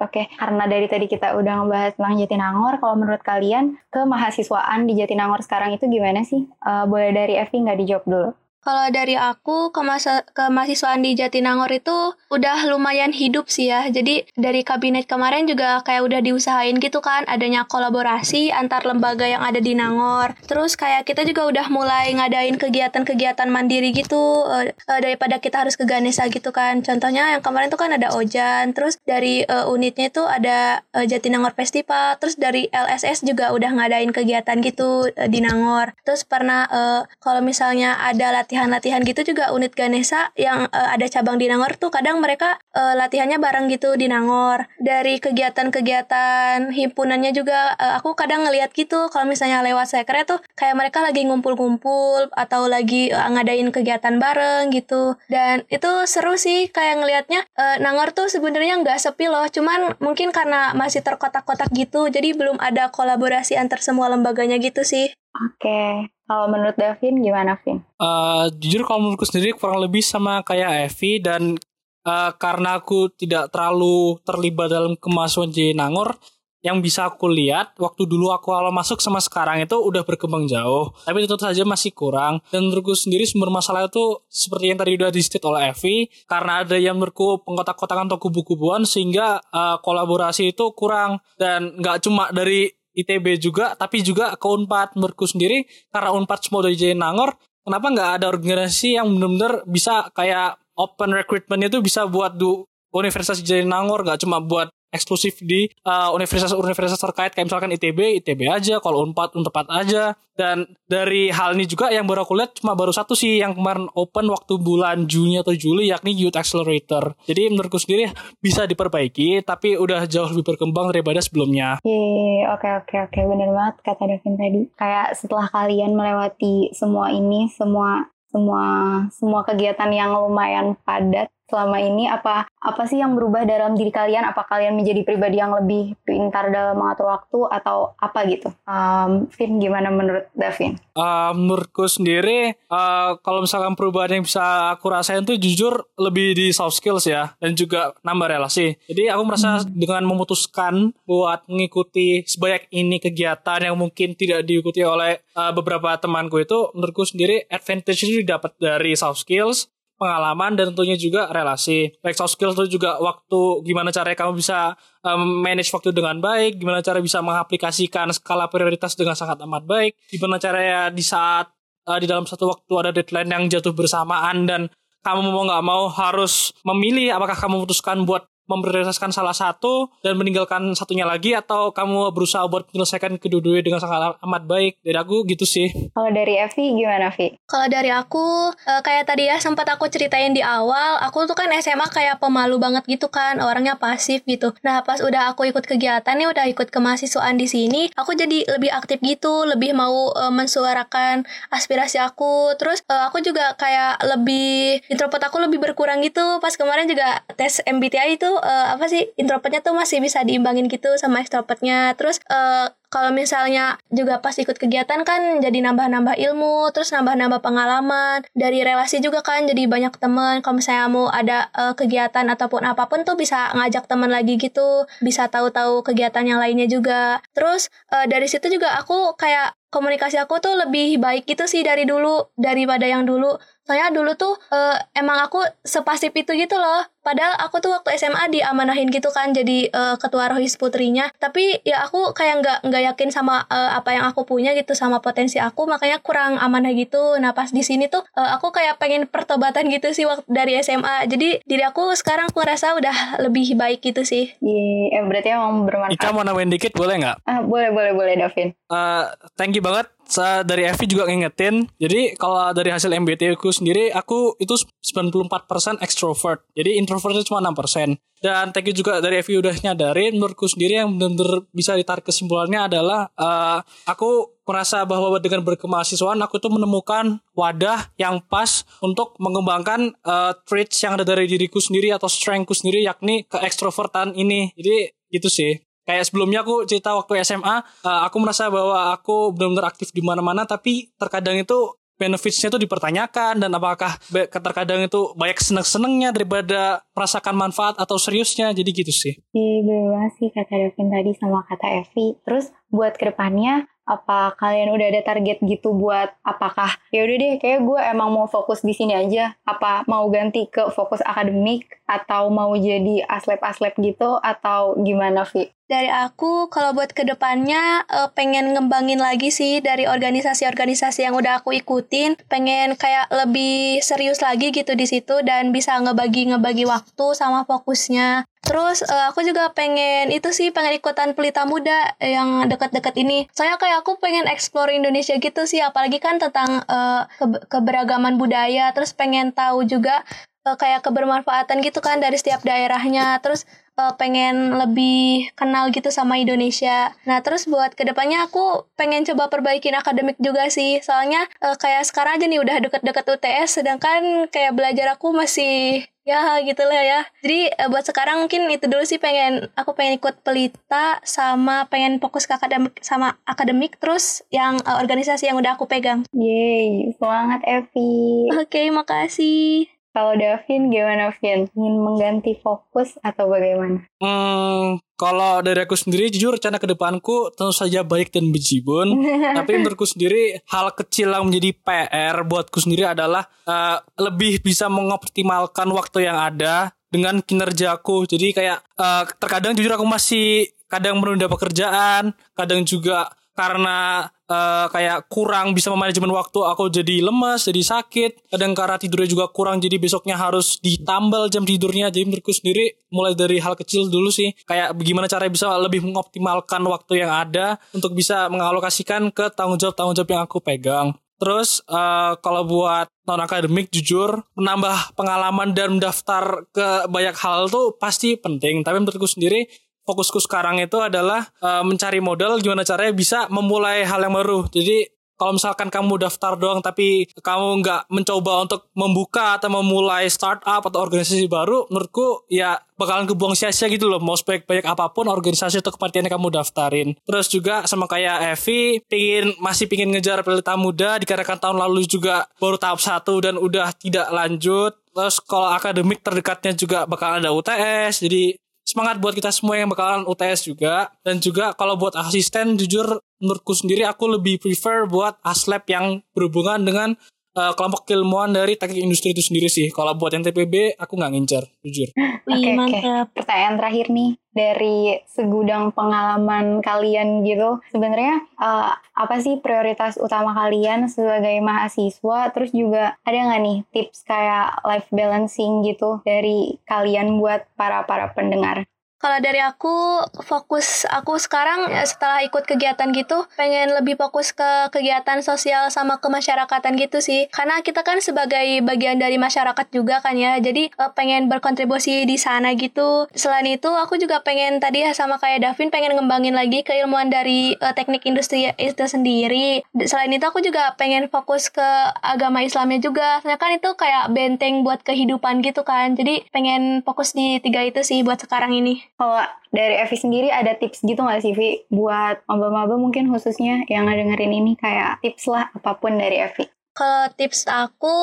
oke. 0.00 0.22
Karena 0.40 0.64
dari 0.64 0.86
tadi 0.88 1.06
kita 1.10 1.36
udah 1.36 1.52
ngebahas 1.60 1.92
tentang 1.98 2.16
Jatinangor, 2.16 2.74
kalau 2.80 2.94
menurut 2.96 3.20
kalian 3.20 3.76
kemahasiswaan 3.92 4.88
di 4.88 4.96
Jatinangor 4.96 5.44
sekarang 5.44 5.76
itu 5.76 5.84
gimana 5.90 6.24
sih? 6.24 6.48
Eh, 6.48 6.84
boleh 6.88 7.12
dari 7.12 7.36
Evi 7.36 7.56
nggak 7.60 7.78
dijawab 7.84 8.04
dulu? 8.08 8.30
Kalau 8.62 8.86
dari 8.94 9.18
aku, 9.18 9.74
kemasa 9.74 10.22
kemahasiswaan 10.38 11.02
di 11.02 11.18
Jatinangor 11.18 11.66
itu 11.74 12.14
udah 12.30 12.70
lumayan 12.70 13.10
hidup 13.10 13.50
sih 13.50 13.74
ya. 13.74 13.90
Jadi 13.90 14.22
dari 14.38 14.62
kabinet 14.62 15.10
kemarin 15.10 15.50
juga 15.50 15.82
kayak 15.82 16.06
udah 16.06 16.20
diusahain 16.22 16.78
gitu 16.78 17.02
kan, 17.02 17.26
adanya 17.26 17.66
kolaborasi 17.66 18.54
antar 18.54 18.86
lembaga 18.86 19.26
yang 19.26 19.42
ada 19.42 19.58
di 19.58 19.74
Nangor. 19.74 20.38
Terus 20.46 20.78
kayak 20.78 21.10
kita 21.10 21.26
juga 21.26 21.50
udah 21.50 21.66
mulai 21.74 22.14
ngadain 22.14 22.54
kegiatan-kegiatan 22.54 23.50
mandiri 23.50 23.90
gitu, 23.90 24.46
uh, 24.46 24.70
uh, 24.70 25.00
daripada 25.02 25.42
kita 25.42 25.66
harus 25.66 25.74
ke 25.74 25.82
Ganesa 25.82 26.30
gitu 26.30 26.54
kan. 26.54 26.86
Contohnya 26.86 27.34
yang 27.34 27.42
kemarin 27.42 27.66
tuh 27.66 27.82
kan 27.82 27.90
ada 27.90 28.14
Ojan, 28.14 28.78
terus 28.78 29.02
dari 29.02 29.42
uh, 29.42 29.66
unitnya 29.66 30.06
itu 30.06 30.22
ada 30.22 30.86
uh, 30.94 31.02
Jatinangor 31.02 31.58
Festival, 31.58 32.14
terus 32.22 32.38
dari 32.38 32.70
LSS 32.70 33.26
juga 33.26 33.50
udah 33.50 33.74
ngadain 33.74 34.14
kegiatan 34.14 34.62
gitu 34.62 35.10
uh, 35.10 35.26
di 35.26 35.42
Nangor. 35.42 35.98
Terus 36.06 36.22
pernah 36.22 36.70
uh, 36.70 37.02
kalau 37.18 37.42
misalnya 37.42 37.98
ada 37.98 38.30
latihan 38.30 38.51
latihan-latihan 38.52 39.00
gitu 39.00 39.32
juga 39.32 39.48
unit 39.56 39.72
Ganesa 39.72 40.28
yang 40.36 40.68
uh, 40.68 40.88
ada 40.92 41.08
cabang 41.08 41.40
di 41.40 41.48
Nangor 41.48 41.72
tuh 41.80 41.88
kadang 41.88 42.20
mereka 42.20 42.60
uh, 42.76 42.92
latihannya 42.92 43.40
bareng 43.40 43.72
gitu 43.72 43.96
di 43.96 44.12
Nangor. 44.12 44.68
Dari 44.76 45.16
kegiatan-kegiatan 45.16 46.68
himpunannya 46.68 47.32
juga 47.32 47.72
uh, 47.80 47.96
aku 47.96 48.12
kadang 48.12 48.44
ngeliat 48.44 48.76
gitu 48.76 49.08
kalau 49.08 49.24
misalnya 49.24 49.64
lewat 49.64 49.88
sekre 49.88 50.28
tuh 50.28 50.36
kayak 50.52 50.76
mereka 50.76 51.00
lagi 51.00 51.24
ngumpul-ngumpul 51.24 52.28
atau 52.36 52.68
lagi 52.68 53.08
uh, 53.08 53.32
ngadain 53.32 53.72
kegiatan 53.72 54.20
bareng 54.20 54.68
gitu. 54.68 55.16
Dan 55.32 55.64
itu 55.72 55.88
seru 56.04 56.36
sih 56.36 56.68
kayak 56.68 57.00
ngelihatnya 57.00 57.48
uh, 57.56 57.80
Nangor 57.80 58.12
tuh 58.12 58.28
sebenarnya 58.28 58.76
nggak 58.84 59.00
sepi 59.00 59.32
loh, 59.32 59.48
cuman 59.48 59.96
mungkin 59.96 60.28
karena 60.28 60.76
masih 60.76 61.00
terkotak-kotak 61.00 61.72
gitu 61.72 62.12
jadi 62.12 62.36
belum 62.36 62.60
ada 62.60 62.92
kolaborasi 62.92 63.56
antar 63.56 63.80
semua 63.80 64.12
lembaganya 64.12 64.60
gitu 64.60 64.84
sih. 64.84 65.08
Oke, 65.32 66.12
kalau 66.28 66.46
menurut 66.52 66.76
Davin 66.76 67.24
gimana, 67.24 67.56
Vin? 67.64 67.80
Uh, 67.96 68.52
jujur 68.60 68.84
kalau 68.84 69.00
menurutku 69.00 69.24
sendiri 69.24 69.56
kurang 69.56 69.80
lebih 69.80 70.04
sama 70.04 70.44
kayak 70.44 70.92
Evi 70.92 71.24
dan 71.24 71.56
uh, 72.04 72.30
karena 72.36 72.76
aku 72.76 73.08
tidak 73.16 73.48
terlalu 73.48 74.20
terlibat 74.28 74.68
dalam 74.68 74.92
kemasukan 75.00 75.48
di 75.48 75.72
Nangor, 75.72 76.20
yang 76.62 76.78
bisa 76.78 77.10
aku 77.10 77.26
lihat 77.26 77.74
waktu 77.76 78.06
dulu 78.06 78.30
aku 78.30 78.54
awal 78.54 78.70
masuk 78.70 79.02
sama 79.02 79.18
sekarang 79.18 79.66
itu 79.66 79.74
udah 79.74 80.06
berkembang 80.06 80.46
jauh 80.46 80.94
tapi 81.02 81.26
tentu 81.26 81.34
saja 81.42 81.66
masih 81.66 81.90
kurang 81.90 82.38
dan 82.54 82.70
menurutku 82.70 82.94
sendiri 82.94 83.26
sumber 83.26 83.50
masalah 83.50 83.90
itu 83.90 84.22
seperti 84.30 84.70
yang 84.70 84.78
tadi 84.78 84.94
udah 84.94 85.10
di 85.10 85.20
oleh 85.42 85.62
Evi 85.74 85.96
karena 86.30 86.62
ada 86.62 86.78
yang 86.78 87.02
menurutku 87.02 87.42
pengkotak-kotakan 87.42 88.06
atau 88.06 88.22
kubu-kubuan 88.22 88.86
sehingga 88.86 89.42
uh, 89.50 89.82
kolaborasi 89.82 90.54
itu 90.54 90.70
kurang 90.78 91.18
dan 91.34 91.74
nggak 91.82 91.98
cuma 92.06 92.30
dari 92.30 92.70
ITB 92.92 93.40
juga 93.40 93.72
tapi 93.74 94.04
juga 94.04 94.36
ke 94.36 94.46
Unpad. 94.46 94.96
Menurutku 94.96 95.24
sendiri 95.28 95.64
karena 95.92 96.12
Unpad 96.16 96.40
semua 96.44 96.66
udah 96.66 96.72
jadi 96.72 96.96
Nangor 96.96 97.36
kenapa 97.64 97.86
nggak 97.88 98.10
ada 98.20 98.26
organisasi 98.28 98.98
yang 98.98 99.08
benar-benar 99.16 99.62
bisa 99.66 100.10
kayak 100.12 100.58
open 100.76 101.14
recruitment 101.14 101.62
itu 101.62 101.78
bisa 101.80 102.06
buat 102.08 102.34
du 102.36 102.66
Universitas 102.92 103.40
jadi 103.40 103.64
Nangor? 103.64 104.04
Nggak 104.04 104.20
cuma 104.26 104.42
buat 104.42 104.68
eksklusif 104.92 105.40
di 105.40 105.66
uh, 105.88 106.12
universitas-universitas 106.12 107.00
terkait 107.00 107.32
kayak 107.32 107.48
misalkan 107.48 107.72
ITB, 107.72 108.22
ITB 108.22 108.46
aja, 108.46 108.78
kalau 108.78 109.02
Unpad, 109.08 109.34
Unpad 109.40 109.66
aja. 109.72 110.12
Dan 110.32 110.64
dari 110.88 111.28
hal 111.28 111.52
ini 111.52 111.68
juga 111.68 111.92
yang 111.92 112.08
baru 112.08 112.24
aku 112.24 112.32
lihat 112.32 112.56
cuma 112.56 112.72
baru 112.72 112.88
satu 112.88 113.12
sih 113.12 113.44
yang 113.44 113.52
kemarin 113.52 113.84
open 113.92 114.32
waktu 114.32 114.56
bulan 114.56 115.04
Juni 115.04 115.36
atau 115.36 115.52
Juli 115.52 115.92
yakni 115.92 116.16
Youth 116.16 116.36
Accelerator. 116.36 117.12
Jadi 117.28 117.52
menurutku 117.52 117.76
sendiri 117.76 118.08
bisa 118.40 118.64
diperbaiki 118.64 119.44
tapi 119.44 119.76
udah 119.76 120.08
jauh 120.08 120.32
lebih 120.32 120.56
berkembang 120.56 120.88
daripada 120.88 121.20
sebelumnya. 121.20 121.84
Iya, 121.84 122.56
oke 122.56 122.68
oke 122.84 122.96
oke 123.12 123.20
bener 123.28 123.52
banget 123.52 123.76
kata 123.84 124.02
Davin 124.08 124.34
tadi. 124.40 124.60
Kayak 124.72 125.20
setelah 125.20 125.46
kalian 125.52 125.92
melewati 125.92 126.72
semua 126.72 127.12
ini, 127.12 127.52
semua 127.52 128.08
semua 128.32 128.64
semua 129.12 129.44
kegiatan 129.44 129.92
yang 129.92 130.16
lumayan 130.16 130.72
padat 130.88 131.28
selama 131.52 131.76
ini 131.76 132.08
apa 132.08 132.48
apa 132.48 132.82
sih 132.88 132.96
yang 132.96 133.12
berubah 133.12 133.44
dalam 133.44 133.76
diri 133.76 133.92
kalian 133.92 134.24
apa 134.24 134.48
kalian 134.48 134.80
menjadi 134.80 135.04
pribadi 135.04 135.36
yang 135.36 135.52
lebih 135.52 135.92
pintar 136.00 136.48
dalam 136.48 136.80
mengatur 136.80 137.12
waktu 137.12 137.38
atau 137.60 137.92
apa 138.00 138.24
gitu 138.32 138.48
um, 138.64 139.28
Vin 139.36 139.60
gimana 139.60 139.92
menurut 139.92 140.32
Davin? 140.32 140.80
Uh, 140.96 141.36
menurutku 141.36 141.84
sendiri 141.84 142.56
uh, 142.72 143.20
kalau 143.20 143.44
misalkan 143.44 143.76
perubahan 143.76 144.16
yang 144.16 144.24
bisa 144.24 144.72
aku 144.72 144.88
rasain 144.88 145.28
tuh 145.28 145.36
jujur 145.36 145.84
lebih 146.00 146.32
di 146.32 146.56
soft 146.56 146.80
skills 146.80 147.04
ya 147.04 147.36
dan 147.36 147.52
juga 147.52 147.92
nambah 148.00 148.32
relasi 148.32 148.80
jadi 148.88 149.12
aku 149.12 149.22
merasa 149.28 149.60
hmm. 149.60 149.76
dengan 149.76 150.08
memutuskan 150.08 150.96
buat 151.04 151.44
mengikuti 151.52 152.24
sebanyak 152.24 152.72
ini 152.72 152.96
kegiatan 152.96 153.60
yang 153.60 153.76
mungkin 153.76 154.16
tidak 154.16 154.48
diikuti 154.48 154.80
oleh 154.80 155.20
uh, 155.36 155.52
beberapa 155.52 155.92
temanku 156.00 156.40
itu 156.40 156.72
menurutku 156.72 157.04
sendiri 157.04 157.44
advantage 157.52 158.00
itu 158.08 158.24
didapat 158.24 158.56
dari 158.56 158.96
soft 158.96 159.26
skills 159.26 159.68
pengalaman 160.02 160.58
dan 160.58 160.74
tentunya 160.74 160.98
juga 160.98 161.30
relasi. 161.30 161.94
Baik 162.02 162.18
soft 162.18 162.34
skills 162.34 162.58
itu 162.58 162.82
juga 162.82 162.98
waktu 162.98 163.62
gimana 163.62 163.94
caranya 163.94 164.18
kamu 164.18 164.42
bisa 164.42 164.74
um, 165.06 165.46
manage 165.46 165.70
waktu 165.70 165.94
dengan 165.94 166.18
baik, 166.18 166.58
gimana 166.58 166.82
cara 166.82 166.98
bisa 166.98 167.22
mengaplikasikan 167.22 168.10
skala 168.10 168.50
prioritas 168.50 168.98
dengan 168.98 169.14
sangat 169.14 169.38
amat 169.46 169.62
baik, 169.62 169.94
gimana 170.10 170.42
caranya 170.42 170.90
di 170.90 171.06
saat 171.06 171.46
uh, 171.86 171.98
di 172.02 172.10
dalam 172.10 172.26
satu 172.26 172.50
waktu 172.50 172.72
ada 172.82 172.90
deadline 172.90 173.30
yang 173.30 173.44
jatuh 173.46 173.70
bersamaan 173.70 174.42
dan 174.50 174.66
kamu 175.02 175.34
mau 175.34 175.42
nggak 175.46 175.64
mau 175.66 175.90
harus 175.90 176.54
memilih 176.62 177.14
apakah 177.14 177.34
kamu 177.34 177.62
memutuskan 177.62 178.06
buat 178.06 178.26
memprioritaskan 178.46 179.14
salah 179.14 179.34
satu 179.34 179.92
dan 180.02 180.18
meninggalkan 180.18 180.74
satunya 180.74 181.06
lagi 181.06 181.34
atau 181.36 181.70
kamu 181.70 182.10
berusaha 182.14 182.44
buat 182.48 182.68
menyelesaikan 182.72 183.18
kedua-duanya 183.18 183.62
dengan 183.62 183.80
sangat 183.82 184.18
amat 184.22 184.42
baik? 184.46 184.78
Dari 184.82 184.98
aku 184.98 185.24
gitu 185.28 185.46
sih. 185.46 185.70
Kalau 185.92 186.10
dari 186.10 186.38
Evi 186.38 186.74
gimana 186.74 187.12
Vi? 187.12 187.32
kalau 187.52 187.68
dari 187.68 187.92
aku 187.92 188.48
uh, 188.48 188.80
kayak 188.80 189.04
tadi 189.04 189.28
ya 189.28 189.36
sempat 189.36 189.68
aku 189.68 189.84
ceritain 189.92 190.32
di 190.32 190.40
awal 190.40 190.96
aku 191.04 191.28
tuh 191.28 191.36
kan 191.36 191.52
SMA 191.60 191.84
kayak 191.92 192.16
pemalu 192.16 192.56
banget 192.56 192.88
gitu 192.88 193.12
kan 193.12 193.36
orangnya 193.44 193.76
pasif 193.76 194.24
gitu. 194.24 194.56
Nah 194.64 194.80
pas 194.80 195.04
udah 195.04 195.36
aku 195.36 195.44
ikut 195.52 195.68
kegiatan 195.68 196.16
nih 196.16 196.32
udah 196.32 196.48
ikut 196.48 196.72
kemahasiswaan 196.72 197.36
di 197.36 197.44
sini 197.44 197.82
aku 197.92 198.16
jadi 198.16 198.48
lebih 198.56 198.72
aktif 198.72 199.04
gitu 199.04 199.44
lebih 199.44 199.76
mau 199.76 200.16
uh, 200.16 200.32
mensuarakan 200.32 201.28
aspirasi 201.52 202.00
aku. 202.00 202.56
Terus 202.56 202.80
uh, 202.88 203.12
aku 203.12 203.20
juga 203.20 203.52
kayak 203.60 204.00
lebih 204.16 204.80
introvert 204.88 205.28
aku 205.28 205.36
lebih 205.44 205.60
berkurang 205.60 206.00
gitu. 206.00 206.40
Pas 206.40 206.56
kemarin 206.56 206.88
juga 206.88 207.20
tes 207.36 207.60
MBTI 207.68 208.16
itu 208.16 208.31
uh, 208.38 208.66
apa 208.76 208.86
sih 208.88 209.10
introvertnya 209.18 209.60
tuh 209.64 209.74
masih 209.76 209.98
bisa 210.00 210.22
diimbangin 210.22 210.70
gitu 210.70 210.94
sama 210.96 211.20
extrovertnya 211.20 211.92
terus 211.98 212.20
uh, 212.30 212.70
kalau 212.92 213.08
misalnya 213.08 213.80
juga 213.88 214.20
pas 214.20 214.36
ikut 214.36 214.52
kegiatan 214.60 215.00
kan 215.08 215.40
jadi 215.40 215.64
nambah-nambah 215.64 216.12
ilmu, 216.12 216.68
terus 216.76 216.92
nambah-nambah 216.92 217.40
pengalaman. 217.40 218.20
Dari 218.36 218.60
relasi 218.60 219.00
juga 219.00 219.24
kan 219.24 219.48
jadi 219.48 219.64
banyak 219.64 219.96
teman. 219.96 220.44
Kalau 220.44 220.60
misalnya 220.60 220.92
mau 220.92 221.08
ada 221.08 221.48
uh, 221.56 221.72
kegiatan 221.72 222.28
ataupun 222.28 222.68
apa 222.68 222.84
pun 222.92 223.08
tuh 223.08 223.16
bisa 223.16 223.48
ngajak 223.56 223.88
teman 223.88 224.12
lagi 224.12 224.36
gitu, 224.36 224.84
bisa 225.00 225.24
tahu-tahu 225.32 225.80
kegiatan 225.80 226.20
yang 226.20 226.36
lainnya 226.36 226.68
juga. 226.68 227.24
Terus 227.32 227.72
uh, 227.88 228.04
dari 228.04 228.28
situ 228.28 228.52
juga 228.52 228.76
aku 228.76 229.16
kayak 229.16 229.56
komunikasi 229.72 230.20
aku 230.20 230.36
tuh 230.44 230.52
lebih 230.52 231.00
baik 231.00 231.24
gitu 231.24 231.48
sih 231.48 231.64
dari 231.64 231.88
dulu 231.88 232.28
daripada 232.36 232.84
yang 232.84 233.08
dulu. 233.08 233.40
Soalnya 233.62 233.94
dulu 233.94 234.12
tuh 234.18 234.34
uh, 234.50 234.76
emang 234.94 235.22
aku 235.22 235.42
sepasif 235.62 236.10
itu 236.14 236.34
gitu 236.34 236.58
loh. 236.58 236.82
Padahal 237.02 237.34
aku 237.42 237.58
tuh 237.58 237.74
waktu 237.74 237.98
SMA 237.98 238.30
diamanahin 238.30 238.86
gitu 238.86 239.10
kan 239.10 239.34
jadi 239.34 239.66
uh, 239.74 239.96
ketua 239.98 240.30
rohis 240.30 240.54
putrinya. 240.54 241.10
Tapi 241.18 241.62
ya 241.66 241.82
aku 241.82 242.14
kayak 242.14 242.42
nggak 242.42 242.58
nggak 242.66 242.82
yakin 242.94 243.08
sama 243.10 243.42
uh, 243.50 243.74
apa 243.74 243.94
yang 243.94 244.06
aku 244.06 244.22
punya 244.22 244.54
gitu 244.54 244.74
sama 244.78 245.02
potensi 245.02 245.42
aku 245.42 245.66
makanya 245.66 245.98
kurang 245.98 246.38
amanah 246.38 246.70
gitu. 246.74 247.18
Nah 247.18 247.34
pas 247.34 247.50
di 247.50 247.62
sini 247.66 247.90
tuh 247.90 248.06
uh, 248.14 248.30
aku 248.38 248.54
kayak 248.54 248.78
pengen 248.78 249.10
pertobatan 249.10 249.66
gitu 249.70 249.90
sih 249.90 250.06
waktu 250.06 250.26
dari 250.30 250.58
SMA. 250.62 251.10
Jadi 251.10 251.42
diri 251.42 251.64
aku 251.66 251.94
sekarang 251.98 252.30
aku 252.30 252.42
rasa 252.42 252.78
udah 252.78 253.18
lebih 253.22 253.58
baik 253.58 253.82
gitu 253.82 254.06
sih. 254.06 254.30
Iya, 254.38 254.98
yeah, 254.98 255.02
berarti 255.06 255.28
emang 255.34 255.66
bermanfaat. 255.66 255.98
Ika 255.98 256.14
mau 256.14 256.22
nambahin 256.22 256.54
dikit 256.54 256.74
boleh 256.74 257.02
nggak? 257.02 257.16
Uh, 257.26 257.42
boleh 257.46 257.70
boleh 257.74 257.92
boleh 257.94 258.14
Davin. 258.14 258.54
Uh, 258.70 259.10
thank 259.34 259.58
you 259.58 259.62
banget 259.62 259.90
dari 260.18 260.68
Evi 260.68 260.84
juga 260.90 261.08
ngingetin. 261.08 261.68
Jadi 261.78 262.18
kalau 262.18 262.52
dari 262.52 262.74
hasil 262.74 262.92
MBTI 262.92 263.38
ku 263.38 263.48
sendiri, 263.48 263.88
aku 263.94 264.36
itu 264.36 264.54
94% 264.82 265.80
extrovert. 265.80 266.44
Jadi 266.52 266.76
introvertnya 266.76 267.24
cuma 267.24 267.40
6%. 267.40 267.96
Dan 268.22 268.54
thank 268.54 268.70
you 268.70 268.74
juga 268.74 269.02
dari 269.02 269.18
Evi 269.18 269.34
udah 269.34 269.50
nyadarin, 269.50 270.14
menurutku 270.14 270.46
sendiri 270.46 270.78
yang 270.78 270.94
benar-benar 270.94 271.42
bisa 271.50 271.74
ditarik 271.74 272.06
kesimpulannya 272.06 272.70
adalah 272.70 273.10
uh, 273.18 273.58
aku 273.82 274.38
merasa 274.46 274.86
bahwa 274.86 275.18
dengan 275.18 275.42
berkemahasiswaan 275.42 276.22
aku 276.22 276.38
tuh 276.38 276.54
menemukan 276.54 277.18
wadah 277.34 277.90
yang 277.98 278.22
pas 278.22 278.62
untuk 278.78 279.18
mengembangkan 279.18 279.90
uh, 280.06 280.38
traits 280.46 280.78
yang 280.86 280.94
ada 280.94 281.02
dari 281.02 281.26
diriku 281.26 281.58
sendiri 281.58 281.90
atau 281.90 282.06
strengthku 282.06 282.54
sendiri 282.54 282.86
yakni 282.86 283.26
ke 283.26 283.42
extrovertan 283.42 284.14
ini. 284.14 284.54
Jadi 284.54 284.94
gitu 285.10 285.26
sih. 285.26 285.71
Kayak 285.82 286.06
sebelumnya 286.06 286.46
aku 286.46 286.62
cerita 286.66 286.94
waktu 286.94 287.26
SMA, 287.26 287.56
eh, 287.62 288.00
aku 288.06 288.16
merasa 288.22 288.46
bahwa 288.48 288.94
aku 288.94 289.34
benar-benar 289.34 289.74
aktif 289.74 289.90
di 289.90 290.02
mana-mana, 290.02 290.46
tapi 290.46 290.94
terkadang 290.94 291.42
itu 291.42 291.74
benefitsnya 292.02 292.50
itu 292.50 292.58
dipertanyakan 292.58 293.38
dan 293.38 293.50
apakah 293.54 293.94
terkadang 294.10 294.82
itu 294.82 295.14
banyak 295.14 295.38
seneng-senengnya 295.38 296.10
daripada 296.10 296.82
merasakan 296.98 297.38
manfaat 297.38 297.78
atau 297.78 297.94
seriusnya 297.94 298.50
jadi 298.50 298.70
gitu 298.74 298.90
sih. 298.90 299.14
Iya 299.30 300.10
sih 300.18 300.34
kata 300.34 300.50
Devin 300.50 300.90
tadi 300.90 301.14
sama 301.14 301.46
kata 301.46 301.86
Evi. 301.86 302.18
Terus 302.26 302.50
buat 302.74 302.98
ke 302.98 303.14
depannya 303.14 303.70
Apa 303.82 304.34
kalian 304.38 304.70
udah 304.72 304.86
ada 304.94 305.02
target 305.02 305.42
gitu 305.42 305.74
buat 305.74 306.14
apakah 306.22 306.78
ya 306.94 307.02
udah 307.02 307.16
deh 307.18 307.32
kayak 307.42 307.66
gue 307.66 307.80
emang 307.82 308.14
mau 308.14 308.26
fokus 308.30 308.62
di 308.62 308.72
sini 308.72 308.94
aja. 308.94 309.34
Apa 309.42 309.82
mau 309.90 310.06
ganti 310.08 310.46
ke 310.46 310.70
fokus 310.70 311.02
akademik 311.02 311.66
atau 311.86 312.30
mau 312.30 312.54
jadi 312.54 313.04
aslep-aslep 313.06 313.76
gitu 313.82 314.16
atau 314.22 314.78
gimana 314.80 315.26
Vi? 315.26 315.50
Dari 315.72 315.88
aku, 315.88 316.52
kalau 316.52 316.76
buat 316.76 316.92
ke 316.92 317.00
depannya 317.00 317.88
uh, 317.88 318.12
pengen 318.12 318.52
ngembangin 318.52 319.00
lagi 319.00 319.32
sih 319.32 319.64
dari 319.64 319.88
organisasi-organisasi 319.88 321.08
yang 321.08 321.16
udah 321.16 321.40
aku 321.40 321.56
ikutin. 321.56 322.20
Pengen 322.28 322.76
kayak 322.76 323.08
lebih 323.08 323.80
serius 323.80 324.20
lagi 324.20 324.52
gitu 324.52 324.76
di 324.76 324.84
situ 324.84 325.24
dan 325.24 325.48
bisa 325.48 325.80
ngebagi-ngebagi 325.80 326.68
waktu 326.68 327.06
sama 327.16 327.48
fokusnya. 327.48 328.28
Terus 328.42 328.82
uh, 328.82 329.06
aku 329.14 329.22
juga 329.22 329.54
pengen 329.54 330.10
itu 330.10 330.34
sih 330.34 330.50
pengen 330.50 330.74
ikutan 330.74 331.14
pelita 331.14 331.46
muda 331.46 331.94
yang 332.02 332.50
deket-deket 332.50 332.94
ini. 332.98 333.30
Saya 333.30 333.54
kayak 333.54 333.86
aku 333.86 334.02
pengen 334.02 334.26
explore 334.26 334.74
Indonesia 334.74 335.14
gitu 335.14 335.46
sih, 335.46 335.62
apalagi 335.62 336.02
kan 336.02 336.18
tentang 336.18 336.66
uh, 336.66 337.06
ke 337.22 337.26
keberagaman 337.46 338.18
budaya. 338.18 338.74
Terus 338.74 338.90
pengen 338.98 339.30
tahu 339.30 339.62
juga 339.62 340.02
uh, 340.42 340.58
kayak 340.58 340.82
kebermanfaatan 340.82 341.62
gitu 341.62 341.78
kan 341.78 342.02
dari 342.02 342.18
setiap 342.18 342.42
daerahnya. 342.42 343.22
Terus 343.22 343.46
uh, 343.78 343.94
pengen 343.96 344.56
lebih 344.56 345.32
kenal 345.38 345.68
gitu 345.72 345.88
sama 345.88 346.20
Indonesia. 346.20 346.92
Nah 347.08 347.20
terus 347.24 347.48
buat 347.48 347.72
ke 347.72 347.86
depannya 347.86 348.24
aku 348.26 348.68
pengen 348.76 349.04
coba 349.08 349.32
perbaikin 349.32 349.76
akademik 349.76 350.18
juga 350.20 350.48
sih. 350.52 350.80
Soalnya 350.84 351.28
uh, 351.40 351.56
kayak 351.56 351.88
sekarang 351.88 352.20
aja 352.20 352.26
nih 352.28 352.40
udah 352.42 352.56
deket-deket 352.68 353.04
UTS, 353.08 353.62
sedangkan 353.62 354.28
kayak 354.28 354.52
belajar 354.56 354.96
aku 354.96 355.14
masih 355.14 355.86
ya 356.02 356.42
gitu 356.42 356.62
lah 356.66 356.82
ya. 356.82 357.00
Jadi 357.22 357.54
uh, 357.62 357.68
buat 357.70 357.86
sekarang 357.86 358.26
mungkin 358.26 358.50
itu 358.50 358.66
dulu 358.66 358.82
sih 358.82 358.98
pengen 358.98 359.48
aku 359.54 359.72
pengen 359.78 359.98
ikut 360.02 360.20
pelita 360.26 360.98
sama 361.06 361.70
pengen 361.70 362.02
fokus 362.02 362.26
ke 362.26 362.34
akademik 362.34 362.74
sama 362.82 363.16
akademik 363.22 363.78
terus 363.78 364.26
yang 364.34 364.58
uh, 364.66 364.82
organisasi 364.82 365.30
yang 365.30 365.38
udah 365.38 365.54
aku 365.54 365.70
pegang. 365.70 366.02
Yeay, 366.10 366.92
semangat 366.98 367.40
Evi. 367.46 368.28
Oke, 368.34 368.50
okay, 368.50 368.66
makasih. 368.74 369.81
Kalau 369.92 370.16
Davin 370.16 370.72
gimana 370.72 371.12
Vin? 371.20 371.52
Ingin 371.52 371.76
mengganti 371.76 372.32
fokus 372.40 372.96
atau 373.04 373.28
bagaimana? 373.28 373.84
Hmm, 374.00 374.80
kalau 374.96 375.44
dari 375.44 375.68
aku 375.68 375.76
sendiri 375.76 376.08
jujur 376.08 376.40
rencana 376.40 376.56
ke 376.56 376.64
depanku 376.64 377.28
tentu 377.36 377.52
saja 377.52 377.84
baik 377.84 378.08
dan 378.08 378.32
bejibun. 378.32 379.04
Tapi 379.38 379.50
menurutku 379.60 379.84
sendiri 379.84 380.40
hal 380.48 380.72
kecil 380.72 381.12
yang 381.12 381.28
menjadi 381.28 381.52
PR 381.60 382.24
buatku 382.24 382.56
sendiri 382.56 382.88
adalah 382.88 383.28
uh, 383.44 383.84
lebih 384.00 384.40
bisa 384.40 384.72
mengoptimalkan 384.72 385.68
waktu 385.68 386.08
yang 386.08 386.16
ada 386.16 386.72
dengan 386.88 387.20
kinerjaku. 387.20 388.08
Jadi 388.08 388.32
kayak 388.32 388.64
uh, 388.80 389.04
terkadang 389.20 389.52
jujur 389.52 389.76
aku 389.76 389.84
masih 389.84 390.48
kadang 390.72 390.96
menunda 391.04 391.28
pekerjaan, 391.28 392.16
kadang 392.32 392.64
juga 392.64 393.12
karena 393.32 394.08
uh, 394.28 394.66
kayak 394.68 395.08
kurang 395.08 395.56
bisa 395.56 395.72
memanajemen 395.72 396.12
waktu 396.12 396.38
aku 396.44 396.68
jadi 396.68 397.00
lemas 397.04 397.48
jadi 397.48 397.62
sakit. 397.64 398.32
Kadang 398.32 398.52
karena 398.52 398.76
tidurnya 398.76 399.08
juga 399.08 399.26
kurang 399.32 399.60
jadi 399.60 399.80
besoknya 399.80 400.20
harus 400.20 400.60
ditambal 400.60 401.32
jam 401.32 401.44
tidurnya. 401.44 401.88
Jadi 401.88 402.08
menurutku 402.08 402.32
sendiri 402.32 402.76
mulai 402.92 403.16
dari 403.16 403.40
hal 403.40 403.56
kecil 403.56 403.88
dulu 403.88 404.12
sih 404.12 404.32
kayak 404.44 404.76
bagaimana 404.76 405.08
cara 405.08 405.28
bisa 405.32 405.48
lebih 405.56 405.84
mengoptimalkan 405.84 406.60
waktu 406.68 407.04
yang 407.04 407.12
ada 407.12 407.56
untuk 407.72 407.96
bisa 407.96 408.28
mengalokasikan 408.28 409.08
ke 409.12 409.32
tanggung 409.32 409.56
jawab 409.56 409.74
tanggung 409.76 409.96
jawab 409.96 410.10
yang 410.12 410.22
aku 410.24 410.38
pegang. 410.44 410.92
Terus 411.22 411.62
uh, 411.70 412.18
kalau 412.18 412.42
buat 412.42 412.90
non 413.06 413.22
akademik 413.22 413.70
jujur 413.70 414.26
menambah 414.34 414.98
pengalaman 414.98 415.54
dan 415.54 415.78
mendaftar 415.78 416.50
ke 416.50 416.90
banyak 416.90 417.14
hal 417.14 417.46
tuh 417.46 417.78
pasti 417.78 418.18
penting. 418.18 418.66
Tapi 418.66 418.82
menurutku 418.82 419.06
sendiri 419.06 419.46
fokusku 419.84 420.18
sekarang 420.22 420.62
itu 420.62 420.78
adalah 420.78 421.26
uh, 421.42 421.62
mencari 421.66 421.98
modal 421.98 422.38
gimana 422.38 422.62
caranya 422.66 422.94
bisa 422.94 423.26
memulai 423.28 423.82
hal 423.86 424.02
yang 424.02 424.14
baru. 424.14 424.46
Jadi 424.50 425.02
kalau 425.22 425.38
misalkan 425.38 425.70
kamu 425.70 426.02
daftar 426.02 426.34
doang 426.34 426.58
tapi 426.58 427.06
kamu 427.22 427.62
nggak 427.62 427.80
mencoba 427.94 428.42
untuk 428.42 428.66
membuka 428.74 429.38
atau 429.38 429.54
memulai 429.54 430.10
startup 430.10 430.66
atau 430.66 430.82
organisasi 430.82 431.30
baru, 431.30 431.70
menurutku 431.70 432.26
ya 432.26 432.58
bakalan 432.74 433.06
kebuang 433.06 433.38
sia-sia 433.38 433.70
gitu 433.70 433.86
loh. 433.86 434.02
Mau 434.02 434.18
sebaik 434.18 434.50
banyak 434.50 434.66
apa 434.66 434.90
pun 434.90 435.06
organisasi 435.06 435.62
atau 435.62 435.70
kepanitiaan 435.70 436.10
yang 436.10 436.18
kamu 436.18 436.28
daftarin. 436.34 436.88
Terus 437.06 437.30
juga 437.30 437.62
sama 437.70 437.86
kayak 437.86 438.34
Evi, 438.34 438.82
pingin 438.90 439.38
masih 439.38 439.70
pingin 439.70 439.94
ngejar 439.94 440.26
pelita 440.26 440.58
muda 440.58 440.98
dikarenakan 440.98 441.38
tahun 441.38 441.58
lalu 441.70 441.86
juga 441.86 442.26
baru 442.42 442.58
tahap 442.58 442.82
satu 442.82 443.22
dan 443.22 443.38
udah 443.38 443.70
tidak 443.78 444.10
lanjut. 444.10 444.74
Terus 444.92 445.22
kalau 445.24 445.54
akademik 445.54 446.04
terdekatnya 446.04 446.52
juga 446.52 446.84
bakal 446.84 447.22
ada 447.22 447.30
UTS, 447.32 448.04
jadi 448.04 448.36
semangat 448.72 448.96
buat 449.04 449.12
kita 449.12 449.28
semua 449.28 449.60
yang 449.60 449.68
bakalan 449.68 450.08
UTS 450.08 450.48
juga. 450.48 450.88
Dan 451.04 451.20
juga 451.20 451.52
kalau 451.52 451.76
buat 451.76 451.92
asisten 452.00 452.56
jujur 452.56 453.04
menurutku 453.20 453.52
sendiri 453.52 453.84
aku 453.84 454.16
lebih 454.16 454.40
prefer 454.40 454.88
buat 454.88 455.20
aslab 455.20 455.68
yang 455.68 456.00
berhubungan 456.16 456.64
dengan 456.64 456.88
uh, 457.36 457.52
kelompok 457.56 457.88
keilmuan 457.88 458.32
dari 458.32 458.56
teknik 458.56 458.84
industri 458.84 459.12
itu 459.16 459.24
sendiri 459.24 459.48
sih. 459.48 459.68
Kalau 459.72 459.96
buat 459.96 460.12
yang 460.12 460.24
TPB 460.24 460.76
aku 460.76 460.96
nggak 460.96 461.12
ngincer, 461.12 461.44
jujur. 461.64 461.88
Oke, 462.22 462.38
okay, 462.38 462.54
okay. 462.56 462.80
pertanyaan 463.12 463.56
terakhir 463.58 463.86
nih 463.92 464.10
dari 464.32 464.96
segudang 465.04 465.72
pengalaman 465.76 466.64
kalian 466.64 467.24
gitu. 467.26 467.60
Sebenarnya 467.68 468.24
uh, 468.40 468.72
apa 468.76 469.20
sih 469.20 469.40
prioritas 469.40 470.00
utama 470.00 470.32
kalian 470.32 470.88
sebagai 470.88 471.36
mahasiswa? 471.44 472.32
Terus 472.32 472.50
juga 472.52 472.96
ada 473.04 473.16
nggak 473.16 473.42
nih 473.42 473.58
tips 473.72 474.08
kayak 474.08 474.64
life 474.64 474.88
balancing 474.92 475.64
gitu 475.66 476.00
dari 476.04 476.56
kalian 476.64 477.20
buat 477.20 477.44
para 477.56 477.84
para 477.84 478.12
pendengar? 478.16 478.64
Kalau 479.02 479.18
dari 479.18 479.42
aku, 479.42 479.98
fokus 480.22 480.86
aku 480.86 481.18
sekarang 481.18 481.74
ya, 481.74 481.82
setelah 481.82 482.22
ikut 482.22 482.46
kegiatan 482.46 482.86
gitu, 482.94 483.26
pengen 483.34 483.74
lebih 483.74 483.98
fokus 483.98 484.30
ke 484.30 484.70
kegiatan 484.70 485.18
sosial 485.26 485.74
sama 485.74 485.98
kemasyarakatan 485.98 486.78
gitu 486.78 487.02
sih. 487.02 487.26
Karena 487.34 487.58
kita 487.66 487.82
kan 487.82 487.98
sebagai 487.98 488.62
bagian 488.62 489.02
dari 489.02 489.18
masyarakat 489.18 489.66
juga 489.74 489.98
kan 489.98 490.14
ya, 490.14 490.38
jadi 490.38 490.70
uh, 490.78 490.94
pengen 490.94 491.26
berkontribusi 491.26 492.06
di 492.06 492.14
sana 492.14 492.54
gitu. 492.54 493.10
Selain 493.10 493.42
itu, 493.50 493.66
aku 493.74 493.98
juga 493.98 494.22
pengen 494.22 494.62
tadi 494.62 494.86
ya 494.86 494.94
sama 494.94 495.18
kayak 495.18 495.50
Davin, 495.50 495.74
pengen 495.74 495.98
ngembangin 495.98 496.38
lagi 496.38 496.62
keilmuan 496.62 497.10
dari 497.10 497.58
uh, 497.58 497.74
teknik 497.74 498.06
industri 498.06 498.54
itu 498.54 498.86
sendiri. 498.86 499.66
Selain 499.82 500.14
itu, 500.14 500.22
aku 500.22 500.38
juga 500.46 500.78
pengen 500.78 501.10
fokus 501.10 501.50
ke 501.50 501.66
agama 502.06 502.46
Islamnya 502.46 502.78
juga. 502.78 503.18
Soalnya 503.26 503.42
kan 503.42 503.50
itu 503.50 503.74
kayak 503.74 504.14
benteng 504.14 504.62
buat 504.62 504.86
kehidupan 504.86 505.42
gitu 505.42 505.66
kan. 505.66 505.98
Jadi 505.98 506.22
pengen 506.30 506.86
fokus 506.86 507.18
di 507.18 507.42
tiga 507.42 507.66
itu 507.66 507.82
sih 507.82 508.06
buat 508.06 508.22
sekarang 508.22 508.54
ini. 508.54 508.91
Kalau 509.02 509.18
dari 509.50 509.82
Evi 509.82 509.98
sendiri 509.98 510.30
ada 510.30 510.54
tips 510.54 510.86
gitu 510.86 511.02
nggak 511.02 511.26
sih 511.26 511.34
Vi 511.34 511.66
buat 511.74 512.22
maba-maba 512.30 512.78
mungkin 512.78 513.10
khususnya 513.10 513.66
yang 513.66 513.90
dengerin 513.90 514.30
ini 514.30 514.54
kayak 514.54 515.02
tips 515.02 515.26
lah 515.26 515.50
apa 515.50 515.74
pun 515.74 515.98
dari 515.98 516.22
Evi? 516.22 516.46
Kalau 516.70 517.10
tips 517.18 517.50
aku 517.50 517.98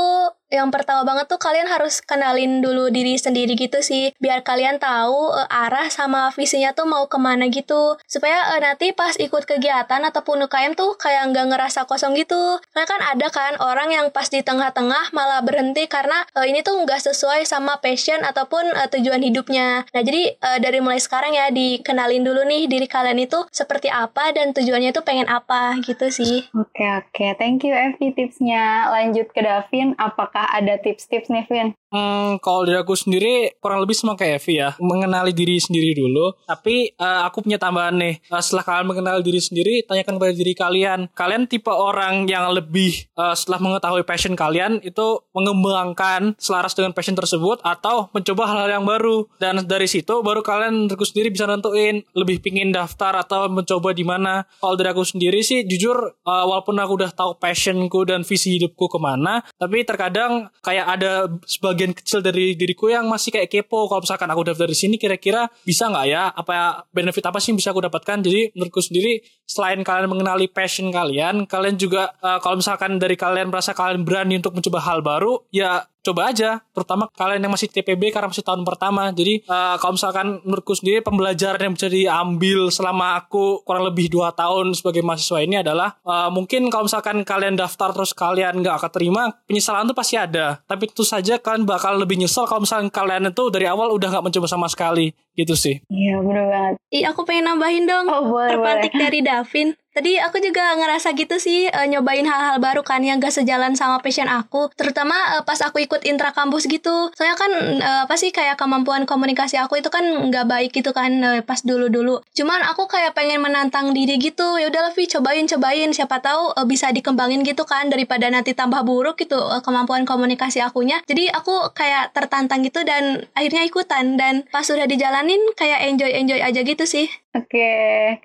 yang 0.50 0.74
pertama 0.74 1.06
banget 1.06 1.30
tuh 1.30 1.38
kalian 1.38 1.70
harus 1.70 2.02
kenalin 2.02 2.66
dulu 2.66 2.90
diri 2.90 3.14
sendiri 3.16 3.54
gitu 3.54 3.86
sih. 3.86 4.14
Biar 4.18 4.42
kalian 4.42 4.82
tahu 4.82 5.30
uh, 5.30 5.46
arah 5.46 5.94
sama 5.94 6.34
visinya 6.34 6.74
tuh 6.74 6.90
mau 6.90 7.06
ke 7.06 7.22
mana 7.22 7.54
gitu. 7.54 8.02
Supaya 8.10 8.58
uh, 8.58 8.60
nanti 8.60 8.90
pas 8.98 9.14
ikut 9.22 9.46
kegiatan 9.46 10.02
ataupun 10.10 10.50
UKM 10.50 10.74
tuh 10.74 10.98
kayak 10.98 11.30
nggak 11.30 11.54
ngerasa 11.54 11.86
kosong 11.86 12.18
gitu. 12.18 12.58
Karena 12.74 12.86
kan 12.90 13.02
ada 13.14 13.28
kan 13.30 13.54
orang 13.62 13.94
yang 13.94 14.10
pas 14.10 14.26
di 14.26 14.42
tengah-tengah 14.42 15.14
malah 15.14 15.46
berhenti 15.46 15.86
karena 15.86 16.26
uh, 16.34 16.46
ini 16.46 16.66
tuh 16.66 16.82
nggak 16.82 16.98
sesuai 16.98 17.46
sama 17.46 17.78
passion 17.78 18.26
ataupun 18.26 18.74
uh, 18.74 18.90
tujuan 18.90 19.22
hidupnya. 19.22 19.86
Nah 19.94 20.02
jadi 20.02 20.34
uh, 20.42 20.58
dari 20.58 20.82
mulai 20.82 20.98
sekarang 20.98 21.38
ya 21.38 21.54
dikenalin 21.54 22.26
dulu 22.26 22.42
nih 22.50 22.66
diri 22.66 22.90
kalian 22.90 23.22
itu 23.22 23.46
seperti 23.54 23.94
apa 23.94 24.34
dan 24.34 24.58
tujuannya 24.58 24.90
tuh 24.98 25.06
pengen 25.06 25.30
apa 25.30 25.78
gitu 25.86 26.10
sih. 26.10 26.50
Oke 26.58 26.74
okay, 26.74 26.90
oke. 26.98 27.10
Okay. 27.14 27.30
thank 27.38 27.62
you 27.62 27.78
Evi 27.78 28.18
tipsnya. 28.18 28.90
Lanjut 28.90 29.30
ke 29.30 29.46
Davin. 29.46 29.94
Apakah 30.02 30.38
apakah 30.39 30.56
ada 30.56 30.80
tips-tips 30.80 31.28
nih, 31.28 31.43
Vin? 31.52 31.75
Hmm, 31.89 32.38
kalau 32.38 32.69
dari 32.69 32.78
aku 32.78 32.93
sendiri 32.93 33.58
kurang 33.58 33.82
lebih 33.82 33.97
sama 33.97 34.13
kayak 34.13 34.45
Evi 34.45 34.62
ya, 34.62 34.69
mengenali 34.78 35.34
diri 35.34 35.58
sendiri 35.58 35.97
dulu. 35.97 36.38
Tapi 36.45 36.93
uh, 36.97 37.25
aku 37.25 37.45
punya 37.45 37.58
tambahan 37.58 37.97
nih. 37.97 38.21
Uh, 38.30 38.41
setelah 38.41 38.65
kalian 38.65 38.88
mengenali 38.89 39.21
diri 39.25 39.41
sendiri, 39.41 39.75
tanyakan 39.86 40.21
kepada 40.21 40.34
diri 40.34 40.54
kalian. 40.54 40.99
Kalian 41.17 41.49
tipe 41.49 41.73
orang 41.73 42.30
yang 42.30 42.49
lebih 42.54 43.10
uh, 43.17 43.34
setelah 43.34 43.58
mengetahui 43.62 44.04
passion 44.06 44.34
kalian 44.38 44.82
itu 44.86 45.23
mengembangkan 45.34 46.38
selaras 46.38 46.78
dengan 46.78 46.93
passion 46.93 47.17
tersebut 47.17 47.62
atau 47.65 48.13
mencoba 48.13 48.43
hal-hal 48.49 48.82
yang 48.82 48.86
baru. 48.86 49.25
Dan 49.41 49.65
dari 49.65 49.89
situ 49.89 50.21
baru 50.21 50.45
kalian 50.45 50.86
menurutku 50.86 51.06
sendiri 51.06 51.34
bisa 51.34 51.49
nentuin 51.49 52.06
lebih 52.13 52.41
pingin 52.43 52.69
daftar 52.69 53.17
atau 53.17 53.49
mencoba 53.49 53.97
di 53.97 54.06
mana. 54.06 54.45
Kalau 54.62 54.78
dari 54.78 54.93
aku 54.93 55.02
sendiri 55.02 55.41
sih 55.41 55.65
jujur 55.65 55.97
uh, 56.25 56.45
walaupun 56.45 56.78
aku 56.78 57.02
udah 57.02 57.12
tahu 57.13 57.32
passionku 57.41 58.06
dan 58.06 58.21
visi 58.21 58.60
hidupku 58.60 58.86
ke 58.86 58.99
mana, 59.02 59.41
tapi 59.56 59.82
terkadang 59.82 60.54
kayak 60.62 60.86
ada 60.99 61.30
sebagai 61.47 61.79
bagian 61.80 61.96
kecil 61.96 62.20
dari 62.20 62.60
diriku 62.60 62.92
yang 62.92 63.08
masih 63.08 63.32
kayak 63.32 63.48
kepo 63.48 63.88
kalau 63.88 64.04
misalkan 64.04 64.28
aku 64.28 64.52
daftar 64.52 64.68
di 64.68 64.76
sini 64.76 65.00
kira-kira 65.00 65.48
bisa 65.63 65.88
nggak 65.88 66.06
ya? 66.12 66.28
Apa 66.28 66.84
benefit 66.92 67.24
apa 67.24 67.39
sih 67.39 67.56
yang 67.56 67.63
bisa 67.63 67.72
aku 67.72 67.80
dapatkan? 67.88 68.20
Jadi 68.20 68.52
menurutku 68.52 68.84
sendiri 68.84 69.24
selain 69.50 69.82
kalian 69.82 70.06
mengenali 70.13 70.46
passion 70.46 70.94
kalian 70.94 71.50
kalian 71.50 71.74
juga 71.74 72.13
uh, 72.22 72.38
kalau 72.38 72.62
misalkan 72.62 73.02
dari 73.02 73.18
kalian 73.18 73.50
merasa 73.50 73.74
kalian 73.74 74.06
berani 74.06 74.38
untuk 74.38 74.54
mencoba 74.54 74.78
hal 74.86 75.02
baru 75.02 75.42
ya 75.50 75.88
coba 76.00 76.32
aja 76.32 76.64
terutama 76.72 77.12
kalian 77.12 77.44
yang 77.44 77.54
masih 77.54 77.68
TPB 77.68 78.12
karena 78.14 78.32
masih 78.32 78.46
tahun 78.46 78.64
pertama. 78.64 79.12
Jadi 79.12 79.44
uh, 79.46 79.76
kalau 79.78 79.94
misalkan 80.00 80.40
menurutku 80.48 80.74
sendiri 80.76 81.04
pembelajaran 81.04 81.60
yang 81.60 81.74
bisa 81.76 81.88
diambil 81.92 82.72
selama 82.72 83.20
aku 83.20 83.62
kurang 83.68 83.88
lebih 83.88 84.08
dua 84.12 84.32
tahun 84.32 84.72
sebagai 84.74 85.04
mahasiswa 85.04 85.40
ini 85.44 85.60
adalah 85.60 86.00
uh, 86.08 86.32
mungkin 86.32 86.72
kalau 86.72 86.88
misalkan 86.88 87.22
kalian 87.28 87.60
daftar 87.60 87.92
terus 87.92 88.16
kalian 88.16 88.63
nggak 88.63 88.76
akan 88.80 88.92
terima 88.92 89.23
penyesalan 89.46 89.88
itu 89.88 89.96
pasti 89.96 90.15
ada. 90.15 90.62
Tapi 90.63 90.88
itu 90.88 91.04
saja 91.04 91.38
kalian 91.38 91.67
bakal 91.67 92.00
lebih 92.00 92.19
nyesel 92.19 92.48
kalau 92.48 92.63
misalkan 92.63 92.90
kalian 92.90 93.32
itu 93.32 93.44
dari 93.52 93.67
awal 93.67 93.92
udah 93.94 94.08
nggak 94.10 94.26
mencoba 94.32 94.48
sama 94.48 94.67
sekali. 94.71 95.12
Gitu 95.36 95.56
sih. 95.56 95.80
Iya 95.88 96.19
bener 96.19 96.46
banget. 96.52 96.76
Iya 96.92 97.15
aku 97.15 97.23
pengen 97.23 97.48
nambahin 97.48 97.88
dong. 97.88 98.12
Oh, 98.12 98.28
boleh, 98.28 98.60
terpantik 98.60 98.92
boleh. 98.92 99.04
dari 99.08 99.19
Davin 99.23 99.69
Tadi 100.00 100.15
aku 100.15 100.39
juga 100.39 100.79
ngerasa 100.79 101.12
gitu 101.12 101.43
sih 101.43 101.67
uh, 101.67 101.83
nyobain 101.83 102.23
hal-hal 102.23 102.56
baru 102.63 102.87
kan 102.87 103.04
yang 103.04 103.19
gak 103.19 103.35
sejalan 103.35 103.75
sama 103.75 104.00
passion 104.00 104.31
aku, 104.31 104.71
terutama 104.79 105.12
uh, 105.35 105.43
pas 105.43 105.60
aku 105.60 105.83
ikut 105.83 106.08
intra 106.08 106.31
kampus 106.31 106.71
gitu. 106.71 107.12
Soalnya 107.12 107.35
kan 107.35 107.52
uh, 107.83 108.02
apa 108.08 108.15
sih 108.15 108.31
kayak 108.31 108.56
kemampuan 108.56 109.04
komunikasi 109.04 109.60
aku 109.60 109.83
itu 109.83 109.91
kan 109.91 110.08
nggak 110.31 110.47
baik 110.47 110.71
gitu 110.71 110.95
kan 110.95 111.12
uh, 111.19 111.43
pas 111.43 111.60
dulu-dulu. 111.67 112.23
Cuman 112.31 112.63
aku 112.71 112.87
kayak 112.87 113.12
pengen 113.12 113.43
menantang 113.43 113.91
diri 113.91 114.15
gitu. 114.23 114.56
Ya 114.56 114.71
udahlah 114.71 114.95
Vi 114.95 115.04
cobain 115.12 115.43
cobain 115.52 115.91
siapa 115.91 116.23
tahu 116.23 116.56
uh, 116.56 116.63
bisa 116.63 116.95
dikembangin 116.95 117.43
gitu 117.43 117.67
kan 117.67 117.91
daripada 117.91 118.31
nanti 118.31 118.56
tambah 118.56 118.79
buruk 118.87 119.19
gitu 119.19 119.35
uh, 119.35 119.60
kemampuan 119.60 120.08
komunikasi 120.08 120.63
akunya. 120.63 121.04
Jadi 121.12 121.27
aku 121.27 121.75
kayak 121.75 122.15
tertantang 122.15 122.63
gitu 122.63 122.87
dan 122.87 123.27
akhirnya 123.35 123.67
ikutan 123.67 124.15
dan 124.15 124.47
pas 124.47 124.63
sudah 124.63 124.87
dijalanin 124.87 125.43
kayak 125.60 125.91
enjoy 125.91 126.08
enjoy 126.08 126.39
aja 126.39 126.63
gitu 126.63 126.87
sih. 126.87 127.12
Oke, 127.30 127.69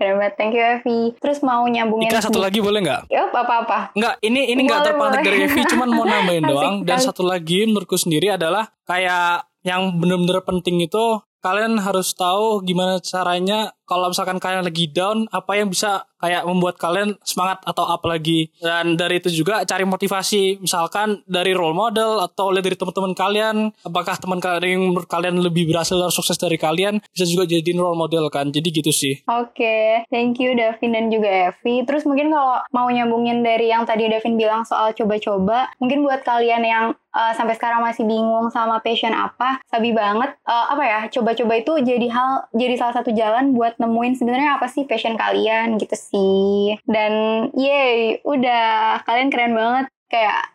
keren 0.00 0.16
banget. 0.16 0.34
Thank 0.40 0.56
you 0.56 0.64
Evi. 0.64 1.12
Terus 1.20 1.44
mau 1.44 1.60
nyambungin 1.68 2.08
Ika 2.08 2.24
satu 2.24 2.40
lagi 2.40 2.64
boleh 2.64 2.80
nggak? 2.80 3.12
Yup, 3.12 3.36
apa-apa. 3.36 3.92
Nggak, 3.92 4.14
ini 4.24 4.48
ini 4.48 4.60
nggak 4.64 4.80
terpantik 4.80 5.20
dari 5.20 5.44
Evi, 5.44 5.60
cuman 5.68 5.88
mau 5.92 6.08
nambahin 6.08 6.44
doang. 6.52 6.74
Dan 6.88 6.96
satu 6.96 7.20
lagi 7.20 7.68
menurutku 7.68 8.00
sendiri 8.00 8.32
adalah 8.32 8.72
kayak 8.88 9.44
yang 9.60 10.00
bener-bener 10.00 10.40
penting 10.44 10.80
itu 10.80 11.20
kalian 11.44 11.76
harus 11.76 12.16
tahu 12.16 12.64
gimana 12.64 12.96
caranya 13.04 13.76
kalau 13.84 14.10
misalkan 14.10 14.40
kalian 14.40 14.64
lagi 14.64 14.88
down 14.90 15.28
apa 15.30 15.56
yang 15.56 15.68
bisa 15.68 16.08
kayak 16.24 16.42
membuat 16.48 16.80
kalian 16.80 17.20
semangat 17.20 17.60
atau 17.68 17.84
up 17.84 18.00
lagi 18.08 18.48
dan 18.56 18.96
dari 18.96 19.20
itu 19.20 19.28
juga 19.28 19.60
cari 19.68 19.84
motivasi. 19.84 20.64
Misalkan 20.64 21.20
dari 21.28 21.52
role 21.52 21.76
model 21.76 22.24
atau 22.24 22.48
lihat 22.48 22.64
dari 22.64 22.80
teman-teman 22.80 23.12
kalian 23.12 23.56
apakah 23.84 24.16
teman 24.16 24.40
kalian 24.40 24.80
yang 24.80 24.84
menurut 24.88 25.08
kalian 25.08 25.36
lebih 25.44 25.68
berhasil 25.68 26.00
dan 26.00 26.08
sukses 26.08 26.40
dari 26.40 26.56
kalian 26.56 27.04
bisa 27.12 27.28
juga 27.28 27.44
jadiin 27.44 27.76
role 27.76 27.98
model 27.98 28.32
kan? 28.32 28.48
Jadi 28.48 28.68
gitu 28.72 28.88
sih. 28.88 29.20
Oke, 29.28 30.08
thank 30.08 30.40
you 30.40 30.56
Davin 30.56 30.96
dan 30.96 31.12
juga 31.12 31.52
Evi. 31.52 31.84
Terus 31.84 32.08
mungkin 32.08 32.32
kalau 32.32 32.64
mau 32.72 32.88
nyambungin 32.88 33.44
dari 33.44 33.68
yang 33.68 33.84
tadi 33.84 34.08
Davin 34.08 34.40
bilang 34.40 34.64
soal 34.64 34.96
coba-coba, 34.96 35.68
mungkin 35.76 36.00
buat 36.00 36.24
kalian 36.24 36.64
yang 36.64 36.86
uh, 37.14 37.32
sampai 37.36 37.54
sekarang 37.54 37.80
masih 37.80 38.04
bingung 38.04 38.50
sama 38.50 38.82
passion 38.82 39.14
apa, 39.14 39.62
sabi 39.70 39.94
banget. 39.94 40.34
Uh, 40.42 40.66
apa 40.74 40.82
ya, 40.82 41.00
coba-coba 41.12 41.52
itu 41.60 41.72
jadi 41.84 42.06
hal 42.10 42.30
jadi 42.56 42.74
salah 42.80 42.94
satu 42.96 43.14
jalan 43.14 43.54
buat 43.54 43.73
nemuin 43.78 44.14
sebenarnya 44.16 44.56
apa 44.56 44.66
sih 44.70 44.86
passion 44.86 45.18
kalian 45.18 45.76
gitu 45.76 45.96
sih. 45.98 46.78
Dan 46.86 47.12
yay, 47.58 48.22
udah 48.22 49.02
kalian 49.04 49.28
keren 49.30 49.54
banget 49.54 49.86
kayak 50.08 50.53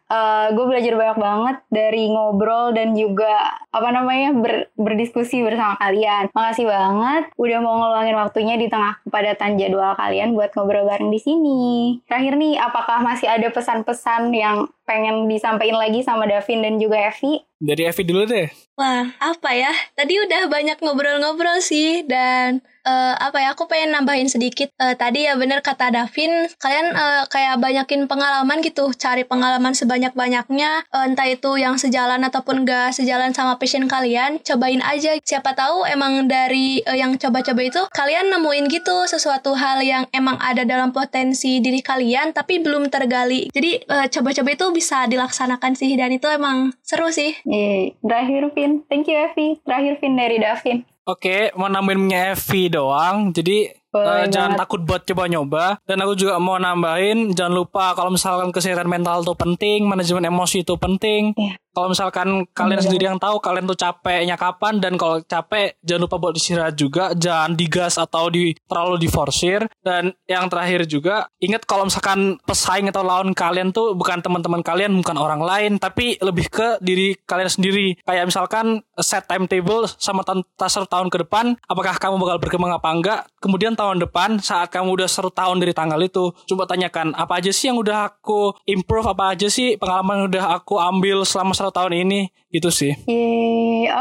gue 0.54 0.66
belajar 0.66 0.94
banyak 0.98 1.20
banget 1.22 1.58
dari 1.70 2.10
ngobrol 2.10 2.74
dan 2.74 2.98
juga 2.98 3.62
apa 3.70 3.90
namanya 3.94 4.34
ber- 4.34 4.68
berdiskusi 4.74 5.46
bersama 5.46 5.78
kalian. 5.78 6.34
Makasih 6.34 6.66
banget 6.66 7.24
udah 7.38 7.60
mau 7.62 7.78
ngeluangin 7.78 8.18
waktunya 8.18 8.56
di 8.58 8.66
tengah 8.66 8.98
kepadatan 9.06 9.62
jadwal 9.62 9.94
kalian 9.94 10.34
buat 10.34 10.50
ngobrol 10.58 10.90
bareng 10.90 11.14
di 11.14 11.20
sini. 11.22 11.62
Terakhir 12.10 12.34
nih, 12.42 12.58
apakah 12.58 13.06
masih 13.06 13.30
ada 13.30 13.48
pesan-pesan 13.54 14.34
yang 14.34 14.66
pengen 14.90 15.30
disampaikan 15.30 15.78
lagi 15.78 16.02
sama 16.02 16.26
Davin 16.26 16.66
dan 16.66 16.82
juga 16.82 17.14
Evi? 17.14 17.46
dari 17.60 17.84
Evi 17.86 18.04
dulu 18.08 18.24
deh 18.24 18.48
Wah, 18.80 19.12
apa 19.20 19.52
ya? 19.52 19.76
Tadi 19.92 20.16
udah 20.24 20.48
banyak 20.48 20.80
ngobrol-ngobrol 20.80 21.60
sih 21.60 22.08
dan 22.08 22.64
eh, 22.88 23.16
apa 23.20 23.44
ya? 23.44 23.52
Aku 23.52 23.68
pengen 23.68 23.92
nambahin 23.92 24.32
sedikit. 24.32 24.72
Eh, 24.80 24.96
tadi 24.96 25.28
ya 25.28 25.36
bener 25.36 25.60
kata 25.60 25.92
Davin, 25.92 26.48
kalian 26.56 26.96
eh, 26.96 27.24
kayak 27.28 27.60
banyakin 27.60 28.08
pengalaman 28.08 28.64
gitu, 28.64 28.88
cari 28.96 29.28
pengalaman 29.28 29.76
sebanyak-banyaknya. 30.00 30.88
Eh, 30.88 31.06
entah 31.12 31.28
itu 31.28 31.60
yang 31.60 31.76
sejalan 31.76 32.24
ataupun 32.24 32.64
gak 32.64 32.96
sejalan 32.96 33.36
sama 33.36 33.60
passion 33.60 33.84
kalian, 33.92 34.40
cobain 34.40 34.80
aja. 34.80 35.20
Siapa 35.20 35.52
tahu 35.52 35.84
emang 35.84 36.32
dari 36.32 36.80
eh, 36.88 36.98
yang 36.98 37.20
coba-coba 37.20 37.60
itu 37.60 37.82
kalian 37.92 38.32
nemuin 38.32 38.72
gitu 38.72 39.04
sesuatu 39.04 39.52
hal 39.60 39.84
yang 39.84 40.08
emang 40.16 40.40
ada 40.40 40.64
dalam 40.64 40.96
potensi 40.96 41.60
diri 41.60 41.84
kalian 41.84 42.32
tapi 42.32 42.64
belum 42.64 42.88
tergali. 42.88 43.52
Jadi 43.52 43.84
eh, 43.84 44.08
coba-coba 44.08 44.50
itu 44.56 44.66
bisa 44.72 45.04
dilaksanakan 45.12 45.76
sih 45.76 45.92
dan 46.00 46.16
itu 46.16 46.32
emang 46.32 46.72
seru 46.80 47.12
sih. 47.12 47.36
Yeay. 47.44 48.00
Terakhir 48.00 48.56
Vin, 48.56 48.88
thank 48.88 49.12
you 49.12 49.20
Evi. 49.20 49.60
Terakhir 49.68 50.00
Vin 50.00 50.16
dari 50.16 50.40
Davin. 50.40 50.88
Oke, 51.10 51.50
mau 51.58 51.68
nambahin 51.68 52.06
punya 52.06 52.22
Evi 52.38 52.70
doang. 52.70 53.34
Jadi 53.34 53.79
Boleh 53.90 54.26
eh, 54.26 54.30
jangan 54.30 54.54
banget. 54.54 54.62
takut 54.62 54.82
buat 54.86 55.02
coba 55.06 55.24
nyoba. 55.26 55.66
Dan 55.90 55.98
aku 56.06 56.14
juga 56.14 56.38
mau 56.38 56.62
nambahin, 56.62 57.34
jangan 57.34 57.54
lupa 57.54 57.98
kalau 57.98 58.14
misalkan 58.14 58.54
kesehatan 58.54 58.86
mental 58.86 59.26
itu 59.26 59.34
penting, 59.34 59.90
manajemen 59.90 60.30
emosi 60.30 60.62
itu 60.62 60.78
penting. 60.78 61.34
Iya. 61.34 61.58
Kalau 61.70 61.96
misalkan 61.96 62.28
kalian 62.52 62.82
Bener 62.82 62.84
sendiri 62.84 63.04
yang 63.08 63.22
tahu 63.22 63.40
kalian 63.40 63.64
tuh 63.70 63.78
capeknya 63.78 64.36
kapan 64.36 64.82
dan 64.84 64.98
kalau 65.00 65.22
capek 65.24 65.80
jangan 65.80 66.02
lupa 66.10 66.18
buat 66.20 66.36
istirahat 66.36 66.76
juga, 66.76 67.16
jangan 67.16 67.56
digas 67.56 67.96
atau 67.96 68.28
di 68.28 68.52
terlalu 68.68 69.00
diforsir. 69.00 69.64
Dan 69.80 70.12
yang 70.28 70.50
terakhir 70.52 70.84
juga 70.90 71.30
ingat 71.40 71.64
kalau 71.64 71.88
misalkan 71.88 72.36
pesaing 72.44 72.92
atau 72.92 73.06
lawan 73.06 73.32
kalian 73.32 73.72
tuh 73.72 73.96
bukan 73.96 74.20
teman-teman 74.20 74.60
kalian, 74.60 74.98
bukan 75.00 75.16
orang 75.16 75.40
lain, 75.40 75.72
tapi 75.80 76.20
lebih 76.20 76.52
ke 76.52 76.84
diri 76.84 77.16
kalian 77.24 77.48
sendiri. 77.48 77.96
Kayak 78.04 78.28
misalkan 78.28 78.84
set 79.00 79.30
timetable 79.30 79.88
sama 79.96 80.28
tasar 80.60 80.84
tahun 80.84 81.08
ke 81.08 81.24
depan, 81.24 81.56
apakah 81.70 81.96
kamu 81.96 82.20
bakal 82.20 82.38
berkembang 82.44 82.76
apa 82.76 82.90
enggak? 82.92 83.20
Kemudian 83.40 83.79
tahun 83.80 84.04
depan 84.04 84.44
saat 84.44 84.68
kamu 84.68 85.00
udah 85.00 85.08
seru 85.08 85.32
tahun 85.32 85.64
dari 85.64 85.72
tanggal 85.72 86.04
itu, 86.04 86.36
coba 86.52 86.68
tanyakan 86.68 87.16
apa 87.16 87.40
aja 87.40 87.56
sih 87.56 87.72
yang 87.72 87.80
udah 87.80 88.12
aku 88.12 88.52
improve, 88.68 89.08
apa 89.08 89.32
aja 89.32 89.48
sih 89.48 89.80
pengalaman 89.80 90.20
yang 90.20 90.28
udah 90.36 90.46
aku 90.60 90.76
ambil 90.76 91.24
selama 91.24 91.56
satu 91.56 91.72
tahun 91.72 92.04
ini, 92.04 92.28
gitu 92.50 92.74
sih. 92.74 92.98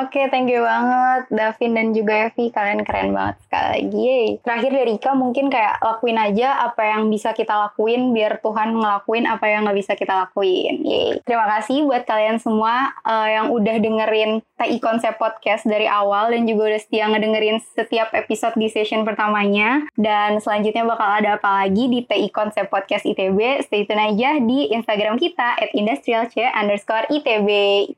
Oke 0.03 0.25
thank 0.33 0.49
you 0.49 0.65
banget 0.65 1.29
Davin 1.29 1.77
dan 1.77 1.93
juga 1.93 2.33
Evi, 2.33 2.49
kalian 2.49 2.81
keren 2.81 3.13
banget 3.13 3.37
sekali 3.45 3.67
lagi. 3.69 3.97
Yeay. 3.99 4.29
Terakhir 4.41 4.71
dari 4.73 4.93
Ika 4.97 5.13
mungkin 5.13 5.53
kayak 5.53 5.85
lakuin 5.85 6.17
aja 6.17 6.65
apa 6.65 6.83
yang 6.97 7.13
bisa 7.13 7.37
kita 7.37 7.53
lakuin 7.53 8.17
biar 8.17 8.41
Tuhan 8.41 8.73
ngelakuin 8.73 9.29
apa 9.29 9.45
yang 9.47 9.69
nggak 9.69 9.79
bisa 9.79 9.93
kita 10.01 10.17
lakuin. 10.27 10.81
Yeay. 10.81 11.21
Terima 11.29 11.45
kasih 11.45 11.85
buat 11.85 12.09
kalian 12.09 12.41
semua 12.41 12.97
eh, 13.05 13.37
yang 13.37 13.53
udah 13.53 13.77
dengerin 13.77 14.41
TI 14.57 14.81
Konsep 14.81 15.21
Podcast 15.21 15.69
dari 15.69 15.85
awal 15.85 16.33
dan 16.33 16.49
juga 16.49 16.73
udah 16.73 16.81
setia 16.81 17.05
ngedengerin 17.07 17.61
setiap 17.77 18.11
episode 18.17 18.57
di 18.57 18.73
session 18.73 19.05
pertamanya. 19.05 19.68
Dan 19.99 20.39
selanjutnya 20.39 20.87
bakal 20.87 21.09
ada 21.23 21.31
apa 21.37 21.65
lagi 21.65 21.91
di 21.91 22.01
TI 22.07 22.29
Konsep 22.31 22.71
Podcast 22.71 23.05
ITB. 23.05 23.65
Stay 23.67 23.85
tune 23.85 24.01
aja 24.01 24.39
di 24.41 24.71
Instagram 24.73 25.19
kita 25.19 25.59
at 25.59 25.71
industrialc 25.75 26.35
underscore 26.55 27.07
ITB. 27.11 27.49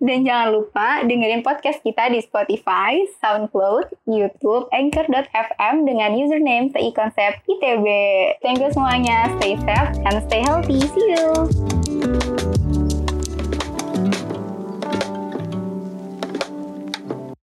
Dan 0.00 0.24
jangan 0.24 0.48
lupa 0.54 1.04
dengerin 1.04 1.44
podcast 1.44 1.84
kita 1.84 2.08
di 2.08 2.24
Spotify, 2.24 3.04
SoundCloud, 3.20 4.08
YouTube, 4.08 4.66
Anchor.fm 4.72 5.84
dengan 5.84 6.16
username 6.16 6.72
TI 6.72 6.90
Konsep 6.96 7.44
ITB. 7.44 7.86
Thank 8.40 8.64
you 8.64 8.70
semuanya. 8.72 9.28
Stay 9.38 9.60
safe 9.60 9.92
and 10.08 10.16
stay 10.26 10.40
healthy. 10.40 10.80
See 10.80 11.06
you. 11.12 12.39